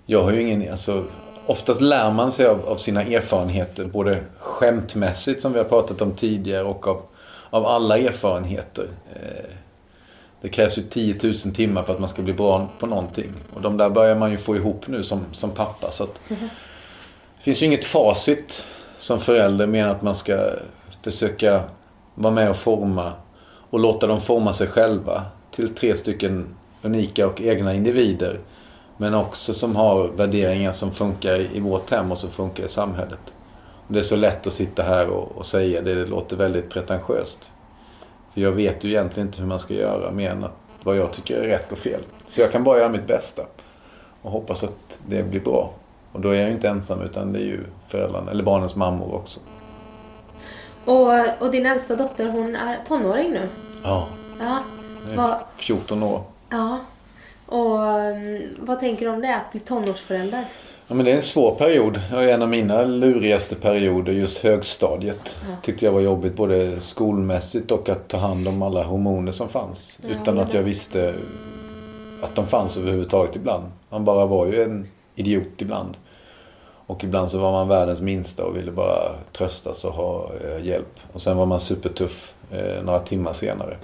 jag 0.06 0.24
har 0.24 0.32
ju 0.32 0.42
ingen, 0.42 0.72
alltså 0.72 1.04
oftast 1.46 1.82
lär 1.82 2.12
man 2.12 2.32
sig 2.32 2.46
av, 2.46 2.66
av 2.66 2.78
sina 2.78 3.04
erfarenheter 3.04 3.86
både 3.86 4.24
skämtmässigt 4.40 5.42
som 5.42 5.54
vi 5.54 5.60
har 5.60 5.66
pratat 5.66 6.02
om 6.02 6.12
tidigare 6.12 6.64
och 6.64 6.88
av, 6.88 7.02
av 7.50 7.66
alla 7.66 7.98
erfarenheter. 7.98 8.88
Eh, 9.14 9.61
det 10.42 10.50
krävs 10.50 10.78
ju 10.78 10.82
10 10.82 11.16
000 11.24 11.36
timmar 11.36 11.84
för 11.84 11.94
att 11.94 12.00
man 12.00 12.10
ska 12.10 12.22
bli 12.22 12.34
bra 12.34 12.68
på 12.80 12.88
någonting. 12.88 13.32
Och 13.54 13.62
de 13.62 13.78
där 13.78 13.90
börjar 13.90 14.16
man 14.16 14.32
ju 14.32 14.38
få 14.38 14.56
ihop 14.56 14.88
nu 14.88 15.04
som, 15.04 15.26
som 15.32 15.52
pappa. 15.52 15.92
Så 15.92 16.04
att, 16.04 16.20
det 17.38 17.44
finns 17.44 17.62
ju 17.62 17.66
inget 17.66 17.86
facit 17.86 18.64
som 18.98 19.20
förälder 19.20 19.68
men 19.68 19.90
att 19.90 20.02
man 20.02 20.16
ska 20.16 20.50
försöka 21.04 21.64
vara 22.16 22.34
med 22.34 22.50
och 22.50 22.56
forma 22.56 23.12
och 23.70 23.80
låta 23.80 24.08
dem 24.08 24.22
forma 24.22 24.54
sig 24.54 24.68
själva 24.68 25.26
till 25.52 25.76
tre 25.76 25.98
stycken 25.98 26.56
unika 26.82 27.28
och 27.28 27.42
egna 27.42 27.74
individer. 27.74 28.40
Men 28.98 29.14
också 29.14 29.54
som 29.54 29.76
har 29.76 30.08
värderingar 30.08 30.72
som 30.72 30.92
funkar 30.92 31.56
i 31.56 31.60
vårt 31.60 31.92
hem 31.92 32.12
och 32.12 32.18
som 32.18 32.30
funkar 32.30 32.66
i 32.66 32.70
samhället. 32.70 33.20
Och 33.88 33.94
det 33.94 34.00
är 34.00 34.04
så 34.04 34.16
lätt 34.16 34.48
att 34.48 34.54
sitta 34.54 34.84
här 34.84 35.08
och, 35.08 35.38
och 35.38 35.46
säga 35.46 35.82
det, 35.82 35.96
det 35.96 36.06
låter 36.06 36.36
väldigt 36.36 36.70
pretentiöst. 36.70 37.51
För 38.34 38.42
jag 38.42 38.52
vet 38.52 38.84
ju 38.84 38.90
egentligen 38.90 39.28
inte 39.28 39.40
hur 39.40 39.48
man 39.48 39.60
ska 39.60 39.74
göra 39.74 40.12
mer 40.12 40.32
än 40.32 40.44
att 40.44 40.52
vad 40.84 40.98
jag 40.98 41.12
tycker 41.12 41.38
är 41.38 41.48
rätt 41.48 41.72
och 41.72 41.78
fel. 41.78 42.02
Så 42.30 42.42
jag 42.42 42.52
kan 42.52 42.64
bara 42.64 42.78
göra 42.78 42.90
mitt 42.90 43.08
bästa. 43.08 43.42
Och 44.22 44.32
hoppas 44.32 44.64
att 44.64 45.00
det 45.08 45.24
blir 45.24 45.40
bra. 45.40 45.74
Och 46.12 46.22
då 46.22 46.30
är 46.30 46.34
jag 46.36 46.48
ju 46.48 46.54
inte 46.54 46.70
ensam 46.70 47.02
utan 47.02 47.34
det 47.34 47.40
är 47.40 47.44
ju 47.46 47.60
föräldrarna, 47.88 48.32
eller 48.32 48.44
barnens 48.44 48.76
mammor 48.76 49.16
också. 49.16 49.40
Och, 50.86 51.12
och 51.40 51.52
din 51.52 51.66
äldsta 51.66 51.96
dotter, 51.96 52.30
hon 52.30 52.56
är 52.56 52.78
tonåring 52.88 53.32
nu. 53.32 53.48
Ja, 53.84 54.08
Ja. 54.40 54.60
Vad, 55.16 55.36
14 55.58 56.04
år. 56.04 56.24
ja. 56.50 56.80
Och 57.46 57.82
mm, 57.82 58.56
vad 58.60 58.80
tänker 58.80 59.06
du 59.06 59.12
om 59.12 59.22
det, 59.22 59.36
att 59.36 59.52
bli 59.52 59.60
tonårsförälder? 59.60 60.46
Ja, 60.92 60.96
men 60.96 61.06
det 61.06 61.12
är 61.12 61.16
en 61.16 61.22
svår 61.22 61.56
period. 61.56 62.02
Det 62.12 62.18
är 62.18 62.34
en 62.34 62.42
av 62.42 62.50
mina 62.50 62.84
lurigaste 62.84 63.56
perioder, 63.56 64.14
just 64.14 64.38
högstadiet. 64.38 65.36
Tyckte 65.64 65.86
jag 65.86 65.92
var 65.92 66.02
jobbigt 66.02 66.36
både 66.36 66.82
skolmässigt 66.82 67.72
och 67.72 67.90
att 67.90 68.08
ta 68.08 68.18
hand 68.18 68.48
om 68.48 68.62
alla 68.62 68.84
hormoner 68.84 69.32
som 69.32 69.50
fanns. 69.50 70.00
utan 70.08 70.40
att 70.40 70.54
jag 70.54 70.64
visste 70.64 71.14
att 72.22 72.36
de 72.36 72.48
fanns 72.48 72.78
överhuvudtaget 72.78 73.36
ibland. 73.36 73.64
Man 73.90 74.06
bara 74.06 74.26
var 74.26 74.46
ju 74.46 74.64
en 74.64 74.88
idiot 75.16 75.48
ibland. 75.58 75.98
Och 76.86 77.04
ibland 77.04 77.32
så 77.32 77.38
var 77.38 77.52
man 77.52 77.68
världens 77.68 78.00
minsta 78.00 78.44
och 78.44 78.58
ville 78.58 78.72
bara 78.72 79.12
tröstas 79.38 79.84
och 79.86 79.94
ha 79.94 80.32
eh, 80.44 80.66
hjälp. 80.66 81.00
Och 81.14 81.22
sen 81.22 81.38
var 81.38 81.46
man 81.46 81.60
supertuff 81.60 82.34
eh, 82.52 82.84
några 82.84 83.00
timmar 83.00 83.34
senare. 83.34 83.78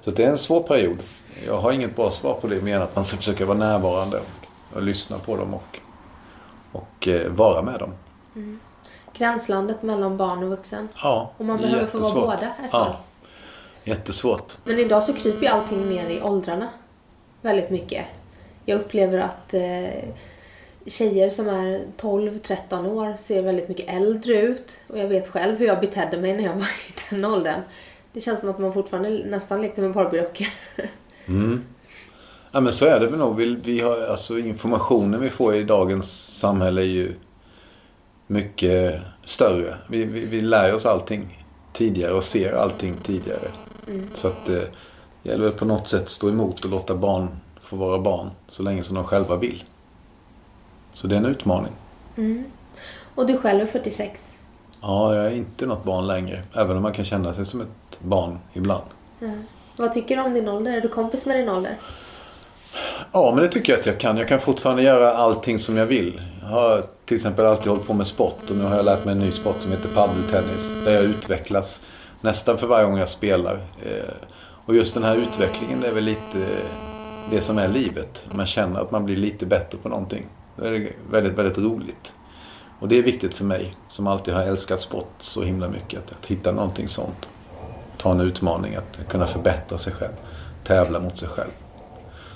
Så 0.00 0.10
det 0.10 0.24
är 0.24 0.28
en 0.28 0.38
svår 0.38 0.62
period. 0.62 0.98
Jag 1.46 1.56
har 1.56 1.72
inget 1.72 1.96
bra 1.96 2.10
svar 2.10 2.34
på 2.40 2.46
det 2.46 2.60
mer 2.60 2.76
än 2.76 2.82
att 2.82 2.96
man 2.96 3.04
ska 3.04 3.16
försöka 3.16 3.46
vara 3.46 3.58
närvarande 3.58 4.16
och, 4.16 4.76
och 4.76 4.82
lyssna 4.82 5.18
på 5.18 5.36
dem 5.36 5.54
och, 5.54 5.81
och 6.72 7.08
eh, 7.08 7.28
vara 7.30 7.62
med 7.62 7.78
dem. 7.80 7.92
Gränslandet 9.16 9.82
mellan 9.82 10.16
barn 10.16 10.42
och 10.42 10.48
vuxen. 10.50 10.88
Ja, 11.02 11.32
Och 11.36 11.44
man 11.44 11.58
behöver 11.58 11.86
få 11.86 11.98
vara 11.98 12.04
jättesvårt. 12.08 12.24
båda 12.24 12.46
ett 12.64 12.70
tag. 12.70 12.86
Ja, 12.86 12.96
jättesvårt. 13.84 14.56
Men 14.64 14.78
idag 14.78 15.04
så 15.04 15.12
kryper 15.12 15.40
ju 15.40 15.46
allting 15.46 15.88
mer 15.88 16.08
i 16.10 16.22
åldrarna. 16.22 16.68
Väldigt 17.40 17.70
mycket. 17.70 18.04
Jag 18.64 18.80
upplever 18.80 19.18
att 19.18 19.54
eh, 19.54 20.08
tjejer 20.86 21.30
som 21.30 21.48
är 21.48 21.80
12-13 22.00 22.86
år 22.88 23.16
ser 23.16 23.42
väldigt 23.42 23.68
mycket 23.68 23.88
äldre 23.88 24.40
ut. 24.40 24.80
Och 24.88 24.98
jag 24.98 25.08
vet 25.08 25.28
själv 25.28 25.58
hur 25.58 25.66
jag 25.66 25.80
betedde 25.80 26.16
mig 26.16 26.36
när 26.36 26.44
jag 26.44 26.54
var 26.54 26.62
i 26.88 26.94
den 27.10 27.24
åldern. 27.24 27.60
Det 28.12 28.20
känns 28.20 28.40
som 28.40 28.50
att 28.50 28.58
man 28.58 28.72
fortfarande 28.72 29.10
nästan 29.26 29.62
lekte 29.62 29.80
med 29.80 29.92
barbiedockor. 29.92 30.46
Ja 32.52 32.60
men 32.60 32.72
så 32.72 32.86
är 32.86 33.00
det 33.00 33.06
väl 33.06 33.18
nog. 33.18 33.36
Vi, 33.36 33.56
vi 33.64 33.80
har, 33.80 34.06
alltså, 34.06 34.38
informationen 34.38 35.20
vi 35.20 35.30
får 35.30 35.54
i 35.54 35.64
dagens 35.64 36.38
samhälle 36.38 36.82
är 36.82 36.86
ju 36.86 37.14
mycket 38.26 39.00
större. 39.24 39.76
Vi, 39.88 40.04
vi, 40.04 40.24
vi 40.24 40.40
lär 40.40 40.74
oss 40.74 40.86
allting 40.86 41.46
tidigare 41.72 42.12
och 42.12 42.24
ser 42.24 42.52
allting 42.54 42.94
tidigare. 43.02 43.48
Så 44.14 44.28
att 44.28 44.48
eh, 44.48 44.54
det 45.22 45.30
gäller 45.30 45.44
väl 45.44 45.52
på 45.52 45.64
något 45.64 45.88
sätt 45.88 46.08
stå 46.08 46.28
emot 46.28 46.64
och 46.64 46.70
låta 46.70 46.94
barn 46.94 47.28
få 47.60 47.76
vara 47.76 47.98
barn 47.98 48.30
så 48.48 48.62
länge 48.62 48.84
som 48.84 48.94
de 48.94 49.04
själva 49.04 49.36
vill. 49.36 49.64
Så 50.94 51.06
det 51.06 51.14
är 51.14 51.18
en 51.18 51.26
utmaning. 51.26 51.72
Och 53.14 53.26
du 53.26 53.36
själv 53.36 53.60
är 53.60 53.66
46. 53.66 54.34
Ja, 54.80 55.14
jag 55.14 55.26
är 55.26 55.30
inte 55.30 55.66
något 55.66 55.84
barn 55.84 56.06
längre. 56.06 56.42
Även 56.54 56.76
om 56.76 56.82
man 56.82 56.92
kan 56.92 57.04
känna 57.04 57.34
sig 57.34 57.46
som 57.46 57.60
ett 57.60 57.98
barn 57.98 58.38
ibland. 58.52 58.84
Vad 59.76 59.92
tycker 59.92 60.16
du 60.16 60.22
om 60.22 60.34
din 60.34 60.48
ålder? 60.48 60.72
Är 60.72 60.80
du 60.80 60.88
kompis 60.88 61.26
med 61.26 61.36
din 61.36 61.48
ålder? 61.48 61.78
Ja, 63.14 63.32
men 63.34 63.42
det 63.44 63.48
tycker 63.48 63.72
jag 63.72 63.80
att 63.80 63.86
jag 63.86 63.98
kan. 63.98 64.16
Jag 64.16 64.28
kan 64.28 64.40
fortfarande 64.40 64.82
göra 64.82 65.14
allting 65.14 65.58
som 65.58 65.76
jag 65.76 65.86
vill. 65.86 66.20
Jag 66.40 66.48
har 66.48 66.84
till 67.04 67.16
exempel 67.16 67.46
alltid 67.46 67.68
hållit 67.68 67.86
på 67.86 67.94
med 67.94 68.06
sport 68.06 68.50
och 68.50 68.56
nu 68.56 68.64
har 68.64 68.76
jag 68.76 68.84
lärt 68.84 69.04
mig 69.04 69.12
en 69.12 69.18
ny 69.18 69.30
sport 69.30 69.56
som 69.60 69.70
heter 69.70 69.88
paddeltennis. 69.88 70.84
Där 70.84 70.92
jag 70.92 71.04
utvecklas 71.04 71.80
nästan 72.20 72.58
för 72.58 72.66
varje 72.66 72.86
gång 72.86 72.98
jag 72.98 73.08
spelar. 73.08 73.60
Eh, 73.82 74.14
och 74.66 74.74
just 74.74 74.94
den 74.94 75.04
här 75.04 75.16
utvecklingen 75.16 75.80
det 75.80 75.88
är 75.88 75.92
väl 75.92 76.04
lite 76.04 76.38
eh, 76.38 76.64
det 77.30 77.40
som 77.40 77.58
är 77.58 77.68
livet. 77.68 78.24
Man 78.30 78.46
känner 78.46 78.80
att 78.80 78.90
man 78.90 79.04
blir 79.04 79.16
lite 79.16 79.46
bättre 79.46 79.78
på 79.78 79.88
någonting. 79.88 80.26
Det 80.56 80.68
är 80.68 80.92
väldigt, 81.10 81.32
väldigt 81.38 81.58
roligt. 81.58 82.14
Och 82.80 82.88
det 82.88 82.98
är 82.98 83.02
viktigt 83.02 83.34
för 83.34 83.44
mig 83.44 83.76
som 83.88 84.06
alltid 84.06 84.34
har 84.34 84.42
älskat 84.42 84.80
sport 84.80 85.14
så 85.18 85.42
himla 85.42 85.68
mycket. 85.68 86.00
Att, 86.00 86.12
att 86.18 86.26
hitta 86.26 86.52
någonting 86.52 86.88
sånt. 86.88 87.28
Ta 87.96 88.10
en 88.10 88.20
utmaning, 88.20 88.74
att 88.74 89.08
kunna 89.08 89.26
förbättra 89.26 89.78
sig 89.78 89.92
själv. 89.92 90.12
Tävla 90.64 91.00
mot 91.00 91.18
sig 91.18 91.28
själv. 91.28 91.50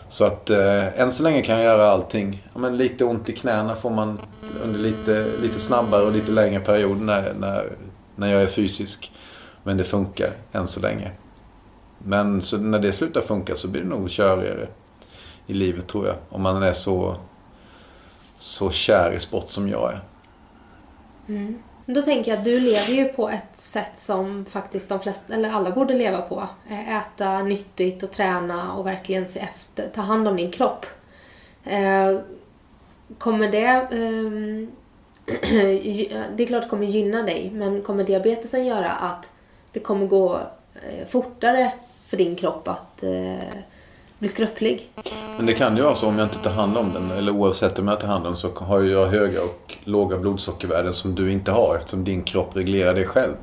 Så 0.09 0.25
att 0.25 0.51
eh, 0.51 1.01
än 1.01 1.13
så 1.13 1.23
länge 1.23 1.43
kan 1.43 1.55
jag 1.55 1.65
göra 1.65 1.91
allting. 1.91 2.47
Ja, 2.53 2.61
men 2.61 2.77
lite 2.77 3.05
ont 3.05 3.29
i 3.29 3.33
knäna 3.33 3.75
får 3.75 3.91
man 3.91 4.19
under 4.65 4.79
lite, 4.79 5.27
lite 5.43 5.61
snabbare 5.61 6.03
och 6.03 6.13
lite 6.13 6.31
längre 6.31 6.61
period 6.61 7.01
när, 7.01 7.35
när, 7.35 7.73
när 8.17 8.33
jag 8.33 8.43
är 8.43 8.47
fysisk. 8.47 9.13
Men 9.63 9.77
det 9.77 9.85
funkar 9.85 10.31
än 10.53 10.69
så 10.69 10.81
länge. 10.81 11.11
Men 11.99 12.43
så 12.43 12.59
när 12.59 12.79
det 12.79 12.93
slutar 12.93 13.21
funka 13.21 13.57
så 13.57 13.69
blir 13.69 13.83
det 13.83 13.89
nog 13.89 14.11
körigare 14.11 14.69
i 15.47 15.55
livet 15.55 15.87
tror 15.87 16.07
jag. 16.07 16.17
Om 16.29 16.43
man 16.43 16.63
är 16.63 16.73
så, 16.73 17.17
så 18.39 18.71
kär 18.71 19.13
i 19.13 19.21
sport 19.21 19.51
som 19.51 19.69
jag 19.69 19.93
är. 19.93 20.03
Mm. 21.29 21.59
Då 21.89 22.03
tänker 22.03 22.31
jag 22.31 22.39
att 22.39 22.45
du 22.45 22.61
lever 22.61 22.93
ju 22.93 23.05
på 23.05 23.29
ett 23.29 23.57
sätt 23.57 23.99
som 23.99 24.45
faktiskt 24.45 24.89
de 24.89 25.01
flesta, 25.01 25.35
eller 25.35 25.51
alla 25.51 25.71
borde 25.71 25.95
leva 25.95 26.21
på. 26.21 26.49
Eh, 26.71 26.97
äta 26.97 27.43
nyttigt 27.43 28.03
och 28.03 28.11
träna 28.11 28.73
och 28.75 28.87
verkligen 28.87 29.29
se 29.29 29.41
efter, 29.41 29.89
ta 29.89 30.01
hand 30.01 30.29
om 30.29 30.37
din 30.37 30.51
kropp. 30.51 30.87
Eh, 31.65 32.19
kommer 33.19 33.49
det... 33.49 33.89
Ehm, 33.93 34.71
det 36.37 36.43
är 36.43 36.47
klart 36.47 36.63
det 36.63 36.69
kommer 36.69 36.87
gynna 36.87 37.23
dig, 37.23 37.51
men 37.55 37.83
kommer 37.83 38.05
diabetesen 38.05 38.67
göra 38.67 38.93
att 38.93 39.31
det 39.73 39.81
kommer 39.81 40.07
gå 40.07 40.41
eh, 40.75 41.07
fortare 41.09 41.73
för 42.09 42.17
din 42.17 42.37
kropp 42.37 42.69
att 42.69 43.05
blir 44.19 44.31
skröplig? 44.31 44.91
Men 45.37 45.47
det 45.47 45.55
kan 45.55 45.77
ju 45.77 45.83
vara 45.83 45.95
så 45.95 46.09
om 46.09 46.19
jag 46.19 46.27
inte 46.27 46.39
tar 46.39 46.51
hand 46.51 46.77
om 46.77 46.93
den. 46.93 47.11
Eller 47.11 47.33
oavsett 47.33 47.79
om 47.79 47.89
jag 47.89 48.01
tar 48.01 48.09
hand 48.09 48.27
om 48.27 48.33
den 48.33 48.41
så 48.41 48.51
har 48.57 48.83
jag 48.83 49.07
höga 49.07 49.43
och 49.43 49.77
låga 49.85 50.19
blodsockervärden 50.19 50.93
som 50.93 51.15
du 51.15 51.31
inte 51.31 51.53
har. 51.53 51.77
Eftersom 51.77 52.05
din 52.05 52.23
kropp 52.23 52.57
reglerar 52.57 52.95
det 52.95 53.07
själv. 53.07 53.35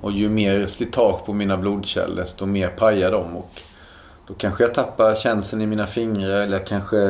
Och 0.00 0.12
ju 0.12 0.28
mer 0.28 0.66
slitage 0.66 1.26
på 1.26 1.32
mina 1.32 1.56
blodkärl 1.56 2.14
desto 2.14 2.46
mer 2.46 2.68
pajar 2.68 3.10
de. 3.10 3.36
Och 3.36 3.60
då 4.26 4.34
kanske 4.34 4.64
jag 4.64 4.74
tappar 4.74 5.14
känseln 5.14 5.62
i 5.62 5.66
mina 5.66 5.86
fingrar 5.86 6.40
eller 6.40 6.58
jag 6.58 6.66
kanske 6.66 7.06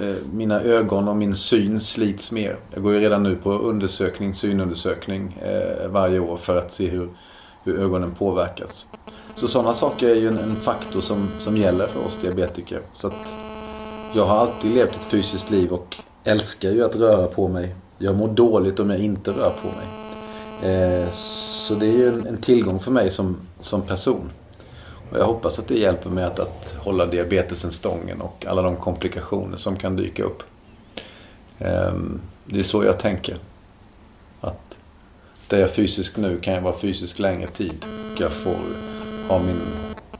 eh, 0.00 0.16
mina 0.32 0.60
ögon 0.60 1.08
och 1.08 1.16
min 1.16 1.36
syn 1.36 1.80
slits 1.80 2.30
mer. 2.30 2.56
Jag 2.74 2.82
går 2.82 2.94
ju 2.94 3.00
redan 3.00 3.22
nu 3.22 3.36
på 3.36 3.52
undersökning, 3.52 4.34
synundersökning 4.34 5.38
eh, 5.42 5.88
varje 5.88 6.18
år 6.18 6.36
för 6.36 6.56
att 6.56 6.72
se 6.72 6.88
hur, 6.88 7.08
hur 7.64 7.80
ögonen 7.80 8.14
påverkas. 8.18 8.86
Så 9.34 9.48
sådana 9.48 9.74
saker 9.74 10.08
är 10.08 10.14
ju 10.14 10.28
en, 10.28 10.38
en 10.38 10.56
faktor 10.56 11.00
som, 11.00 11.28
som 11.38 11.56
gäller 11.56 11.86
för 11.86 12.06
oss 12.06 12.18
diabetiker. 12.22 12.80
Så 12.92 13.06
att 13.06 13.26
jag 14.14 14.24
har 14.24 14.36
alltid 14.36 14.74
levt 14.74 14.94
ett 14.94 15.04
fysiskt 15.04 15.50
liv 15.50 15.72
och 15.72 15.96
älskar 16.24 16.70
ju 16.70 16.84
att 16.84 16.96
röra 16.96 17.26
på 17.26 17.48
mig. 17.48 17.74
Jag 17.98 18.16
mår 18.16 18.28
dåligt 18.28 18.80
om 18.80 18.90
jag 18.90 18.98
inte 18.98 19.30
rör 19.30 19.52
på 19.62 19.68
mig. 19.68 19.86
Eh, 20.72 21.08
så 21.70 21.74
det 21.74 21.86
är 21.86 21.92
ju 21.92 22.08
en, 22.08 22.26
en 22.26 22.36
tillgång 22.36 22.80
för 22.80 22.90
mig 22.90 23.10
som, 23.10 23.36
som 23.60 23.82
person. 23.82 24.30
Och 25.10 25.18
jag 25.18 25.26
hoppas 25.26 25.58
att 25.58 25.68
det 25.68 25.78
hjälper 25.78 26.10
mig 26.10 26.24
att, 26.24 26.38
att 26.38 26.76
hålla 26.78 27.06
diabetesen 27.06 27.72
stången 27.72 28.20
och 28.20 28.46
alla 28.46 28.62
de 28.62 28.76
komplikationer 28.76 29.56
som 29.56 29.76
kan 29.76 29.96
dyka 29.96 30.24
upp. 30.24 30.42
Ehm, 31.58 32.20
det 32.44 32.60
är 32.60 32.64
så 32.64 32.84
jag 32.84 32.98
tänker. 32.98 33.38
Där 35.50 35.58
jag 35.58 35.68
är 35.68 35.72
fysisk 35.72 36.16
nu 36.16 36.40
kan 36.40 36.54
jag 36.54 36.60
vara 36.60 36.78
fysisk 36.78 37.18
längre 37.18 37.48
tid. 37.48 37.84
Jag 38.18 38.32
får 38.32 38.56
ha 39.28 39.38
min 39.42 39.60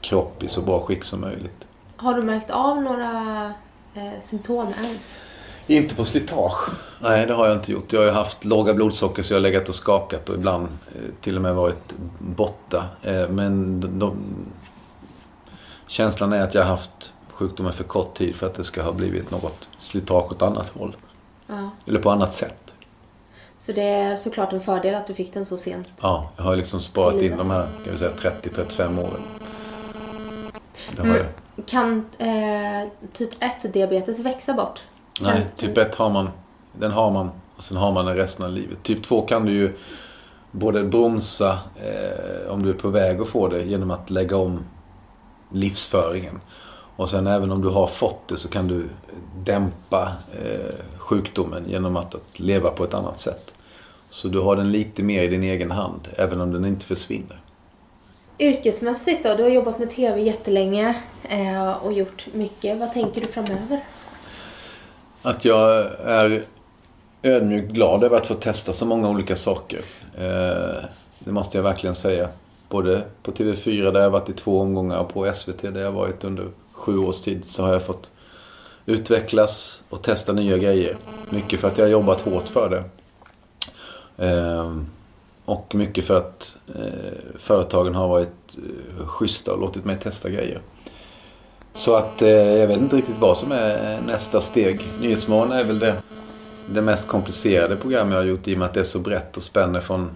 kropp 0.01 0.43
i 0.43 0.47
så 0.47 0.61
bra 0.61 0.79
skick 0.79 1.03
som 1.03 1.21
möjligt. 1.21 1.65
Har 1.95 2.13
du 2.13 2.21
märkt 2.21 2.51
av 2.51 2.81
några 2.81 3.45
eh, 3.93 4.21
symptom 4.21 4.67
än? 4.67 4.99
Inte 5.67 5.95
på 5.95 6.05
slitage. 6.05 6.69
Nej, 6.99 7.25
det 7.25 7.33
har 7.33 7.47
jag 7.47 7.57
inte 7.57 7.71
gjort. 7.71 7.93
Jag 7.93 8.05
har 8.05 8.11
haft 8.11 8.45
låga 8.45 8.73
blodsocker 8.73 9.23
så 9.23 9.33
jag 9.33 9.39
har 9.39 9.41
legat 9.41 9.69
och 9.69 9.75
skakat 9.75 10.29
och 10.29 10.35
ibland 10.35 10.67
eh, 10.95 11.01
till 11.21 11.35
och 11.35 11.41
med 11.41 11.55
varit 11.55 11.93
borta. 12.19 12.85
Eh, 13.01 13.29
men 13.29 13.81
de, 13.81 13.99
de, 13.99 14.15
känslan 15.87 16.33
är 16.33 16.43
att 16.43 16.53
jag 16.53 16.61
har 16.61 16.69
haft 16.69 17.13
sjukdomen 17.31 17.73
för 17.73 17.83
kort 17.83 18.17
tid 18.17 18.35
för 18.35 18.47
att 18.47 18.55
det 18.55 18.63
ska 18.63 18.83
ha 18.83 18.91
blivit 18.91 19.31
något 19.31 19.69
slitage 19.79 20.31
åt 20.31 20.41
annat 20.41 20.69
håll. 20.69 20.95
Ja. 21.47 21.69
Eller 21.87 21.99
på 21.99 22.11
annat 22.11 22.33
sätt. 22.33 22.60
Så 23.61 23.71
det 23.71 23.81
är 23.89 24.15
såklart 24.15 24.53
en 24.53 24.61
fördel 24.61 24.95
att 24.95 25.07
du 25.07 25.13
fick 25.13 25.33
den 25.33 25.45
så 25.45 25.57
sent. 25.57 25.87
Ja, 26.01 26.29
jag 26.37 26.43
har 26.43 26.55
liksom 26.55 26.81
sparat 26.81 27.21
in 27.21 27.37
de 27.37 27.51
här 27.51 27.67
kan 27.83 27.93
vi 27.93 27.99
säga, 27.99 28.11
30-35 28.11 28.99
åren. 28.99 29.21
Det 30.95 31.01
har 31.01 31.07
Mm. 31.09 31.17
jag. 31.55 31.65
Kan 31.65 32.05
eh, 32.17 32.89
typ 33.13 33.29
1-diabetes 33.43 34.19
växa 34.19 34.53
bort? 34.53 34.79
Nej, 35.21 35.45
typ 35.57 35.77
1 35.77 35.95
har 35.95 36.09
man. 36.09 36.29
Den 36.73 36.91
har 36.91 37.11
man 37.11 37.29
och 37.57 37.63
sen 37.63 37.77
har 37.77 37.91
man 37.91 38.05
den 38.05 38.15
resten 38.15 38.45
av 38.45 38.51
livet. 38.51 38.83
Typ 38.83 39.03
2 39.03 39.21
kan 39.21 39.45
du 39.45 39.51
ju 39.51 39.77
både 40.51 40.83
bromsa 40.83 41.59
eh, 41.75 42.51
om 42.53 42.63
du 42.63 42.69
är 42.69 42.73
på 42.73 42.89
väg 42.89 43.21
att 43.21 43.27
få 43.29 43.47
det 43.47 43.63
genom 43.63 43.91
att 43.91 44.09
lägga 44.09 44.37
om 44.37 44.65
livsföringen. 45.51 46.41
Och 47.01 47.09
sen 47.09 47.27
även 47.27 47.51
om 47.51 47.61
du 47.61 47.67
har 47.67 47.87
fått 47.87 48.27
det 48.27 48.37
så 48.37 48.49
kan 48.49 48.67
du 48.67 48.89
dämpa 49.43 50.11
eh, 50.43 50.75
sjukdomen 50.97 51.63
genom 51.67 51.97
att, 51.97 52.15
att 52.15 52.39
leva 52.39 52.69
på 52.69 52.83
ett 52.83 52.93
annat 52.93 53.19
sätt. 53.19 53.53
Så 54.09 54.27
du 54.27 54.39
har 54.39 54.55
den 54.55 54.71
lite 54.71 55.03
mer 55.03 55.23
i 55.23 55.27
din 55.27 55.43
egen 55.43 55.71
hand, 55.71 56.07
även 56.15 56.41
om 56.41 56.51
den 56.51 56.65
inte 56.65 56.85
försvinner. 56.85 57.41
Yrkesmässigt 58.39 59.23
då? 59.23 59.35
Du 59.35 59.43
har 59.43 59.49
jobbat 59.49 59.79
med 59.79 59.89
TV 59.89 60.21
jättelänge 60.21 61.01
eh, 61.29 61.71
och 61.71 61.93
gjort 61.93 62.27
mycket. 62.33 62.79
Vad 62.79 62.93
tänker 62.93 63.21
du 63.21 63.27
framöver? 63.27 63.85
Att 65.21 65.45
jag 65.45 65.85
är 66.03 66.43
ödmjukt 67.23 67.71
glad 67.71 68.03
över 68.03 68.17
att 68.17 68.27
få 68.27 68.33
testa 68.33 68.73
så 68.73 68.85
många 68.85 69.09
olika 69.09 69.35
saker. 69.35 69.81
Eh, 70.17 70.83
det 71.19 71.31
måste 71.31 71.57
jag 71.57 71.63
verkligen 71.63 71.95
säga. 71.95 72.29
Både 72.69 73.03
på 73.23 73.31
TV4 73.31 73.91
där 73.91 74.01
jag 74.01 74.09
varit 74.09 74.29
i 74.29 74.33
två 74.33 74.59
omgångar 74.59 74.99
och 74.99 75.13
på 75.13 75.33
SVT 75.33 75.61
där 75.61 75.81
jag 75.81 75.91
varit 75.91 76.23
under 76.23 76.47
sju 76.81 76.97
års 76.97 77.21
tid 77.21 77.45
så 77.45 77.63
har 77.63 77.73
jag 77.73 77.85
fått 77.85 78.09
utvecklas 78.85 79.81
och 79.89 80.01
testa 80.01 80.33
nya 80.33 80.57
grejer. 80.57 80.97
Mycket 81.29 81.59
för 81.59 81.67
att 81.67 81.77
jag 81.77 81.85
har 81.85 81.91
jobbat 81.91 82.21
hårt 82.21 82.47
för 82.47 82.69
det. 82.69 82.83
Ehm, 84.25 84.85
och 85.45 85.75
mycket 85.75 86.05
för 86.05 86.17
att 86.17 86.55
eh, 86.75 87.39
företagen 87.39 87.95
har 87.95 88.07
varit 88.07 88.57
eh, 88.57 89.07
schyssta 89.07 89.53
och 89.53 89.59
låtit 89.59 89.85
mig 89.85 89.99
testa 89.99 90.29
grejer. 90.29 90.61
Så 91.73 91.95
att 91.95 92.21
eh, 92.21 92.29
jag 92.29 92.67
vet 92.67 92.79
inte 92.79 92.95
riktigt 92.95 93.19
vad 93.19 93.37
som 93.37 93.51
är 93.51 94.01
nästa 94.01 94.41
steg. 94.41 94.81
Nyhetsmorgon 95.01 95.51
är 95.51 95.63
väl 95.63 95.79
det, 95.79 95.95
det 96.69 96.81
mest 96.81 97.07
komplicerade 97.07 97.75
program 97.75 98.11
jag 98.11 98.17
har 98.17 98.25
gjort 98.25 98.47
i 98.47 98.53
och 98.53 98.59
med 98.59 98.65
att 98.65 98.73
det 98.73 98.79
är 98.79 98.83
så 98.83 98.99
brett 98.99 99.37
och 99.37 99.43
spänner 99.43 99.79
från 99.79 100.09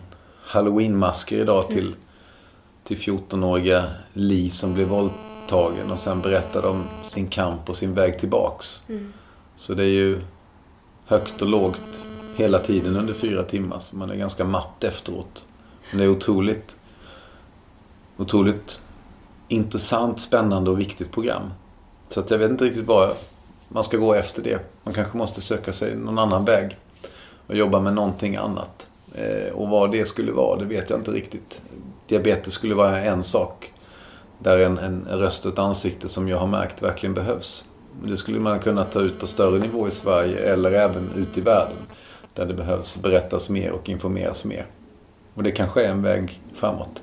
halloweenmasker 0.45 1.37
idag 1.37 1.69
till, 1.69 1.95
till 2.83 2.97
14-åriga 2.97 3.83
Li 4.13 4.49
som 4.49 4.73
blir 4.73 4.85
våldtagen 4.85 5.34
och 5.51 5.99
sen 5.99 6.21
berättar 6.21 6.65
om 6.65 6.83
sin 7.05 7.27
kamp 7.27 7.69
och 7.69 7.77
sin 7.77 7.93
väg 7.93 8.19
tillbaks. 8.19 8.83
Så 9.55 9.73
det 9.73 9.83
är 9.83 9.87
ju 9.87 10.21
högt 11.05 11.41
och 11.41 11.47
lågt 11.47 11.99
hela 12.35 12.59
tiden 12.59 12.97
under 12.97 13.13
fyra 13.13 13.43
timmar 13.43 13.79
så 13.79 13.95
man 13.95 14.09
är 14.09 14.15
ganska 14.15 14.43
matt 14.43 14.83
efteråt. 14.83 15.45
Men 15.89 15.99
det 15.99 16.05
är 16.05 16.09
otroligt, 16.09 16.75
otroligt 18.17 18.81
intressant, 19.47 20.19
spännande 20.19 20.71
och 20.71 20.79
viktigt 20.79 21.11
program. 21.11 21.53
Så 22.09 22.19
att 22.19 22.31
jag 22.31 22.37
vet 22.37 22.51
inte 22.51 22.65
riktigt 22.65 22.85
vad 22.85 23.15
man 23.67 23.83
ska 23.83 23.97
gå 23.97 24.13
efter 24.13 24.41
det. 24.41 24.59
Man 24.83 24.93
kanske 24.93 25.17
måste 25.17 25.41
söka 25.41 25.73
sig 25.73 25.95
någon 25.95 26.19
annan 26.19 26.45
väg 26.45 26.77
och 27.47 27.55
jobba 27.55 27.79
med 27.79 27.93
någonting 27.93 28.35
annat. 28.35 28.87
Eh, 29.15 29.53
och 29.53 29.69
vad 29.69 29.91
det 29.91 30.07
skulle 30.07 30.31
vara, 30.31 30.59
det 30.59 30.65
vet 30.65 30.89
jag 30.89 30.99
inte 30.99 31.11
riktigt. 31.11 31.61
Diabetes 32.07 32.53
skulle 32.53 32.75
vara 32.75 33.01
en 33.01 33.23
sak. 33.23 33.73
Där 34.39 34.59
en, 34.59 34.77
en 34.77 35.05
röst 35.05 35.45
och 35.45 35.53
ett 35.53 35.59
ansikte 35.59 36.09
som 36.09 36.27
jag 36.27 36.37
har 36.37 36.47
märkt 36.47 36.81
verkligen 36.81 37.13
behövs. 37.13 37.65
Det 38.03 38.17
skulle 38.17 38.39
man 38.39 38.59
kunna 38.59 38.85
ta 38.85 38.99
ut 38.99 39.19
på 39.19 39.27
större 39.27 39.59
nivå 39.59 39.87
i 39.87 39.91
Sverige 39.91 40.53
eller 40.53 40.71
även 40.71 41.09
ut 41.15 41.37
i 41.37 41.41
världen. 41.41 41.77
Där 42.33 42.45
det 42.45 42.53
behövs 42.53 42.95
berättas 42.95 43.49
mer 43.49 43.71
och 43.71 43.89
informeras 43.89 44.45
mer. 44.45 44.65
Och 45.33 45.43
det 45.43 45.51
kanske 45.51 45.83
är 45.83 45.89
en 45.89 46.01
väg 46.01 46.41
framåt. 46.55 47.01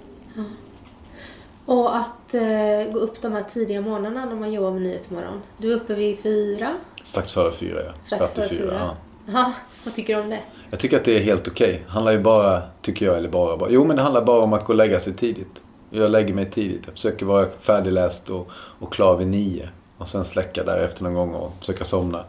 Och 1.66 1.97
att 1.97 2.35
eh, 2.35 2.93
gå 2.93 2.99
upp 2.99 3.22
de 3.22 3.33
här 3.33 3.43
tidiga 3.43 3.80
morgnarna 3.80 4.24
när 4.24 4.35
man 4.35 4.53
jobbar 4.53 4.70
med 4.70 4.83
Nyhetsmorgon. 4.83 5.43
Du 5.59 5.72
är 5.72 5.76
uppe 5.76 5.95
vid 5.95 6.18
fyra. 6.18 6.76
Strax 7.03 7.33
före 7.33 7.53
fyra, 7.53 7.80
ja. 7.87 7.93
Strax 8.01 8.33
före 8.33 8.49
fyra, 8.49 8.61
fyra. 8.61 8.74
Ja. 8.78 8.97
Jaha, 9.26 9.53
vad 9.85 9.95
tycker 9.95 10.16
du 10.16 10.22
om 10.22 10.30
det? 10.30 10.41
Jag 10.70 10.80
tycker 10.80 10.97
att 10.97 11.05
det 11.05 11.16
är 11.16 11.22
helt 11.22 11.49
okej. 11.49 11.83
Det 11.87 11.93
handlar 11.93 12.12
ju 12.12 12.18
bara, 12.18 12.62
tycker 12.83 13.07
jag, 13.07 13.16
eller 13.18 13.28
bara, 13.28 13.57
bara. 13.57 13.70
Jo 13.70 13.85
men 13.85 13.97
det 13.97 14.03
handlar 14.03 14.24
bara 14.24 14.43
om 14.43 14.53
att 14.53 14.64
gå 14.64 14.72
och 14.72 14.76
lägga 14.76 15.01
sig 15.01 15.12
tidigt. 15.12 15.61
Jag 15.95 16.11
lägger 16.11 16.34
mig 16.34 16.51
tidigt. 16.51 16.82
Jag 16.84 16.95
försöker 16.95 17.26
vara 17.26 17.49
färdigläst 17.61 18.30
och, 18.30 18.51
och 18.55 18.93
klar 18.93 19.16
vid 19.16 19.26
nio. 19.26 19.68
Och 19.99 20.09
sen 20.09 20.24
släcka 20.24 20.64
därefter 20.64 21.03
någon 21.03 21.14
gång 21.14 21.34
och 21.34 21.53
försöka 21.61 21.84
somna 21.84 22.24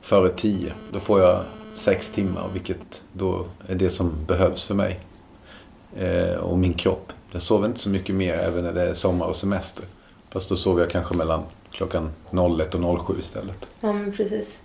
före 0.00 0.28
tio. 0.28 0.72
Då 0.92 1.00
får 1.00 1.20
jag 1.20 1.40
sex 1.76 2.10
timmar, 2.10 2.48
vilket 2.52 3.02
då 3.12 3.46
är 3.66 3.74
det 3.74 3.90
som 3.90 4.12
behövs 4.26 4.64
för 4.64 4.74
mig. 4.74 5.00
Eh, 5.96 6.34
och 6.34 6.58
min 6.58 6.72
kropp. 6.72 7.12
Jag 7.30 7.42
sover 7.42 7.66
inte 7.66 7.80
så 7.80 7.88
mycket 7.88 8.14
mer 8.14 8.34
även 8.34 8.64
när 8.64 8.72
det 8.72 8.82
är 8.82 8.94
sommar 8.94 9.26
och 9.26 9.36
semester. 9.36 9.84
Fast 10.30 10.48
då 10.48 10.56
sover 10.56 10.82
jag 10.82 10.90
kanske 10.90 11.14
mellan 11.14 11.42
klockan 11.70 12.10
01 12.60 12.74
och 12.74 13.06
07 13.06 13.14
istället. 13.20 13.66
Ja, 13.80 13.92
men 13.92 14.12
precis. 14.12 14.58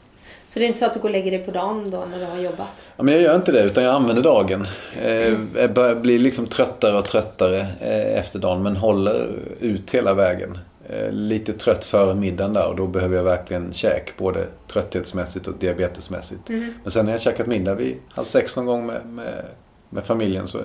Så 0.49 0.59
det 0.59 0.65
är 0.65 0.67
inte 0.67 0.79
så 0.79 0.85
att 0.85 0.93
du 0.93 0.99
går 0.99 1.09
och 1.09 1.13
lägger 1.13 1.31
dig 1.31 1.39
på 1.39 1.51
dagen 1.51 1.91
då 1.91 2.05
när 2.11 2.19
du 2.19 2.25
har 2.25 2.37
jobbat? 2.37 2.67
Ja, 2.97 3.03
men 3.03 3.13
jag 3.13 3.23
gör 3.23 3.35
inte 3.35 3.51
det 3.51 3.63
utan 3.63 3.83
jag 3.83 3.95
använder 3.95 4.23
dagen. 4.23 4.67
Eh, 5.01 5.33
jag 5.55 5.73
börjar 5.73 5.95
bli 5.95 6.17
liksom 6.17 6.47
tröttare 6.47 6.97
och 6.97 7.05
tröttare 7.05 7.59
eh, 7.79 8.19
efter 8.19 8.39
dagen 8.39 8.63
men 8.63 8.75
håller 8.75 9.27
ut 9.59 9.91
hela 9.91 10.13
vägen. 10.13 10.57
Eh, 10.89 11.11
lite 11.11 11.53
trött 11.53 11.85
före 11.85 12.15
middagen 12.15 12.53
där 12.53 12.67
och 12.67 12.75
då 12.75 12.87
behöver 12.87 13.15
jag 13.15 13.23
verkligen 13.23 13.73
käk. 13.73 14.17
Både 14.17 14.47
trötthetsmässigt 14.73 15.47
och 15.47 15.53
diabetesmässigt. 15.59 16.41
Men 16.83 16.91
sen 16.91 17.05
när 17.05 17.11
jag 17.11 17.21
käkat 17.21 17.47
middag 17.47 17.75
vid 17.75 17.97
halv 18.09 18.25
sex 18.25 18.55
någon 18.55 18.65
gång 18.65 18.85
med, 18.85 19.05
med, 19.05 19.45
med 19.89 20.03
familjen 20.03 20.47
så 20.47 20.57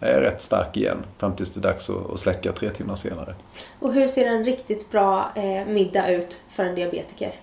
är 0.00 0.12
jag 0.12 0.22
rätt 0.22 0.42
stark 0.42 0.76
igen. 0.76 0.98
Fram 1.18 1.36
tills 1.36 1.50
det 1.50 1.60
är 1.60 1.72
dags 1.72 1.90
att, 1.90 2.10
att 2.10 2.20
släcka 2.20 2.52
tre 2.52 2.70
timmar 2.70 2.94
senare. 2.94 3.34
Och 3.80 3.92
hur 3.92 4.08
ser 4.08 4.26
en 4.26 4.44
riktigt 4.44 4.90
bra 4.90 5.32
eh, 5.34 5.66
middag 5.66 6.10
ut 6.10 6.40
för 6.50 6.64
en 6.64 6.74
diabetiker? 6.74 7.34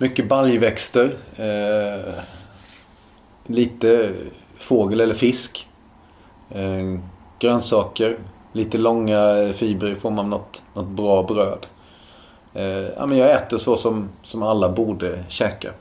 Mycket 0.00 0.28
baljväxter. 0.28 1.16
Eh, 1.36 2.14
lite 3.46 4.12
fågel 4.58 5.00
eller 5.00 5.14
fisk. 5.14 5.68
Eh, 6.50 6.98
grönsaker. 7.38 8.16
Lite 8.52 8.78
långa 8.78 9.52
fibrer 9.52 9.90
i 9.90 9.94
form 9.94 10.18
av 10.18 10.28
något, 10.28 10.62
något 10.74 10.88
bra 10.88 11.22
bröd. 11.22 11.66
Eh, 12.54 12.88
ja, 12.96 13.06
men 13.06 13.18
jag 13.18 13.30
äter 13.30 13.58
så 13.58 13.76
som, 13.76 14.08
som 14.22 14.42
alla 14.42 14.68
borde 14.68 15.24
käka. 15.28 15.72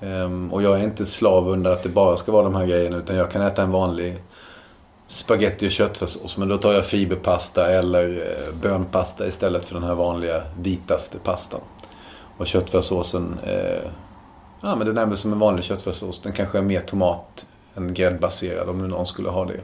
Eh, 0.00 0.50
och 0.50 0.62
jag 0.62 0.80
är 0.80 0.84
inte 0.84 1.06
slav 1.06 1.48
under 1.48 1.72
att 1.72 1.82
det 1.82 1.88
bara 1.88 2.16
ska 2.16 2.32
vara 2.32 2.44
de 2.44 2.54
här 2.54 2.66
grejerna 2.66 2.96
utan 2.96 3.16
jag 3.16 3.30
kan 3.30 3.42
äta 3.42 3.62
en 3.62 3.70
vanlig 3.70 4.22
spaghetti 5.06 5.68
och 5.68 5.72
köttfärssås. 5.72 6.36
Men 6.36 6.48
då 6.48 6.58
tar 6.58 6.72
jag 6.72 6.86
fiberpasta 6.86 7.70
eller 7.70 8.08
eh, 8.08 8.54
bönpasta 8.62 9.26
istället 9.26 9.64
för 9.64 9.74
den 9.74 9.84
här 9.84 9.94
vanliga 9.94 10.42
vitaste 10.60 11.18
pastan. 11.18 11.60
Och 12.36 12.46
köttfärssåsen, 12.46 13.38
eh, 13.44 13.90
ja 14.60 14.76
men 14.76 14.86
den 14.86 14.98
är 14.98 15.06
väl 15.06 15.16
som 15.16 15.32
en 15.32 15.38
vanlig 15.38 15.64
köttfärssås. 15.64 16.20
Den 16.20 16.32
kanske 16.32 16.58
är 16.58 16.62
mer 16.62 16.80
tomat 16.80 17.46
än 17.74 17.94
gräddbaserad 17.94 18.68
om 18.68 18.78
nu 18.78 18.88
någon 18.88 19.06
skulle 19.06 19.28
ha 19.28 19.44
det. 19.44 19.60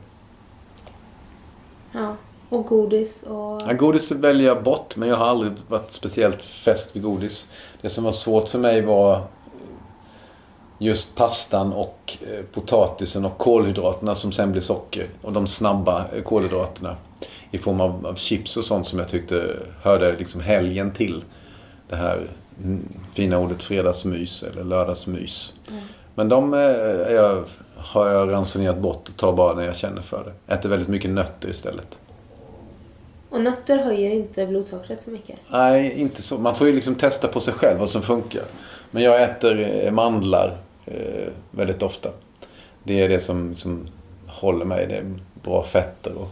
Ja. 1.92 2.16
Och 2.48 2.66
godis 2.66 3.22
och... 3.22 3.62
Ja, 3.66 3.72
godis 3.72 4.10
väljer 4.10 4.46
jag 4.46 4.62
bort 4.62 4.96
men 4.96 5.08
jag 5.08 5.16
har 5.16 5.26
aldrig 5.26 5.52
varit 5.68 5.92
speciellt 5.92 6.42
fäst 6.42 6.96
vid 6.96 7.02
godis. 7.02 7.46
Det 7.80 7.90
som 7.90 8.04
var 8.04 8.12
svårt 8.12 8.48
för 8.48 8.58
mig 8.58 8.82
var 8.82 9.22
just 10.78 11.16
pastan 11.16 11.72
och 11.72 12.16
eh, 12.20 12.44
potatisen 12.52 13.24
och 13.24 13.38
kolhydraterna 13.38 14.14
som 14.14 14.32
sen 14.32 14.52
blir 14.52 14.62
socker. 14.62 15.08
Och 15.22 15.32
de 15.32 15.46
snabba 15.46 16.06
eh, 16.12 16.22
kolhydraterna 16.22 16.96
i 17.50 17.58
form 17.58 17.80
av, 17.80 18.06
av 18.06 18.14
chips 18.14 18.56
och 18.56 18.64
sånt 18.64 18.86
som 18.86 18.98
jag 18.98 19.08
tyckte 19.08 19.56
hörde 19.82 20.16
liksom 20.18 20.40
helgen 20.40 20.92
till. 20.92 21.24
Det 21.88 21.96
här 21.96 22.26
fina 23.14 23.38
ordet 23.38 23.62
fredagsmys 23.62 24.42
eller 24.42 24.64
lördagsmys. 24.64 25.52
Men 26.14 26.28
de 26.28 26.54
eh, 26.54 26.60
jag, 27.14 27.44
har 27.76 28.08
jag 28.08 28.32
ransonerat 28.32 28.78
bort 28.78 29.08
och 29.08 29.16
tar 29.16 29.32
bara 29.32 29.54
när 29.54 29.62
jag 29.62 29.76
känner 29.76 30.02
för 30.02 30.24
det. 30.46 30.54
Äter 30.54 30.68
väldigt 30.68 30.88
mycket 30.88 31.10
nötter 31.10 31.50
istället. 31.50 31.98
Och 33.30 33.40
nötter 33.40 33.78
höjer 33.78 34.10
inte 34.10 34.46
blodsockret 34.46 35.02
så 35.02 35.10
mycket. 35.10 35.38
Nej, 35.50 35.92
inte 36.00 36.22
så. 36.22 36.38
Man 36.38 36.54
får 36.54 36.66
ju 36.66 36.72
liksom 36.72 36.94
testa 36.94 37.28
på 37.28 37.40
sig 37.40 37.54
själv 37.54 37.78
vad 37.78 37.90
som 37.90 38.02
funkar. 38.02 38.42
Men 38.90 39.02
jag 39.02 39.22
äter 39.22 39.84
eh, 39.84 39.90
mandlar 39.92 40.56
eh, 40.86 41.28
väldigt 41.50 41.82
ofta. 41.82 42.10
Det 42.82 43.02
är 43.02 43.08
det 43.08 43.20
som, 43.20 43.56
som 43.56 43.88
håller 44.26 44.64
mig. 44.64 44.86
Det 44.86 44.96
är 44.96 45.14
bra 45.42 45.62
fetter 45.62 46.12
och 46.18 46.28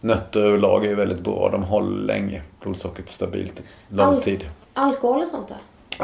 nötter 0.00 0.40
överlag 0.40 0.86
är 0.86 0.94
väldigt 0.94 1.20
bra. 1.20 1.48
De 1.52 1.62
håller 1.62 2.06
länge. 2.06 2.42
Blodsockret 2.60 3.08
stabilt 3.10 3.62
lång 3.88 4.06
Al- 4.06 4.22
tid. 4.22 4.44
Alkohol 4.74 5.22
och 5.22 5.28
sånt 5.28 5.48
då? 5.48 5.54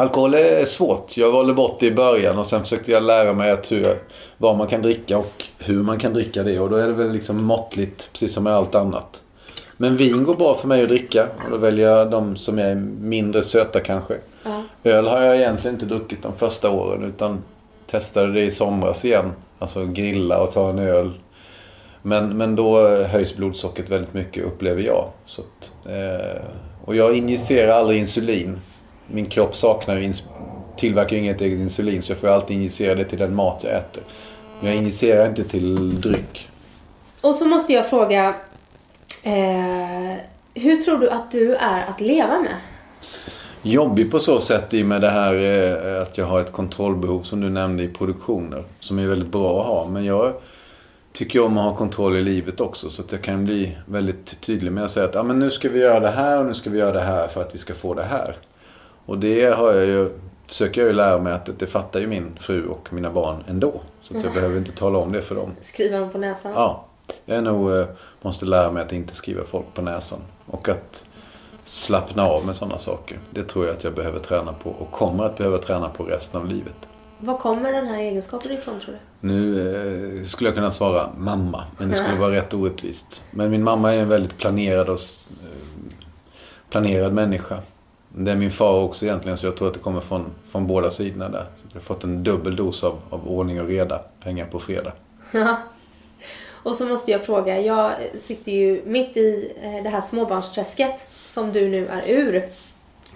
Alkohol 0.00 0.34
är 0.34 0.64
svårt. 0.64 1.16
Jag 1.16 1.32
valde 1.32 1.52
bort 1.52 1.80
det 1.80 1.86
i 1.86 1.92
början 1.92 2.38
och 2.38 2.46
sen 2.46 2.60
försökte 2.60 2.90
jag 2.90 3.02
lära 3.02 3.32
mig 3.32 3.50
att 3.50 3.72
hur, 3.72 3.98
vad 4.38 4.56
man 4.56 4.66
kan 4.66 4.82
dricka 4.82 5.18
och 5.18 5.44
hur 5.58 5.82
man 5.82 5.98
kan 5.98 6.12
dricka 6.12 6.42
det. 6.42 6.60
Och 6.60 6.70
då 6.70 6.76
är 6.76 6.86
det 6.86 6.92
väl 6.92 7.12
liksom 7.12 7.44
måttligt, 7.44 8.08
precis 8.12 8.34
som 8.34 8.44
med 8.44 8.52
allt 8.52 8.74
annat. 8.74 9.20
Men 9.76 9.96
vin 9.96 10.24
går 10.24 10.34
bra 10.34 10.54
för 10.54 10.68
mig 10.68 10.82
att 10.82 10.88
dricka. 10.88 11.26
Och 11.44 11.50
då 11.50 11.56
väljer 11.56 11.90
jag 11.90 12.10
de 12.10 12.36
som 12.36 12.58
är 12.58 12.74
mindre 13.00 13.42
söta 13.42 13.80
kanske. 13.80 14.18
Ja. 14.42 14.62
Öl 14.84 15.06
har 15.06 15.20
jag 15.20 15.36
egentligen 15.36 15.74
inte 15.74 15.86
druckit 15.86 16.22
de 16.22 16.32
första 16.32 16.70
åren 16.70 17.04
utan 17.04 17.42
testade 17.86 18.32
det 18.32 18.44
i 18.44 18.50
somras 18.50 19.04
igen. 19.04 19.32
Alltså 19.58 19.84
grilla 19.86 20.40
och 20.40 20.52
ta 20.52 20.70
en 20.70 20.78
öl. 20.78 21.12
Men, 22.02 22.36
men 22.36 22.56
då 22.56 22.96
höjs 22.96 23.36
blodsockret 23.36 23.90
väldigt 23.90 24.14
mycket 24.14 24.44
upplever 24.44 24.82
jag. 24.82 25.08
Så 25.26 25.42
att, 25.42 25.70
eh, 25.86 26.42
och 26.90 26.96
jag 26.96 27.16
injicerar 27.16 27.72
aldrig 27.72 27.98
insulin. 27.98 28.60
Min 29.06 29.26
kropp 29.26 29.56
saknar 29.56 29.96
ju 29.96 30.12
tillverkar 30.76 31.16
ju 31.16 31.22
inget 31.22 31.40
eget 31.40 31.58
insulin 31.58 32.02
så 32.02 32.12
jag 32.12 32.18
får 32.18 32.28
alltid 32.28 32.56
injicera 32.56 32.94
det 32.94 33.04
till 33.04 33.18
den 33.18 33.34
mat 33.34 33.60
jag 33.62 33.72
äter. 33.72 34.02
Men 34.60 34.68
jag 34.70 34.78
injicerar 34.78 35.28
inte 35.28 35.44
till 35.44 36.00
dryck. 36.00 36.48
Och 37.20 37.34
så 37.34 37.46
måste 37.46 37.72
jag 37.72 37.90
fråga. 37.90 38.34
Eh, 39.22 40.14
hur 40.54 40.76
tror 40.76 40.98
du 40.98 41.10
att 41.10 41.30
du 41.30 41.54
är 41.54 41.86
att 41.86 42.00
leva 42.00 42.38
med? 42.38 42.56
Jobbig 43.62 44.10
på 44.10 44.20
så 44.20 44.40
sätt 44.40 44.74
i 44.74 44.82
och 44.82 44.86
med 44.86 45.00
det 45.00 45.10
här 45.10 45.34
eh, 45.34 46.02
att 46.02 46.18
jag 46.18 46.26
har 46.26 46.40
ett 46.40 46.52
kontrollbehov 46.52 47.22
som 47.22 47.40
du 47.40 47.50
nämnde 47.50 47.82
i 47.82 47.88
produktioner. 47.88 48.64
Som 48.80 48.98
är 48.98 49.06
väldigt 49.06 49.32
bra 49.32 49.60
att 49.60 49.66
ha. 49.66 49.88
Men 49.88 50.04
jag 50.04 50.32
tycker 51.12 51.44
om 51.44 51.58
att 51.58 51.64
ha 51.64 51.76
kontroll 51.76 52.16
i 52.16 52.22
livet 52.22 52.60
också. 52.60 52.90
Så 52.90 53.02
att 53.02 53.12
jag 53.12 53.22
kan 53.22 53.44
bli 53.44 53.76
väldigt 53.86 54.40
tydlig 54.40 54.72
med 54.72 54.84
att 54.84 54.90
säga 54.90 55.06
att 55.06 55.16
ah, 55.16 55.22
men 55.22 55.38
nu 55.38 55.50
ska 55.50 55.68
vi 55.68 55.78
göra 55.78 56.00
det 56.00 56.10
här 56.10 56.38
och 56.38 56.46
nu 56.46 56.54
ska 56.54 56.70
vi 56.70 56.78
göra 56.78 56.92
det 56.92 57.00
här 57.00 57.28
för 57.28 57.40
att 57.42 57.54
vi 57.54 57.58
ska 57.58 57.74
få 57.74 57.94
det 57.94 58.02
här. 58.02 58.36
Och 59.06 59.18
det 59.18 59.44
har 59.44 59.72
jag 59.72 59.86
ju, 59.86 60.10
försöker 60.46 60.80
jag 60.80 60.88
ju 60.88 60.92
lära 60.92 61.18
mig 61.18 61.32
att 61.32 61.58
det 61.58 61.66
fattar 61.66 62.00
ju 62.00 62.06
min 62.06 62.36
fru 62.40 62.66
och 62.66 62.92
mina 62.92 63.10
barn 63.10 63.44
ändå. 63.48 63.80
Så 64.02 64.18
att 64.18 64.24
jag 64.24 64.32
behöver 64.32 64.58
inte 64.58 64.72
tala 64.72 64.98
om 64.98 65.12
det 65.12 65.22
för 65.22 65.34
dem. 65.34 65.50
Skriva 65.60 65.98
dem 65.98 66.10
på 66.10 66.18
näsan? 66.18 66.52
Ja, 66.54 66.84
jag 67.24 67.44
nog, 67.44 67.72
eh, 67.72 67.86
måste 68.22 68.44
lära 68.44 68.72
mig 68.72 68.82
att 68.82 68.92
inte 68.92 69.14
skriva 69.14 69.44
folk 69.44 69.66
på 69.74 69.82
näsan. 69.82 70.20
Och 70.46 70.68
att 70.68 71.04
slappna 71.64 72.26
av 72.26 72.46
med 72.46 72.56
sådana 72.56 72.78
saker. 72.78 73.18
Det 73.30 73.42
tror 73.42 73.66
jag 73.66 73.76
att 73.76 73.84
jag 73.84 73.94
behöver 73.94 74.18
träna 74.18 74.52
på 74.52 74.70
och 74.70 74.90
kommer 74.90 75.24
att 75.24 75.38
behöva 75.38 75.58
träna 75.58 75.88
på 75.88 76.04
resten 76.04 76.40
av 76.40 76.46
livet. 76.46 76.88
Var 77.20 77.38
kommer 77.38 77.72
den 77.72 77.86
här 77.86 77.98
egenskapen 77.98 78.52
ifrån 78.52 78.80
tror 78.80 78.94
du? 78.94 79.28
Nu 79.28 80.20
eh, 80.20 80.26
skulle 80.26 80.48
jag 80.48 80.54
kunna 80.54 80.72
svara 80.72 81.10
mamma, 81.18 81.64
men 81.78 81.88
det 81.88 81.94
skulle 81.94 82.18
vara 82.18 82.32
rätt 82.32 82.54
orättvist. 82.54 83.22
Men 83.30 83.50
min 83.50 83.62
mamma 83.62 83.94
är 83.94 83.98
en 83.98 84.08
väldigt 84.08 84.38
planerad 84.38 84.88
och 84.88 84.98
eh, 85.30 85.92
planerad 86.70 87.12
människa. 87.12 87.62
Det 88.08 88.30
är 88.30 88.36
min 88.36 88.50
far 88.50 88.80
också 88.82 89.04
egentligen, 89.04 89.38
så 89.38 89.46
jag 89.46 89.56
tror 89.56 89.68
att 89.68 89.74
det 89.74 89.80
kommer 89.80 90.00
från, 90.00 90.24
från 90.50 90.66
båda 90.66 90.90
sidorna 90.90 91.28
där. 91.28 91.46
Så 91.56 91.68
jag 91.68 91.74
har 91.74 91.80
fått 91.80 92.04
en 92.04 92.24
dubbel 92.24 92.56
dos 92.56 92.84
av, 92.84 92.98
av 93.10 93.28
ordning 93.28 93.60
och 93.60 93.66
reda, 93.66 93.98
pengar 94.22 94.46
på 94.46 94.60
fredag. 94.60 94.92
Och 96.62 96.74
så 96.76 96.86
måste 96.86 97.10
jag 97.10 97.24
fråga, 97.24 97.60
jag 97.60 97.92
sitter 98.18 98.52
ju 98.52 98.82
mitt 98.86 99.16
i 99.16 99.52
eh, 99.62 99.82
det 99.82 99.88
här 99.88 100.00
småbarnsträsket 100.00 101.06
som 101.26 101.52
du 101.52 101.68
nu 101.68 101.86
är 101.86 102.02
ur. 102.06 102.48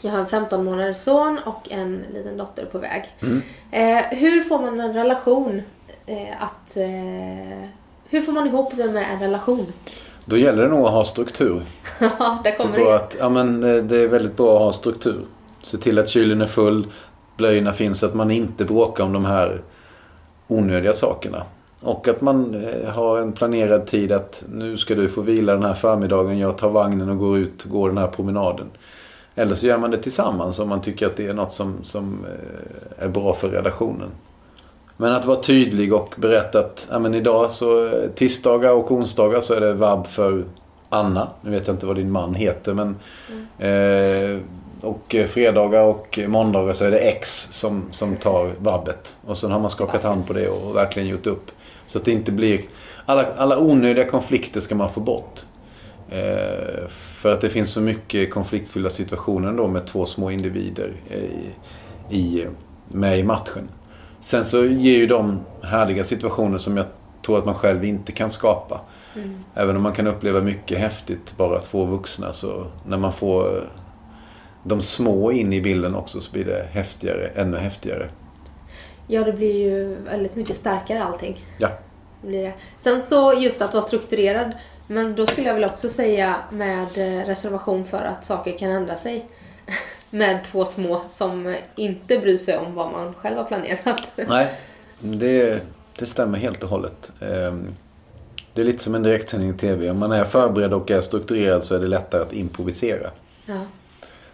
Jag 0.05 0.12
har 0.12 0.18
en 0.18 0.26
15 0.26 0.64
månaders 0.64 0.96
son 0.96 1.38
och 1.44 1.68
en 1.70 2.05
liten 2.14 2.36
dotter 2.36 2.64
på 2.64 2.78
väg. 2.78 3.05
Eh, 3.70 4.18
hur 4.18 4.42
får 4.42 4.59
man 4.59 4.80
en 4.80 4.92
relation 4.92 5.62
eh, 6.07 6.42
att... 6.42 6.76
Eh, 6.76 7.68
hur 8.09 8.20
får 8.20 8.32
man 8.32 8.46
ihop 8.46 8.72
det 8.76 8.86
med 8.92 9.05
en 9.12 9.20
relation? 9.20 9.66
Då 10.24 10.36
gäller 10.36 10.62
det 10.62 10.68
nog 10.68 10.86
att 10.86 10.92
ha 10.92 11.05
struktur. 11.05 11.62
Ja, 12.00 12.38
där 12.44 12.50
Det 12.50 12.57
kommer 12.57 12.78
är, 12.78 12.84
bra 12.84 12.90
det. 12.90 12.96
att, 12.96 13.16
ja, 13.18 13.28
men 13.28 13.61
det 13.61 13.96
är 13.96 14.09
väldigt 14.09 14.36
bra 14.36 14.57
att 14.57 14.62
ha 14.62 14.72
struktur. 14.72 15.24
Se 15.62 15.76
till 15.76 15.98
att 15.98 16.09
kylen 16.09 16.40
är 16.40 16.46
full, 16.46 16.86
blöjorna 17.36 17.72
finns, 17.72 18.02
att 18.02 18.14
man 18.14 18.30
inte 18.30 18.64
bråkar 18.64 19.05
om 19.05 19.12
de 19.12 19.24
här 19.24 19.62
onödiga 20.48 20.92
sakerna. 20.92 21.42
Och 21.80 22.09
att 22.09 22.20
man 22.20 22.64
har 22.94 23.18
en 23.18 23.32
planerad 23.32 23.86
tid 23.86 24.12
att 24.12 24.42
nu 24.52 24.76
ska 24.76 24.94
du 24.94 25.09
få 25.09 25.20
vila 25.20 25.52
den 25.52 25.62
här 25.62 25.74
förmiddagen, 25.74 26.38
jag 26.38 26.59
tar 26.59 26.70
vagnen 26.70 27.09
och 27.09 27.18
går 27.18 27.38
ut 27.38 27.64
och 27.64 27.70
går 27.70 27.88
den 27.88 27.98
här 27.98 28.09
promenaden. 28.09 28.66
Eller 29.35 29.55
så 29.55 29.66
gör 29.66 29.78
man 29.78 29.91
det 29.91 30.03
tillsammans 30.03 30.59
om 30.59 30.68
man 30.68 30.80
tycker 30.80 31.07
att 31.07 31.16
det 31.16 31.26
är 31.26 31.35
något 31.35 31.55
som, 31.55 31.85
som 31.85 32.26
eh, 32.26 33.05
är 33.05 33.09
bra 33.09 33.35
för 33.35 33.49
relationen. 33.49 34.11
Men 34.97 35.12
att 35.12 35.24
vara 35.24 35.41
tydlig 35.41 35.95
och 35.95 36.14
berätta 36.18 36.59
att 36.59 36.89
ja, 36.91 36.99
men 36.99 37.14
idag 37.14 37.51
så 37.51 37.87
eh, 37.87 38.11
tisdagar 38.14 38.70
och 38.70 38.91
onsdagar 38.91 39.41
så 39.41 39.55
är 39.55 39.61
det 39.61 39.72
vab 39.72 40.07
för 40.07 40.45
Anna. 40.89 41.28
Nu 41.41 41.51
vet 41.51 41.66
jag 41.66 41.74
inte 41.74 41.87
vad 41.87 41.97
din 41.97 42.11
man 42.11 42.35
heter 42.35 42.74
men 42.74 42.97
eh, 43.59 44.41
och 44.80 45.14
eh, 45.14 45.26
fredagar 45.26 45.82
och 45.82 46.18
måndagar 46.26 46.74
så 46.74 46.85
är 46.85 46.91
det 46.91 46.99
X 46.99 47.49
som, 47.51 47.85
som 47.91 48.16
tar 48.16 48.53
vabbet. 48.59 49.16
Och 49.26 49.39
sen 49.39 49.51
har 49.51 49.61
man 49.61 49.70
skakat 49.70 50.03
hand 50.03 50.26
på 50.26 50.32
det 50.32 50.49
och 50.49 50.76
verkligen 50.76 51.09
gjort 51.09 51.26
upp. 51.26 51.51
Så 51.87 51.99
att 51.99 52.05
det 52.05 52.12
inte 52.12 52.32
blir... 52.32 52.61
Alla, 53.07 53.26
alla 53.37 53.59
onödiga 53.59 54.11
konflikter 54.11 54.61
ska 54.61 54.74
man 54.74 54.93
få 54.93 55.01
bort. 55.01 55.43
Eh, 56.11 56.89
för 57.24 57.32
att 57.32 57.40
det 57.40 57.50
finns 57.50 57.72
så 57.72 57.80
mycket 57.80 58.30
konfliktfyllda 58.30 58.90
situationer 58.90 59.52
då 59.52 59.68
med 59.68 59.86
två 59.86 60.06
små 60.06 60.30
individer 60.30 60.92
i, 62.10 62.16
i, 62.16 62.46
med 62.88 63.18
i 63.18 63.22
matchen. 63.22 63.68
Sen 64.20 64.44
så 64.44 64.64
ger 64.64 64.98
ju 64.98 65.06
de 65.06 65.40
härliga 65.62 66.04
situationer 66.04 66.58
som 66.58 66.76
jag 66.76 66.86
tror 67.26 67.38
att 67.38 67.44
man 67.44 67.54
själv 67.54 67.84
inte 67.84 68.12
kan 68.12 68.30
skapa. 68.30 68.80
Även 69.54 69.76
om 69.76 69.82
man 69.82 69.92
kan 69.92 70.06
uppleva 70.06 70.40
mycket 70.40 70.78
häftigt, 70.78 71.36
bara 71.36 71.60
två 71.60 71.84
vuxna, 71.84 72.32
så 72.32 72.66
när 72.86 72.98
man 72.98 73.12
får 73.12 73.56
eh, 73.56 73.62
de 74.62 74.82
små 74.82 75.32
in 75.32 75.52
i 75.52 75.60
bilden 75.60 75.94
också 75.94 76.20
så 76.20 76.32
blir 76.32 76.44
det 76.44 76.68
häftigare, 76.70 77.26
ännu 77.34 77.56
häftigare. 77.56 78.08
Ja, 79.06 79.24
det 79.24 79.32
blir 79.32 79.54
ju 79.54 79.94
väldigt 79.94 80.36
mycket 80.36 80.56
starkare 80.56 81.04
allting. 81.04 81.44
Ja, 81.58 81.68
blir 82.22 82.42
det. 82.42 82.52
Sen 82.76 83.02
så 83.02 83.34
just 83.34 83.62
att 83.62 83.74
vara 83.74 83.84
strukturerad. 83.84 84.52
Men 84.87 85.14
då 85.14 85.26
skulle 85.26 85.47
jag 85.47 85.55
väl 85.55 85.64
också 85.64 85.89
säga 85.89 86.37
med 86.51 86.89
eh, 86.97 87.26
reservation 87.26 87.85
för 87.85 88.05
att 88.05 88.24
saker 88.24 88.59
kan 88.59 88.70
ändra 88.70 88.97
sig. 88.97 89.26
Med 90.11 90.45
två 90.45 90.64
små 90.64 91.01
som 91.11 91.57
inte 91.76 92.18
bryr 92.18 92.37
sig 92.37 92.59
om 92.59 92.74
vad 92.74 92.93
man 92.93 93.14
själv 93.14 93.37
har 93.37 93.45
planerat. 93.45 94.11
nej, 94.28 94.55
det, 94.99 95.62
det 95.99 96.07
stämmer 96.07 96.39
helt 96.39 96.62
och 96.62 96.68
hållet. 96.68 97.12
Ehm, 97.20 97.74
Det 98.55 98.61
är 98.61 98.64
lite 98.64 98.85
som 98.85 98.95
en 98.95 99.03
direktsändning 99.03 99.51
i 99.51 99.59
TV. 99.59 99.91
Om 99.91 99.99
man 99.99 100.12
är 100.12 100.24
förberedd 100.24 100.72
och 100.72 100.91
är 100.91 101.01
strukturerad 101.01 101.64
så 101.64 101.74
är 101.74 101.80
det 101.80 101.89
lättare 101.89 102.22
att 102.22 102.32
improvisera. 102.32 103.11
Ja. 103.47 103.61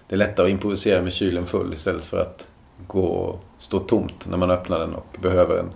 Det 0.09 0.15
är 0.15 0.19
lättare 0.19 0.47
att 0.47 0.51
improvisera 0.51 1.03
med 1.03 1.13
kylen 1.13 1.47
full 1.47 1.75
istället 1.75 2.05
för 2.05 2.21
att 2.21 2.47
gå 2.87 3.05
och 3.05 3.45
stå 3.59 3.79
tomt 3.79 4.27
när 4.27 4.37
man 4.37 4.51
öppnar 4.51 4.79
den 4.79 4.95
och 4.95 5.17
behöver 5.23 5.59
en, 5.59 5.71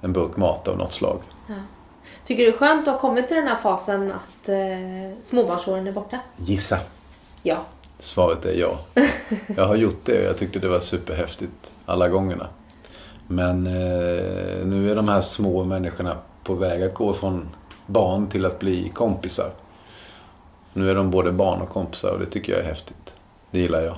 en 0.00 0.12
burk 0.12 0.36
mat 0.36 0.68
av 0.68 0.78
något 0.78 0.92
slag. 0.92 1.20
Tycker 2.28 2.44
du 2.44 2.50
det 2.50 2.56
är 2.56 2.58
skönt 2.58 2.88
att 2.88 2.94
ha 2.94 3.00
kommit 3.00 3.28
till 3.28 3.36
den 3.36 3.48
här 3.48 3.56
fasen 3.56 4.12
att 4.12 4.48
eh, 4.48 5.20
småbarnsåren 5.20 5.86
är 5.86 5.92
borta? 5.92 6.18
Gissa. 6.36 6.78
Ja. 7.42 7.56
Svaret 7.98 8.44
är 8.44 8.52
ja. 8.52 8.78
Jag 9.56 9.66
har 9.66 9.76
gjort 9.76 10.00
det 10.04 10.18
och 10.18 10.24
jag 10.24 10.38
tyckte 10.38 10.58
det 10.58 10.68
var 10.68 10.80
superhäftigt 10.80 11.72
alla 11.86 12.08
gångerna. 12.08 12.48
Men 13.26 13.66
eh, 13.66 14.66
nu 14.66 14.90
är 14.90 14.94
de 14.94 15.08
här 15.08 15.20
små 15.20 15.64
människorna 15.64 16.16
på 16.44 16.54
väg 16.54 16.82
att 16.82 16.94
gå 16.94 17.12
från 17.12 17.48
barn 17.86 18.28
till 18.28 18.44
att 18.44 18.58
bli 18.58 18.88
kompisar. 18.88 19.50
Nu 20.72 20.90
är 20.90 20.94
de 20.94 21.10
både 21.10 21.32
barn 21.32 21.60
och 21.60 21.68
kompisar 21.68 22.10
och 22.10 22.18
det 22.18 22.26
tycker 22.26 22.52
jag 22.52 22.60
är 22.60 22.66
häftigt. 22.66 23.14
Det 23.50 23.60
gillar 23.60 23.80
jag. 23.80 23.96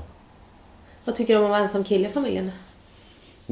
Vad 1.04 1.14
tycker 1.14 1.34
du 1.34 1.38
om 1.38 1.44
att 1.44 1.50
vara 1.50 1.60
ensam 1.60 1.84
kille 1.84 2.08
i 2.08 2.12
familjen? 2.12 2.50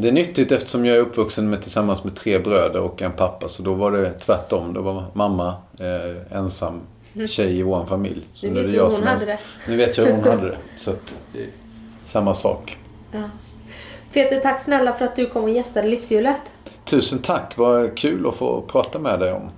Det 0.00 0.08
är 0.08 0.12
nyttigt 0.12 0.52
eftersom 0.52 0.84
jag 0.84 0.96
är 0.96 1.00
uppvuxen 1.00 1.50
med, 1.50 1.62
tillsammans 1.62 2.04
med 2.04 2.16
tre 2.16 2.38
bröder 2.38 2.80
och 2.80 3.02
en 3.02 3.12
pappa. 3.12 3.48
Så 3.48 3.62
då 3.62 3.74
var 3.74 3.92
det 3.92 4.12
tvärtom. 4.12 4.72
Då 4.72 4.82
var 4.82 5.04
mamma 5.12 5.54
eh, 5.78 6.36
ensam 6.38 6.80
tjej 7.28 7.58
i 7.58 7.62
vår 7.62 7.84
familj. 7.84 8.26
Så 8.34 8.46
Nu 8.46 8.62
vet 8.62 8.74
jag 8.74 8.84
hur 8.84 8.96
hon 8.98 9.06
hade 9.06 9.26
det. 9.26 9.38
Nu 9.68 9.76
vet 9.76 9.98
jag 9.98 10.04
hur 10.04 10.12
hon 10.12 10.24
hade 10.24 10.48
det. 10.48 10.56
Så 10.76 10.90
att, 10.90 11.14
är 11.34 11.46
samma 12.06 12.34
sak. 12.34 12.78
Ja. 13.12 13.22
Peter, 14.12 14.40
tack 14.40 14.60
snälla 14.60 14.92
för 14.92 15.04
att 15.04 15.16
du 15.16 15.26
kom 15.26 15.44
och 15.44 15.50
gästade 15.50 15.88
Livshjulet. 15.88 16.42
Tusen 16.84 17.18
tack. 17.18 17.56
Vad 17.56 17.98
kul 17.98 18.26
att 18.26 18.34
få 18.34 18.62
prata 18.62 18.98
med 18.98 19.20
dig 19.20 19.32
om 19.32 19.50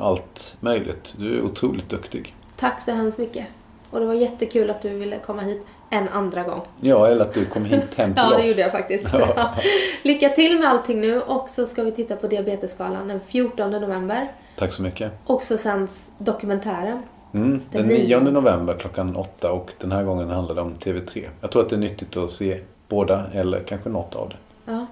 allt 0.00 0.56
möjligt. 0.60 1.14
Du 1.16 1.38
är 1.38 1.42
otroligt 1.42 1.88
duktig. 1.88 2.34
Tack 2.56 2.82
så 2.82 2.92
hemskt 2.92 3.18
mycket. 3.18 3.46
Och 3.90 4.00
det 4.00 4.06
var 4.06 4.14
jättekul 4.14 4.70
att 4.70 4.82
du 4.82 4.88
ville 4.88 5.18
komma 5.18 5.42
hit 5.42 5.62
en 5.90 6.08
andra 6.08 6.42
gång. 6.42 6.60
Ja, 6.80 7.06
eller 7.08 7.24
att 7.24 7.34
du 7.34 7.44
kom 7.44 7.64
hit 7.64 7.94
hem 7.96 8.14
till 8.14 8.22
Ja, 8.30 8.36
oss. 8.36 8.42
det 8.42 8.48
gjorde 8.48 8.60
jag 8.60 8.72
faktiskt. 8.72 9.06
Ja. 9.12 9.54
Lycka 10.02 10.28
till 10.28 10.58
med 10.58 10.68
allting 10.68 11.00
nu 11.00 11.20
och 11.20 11.48
så 11.48 11.66
ska 11.66 11.82
vi 11.82 11.92
titta 11.92 12.16
på 12.16 12.26
Diabetesskalan 12.26 13.08
den 13.08 13.20
14 13.20 13.70
november. 13.70 14.32
Tack 14.58 14.72
så 14.72 14.82
mycket. 14.82 15.12
Och 15.26 15.42
så 15.42 15.58
sänds 15.58 16.10
dokumentären 16.18 17.02
Mm, 17.34 17.60
den 17.70 17.86
nionde. 17.86 18.04
9 18.30 18.30
november 18.40 18.74
klockan 18.80 19.16
åtta 19.16 19.52
och 19.52 19.70
den 19.80 19.92
här 19.92 20.02
gången 20.04 20.30
handlar 20.30 20.54
det 20.54 20.60
om 20.60 20.74
TV3. 20.74 21.28
Jag 21.40 21.50
tror 21.50 21.62
att 21.62 21.68
det 21.68 21.76
är 21.76 21.80
nyttigt 21.80 22.16
att 22.16 22.30
se 22.30 22.60
båda 22.88 23.24
eller 23.34 23.60
kanske 23.60 23.88
något 23.88 24.14
av 24.14 24.28
det. 24.28 24.36
Ja. 24.72 24.86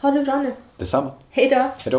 Ha 0.00 0.10
det 0.10 0.24
bra 0.24 0.36
nu. 0.42 0.52
Detsamma. 0.76 1.10
Hej 1.30 1.48
då. 1.48 1.56
Hej 1.56 1.70
då. 1.90 1.98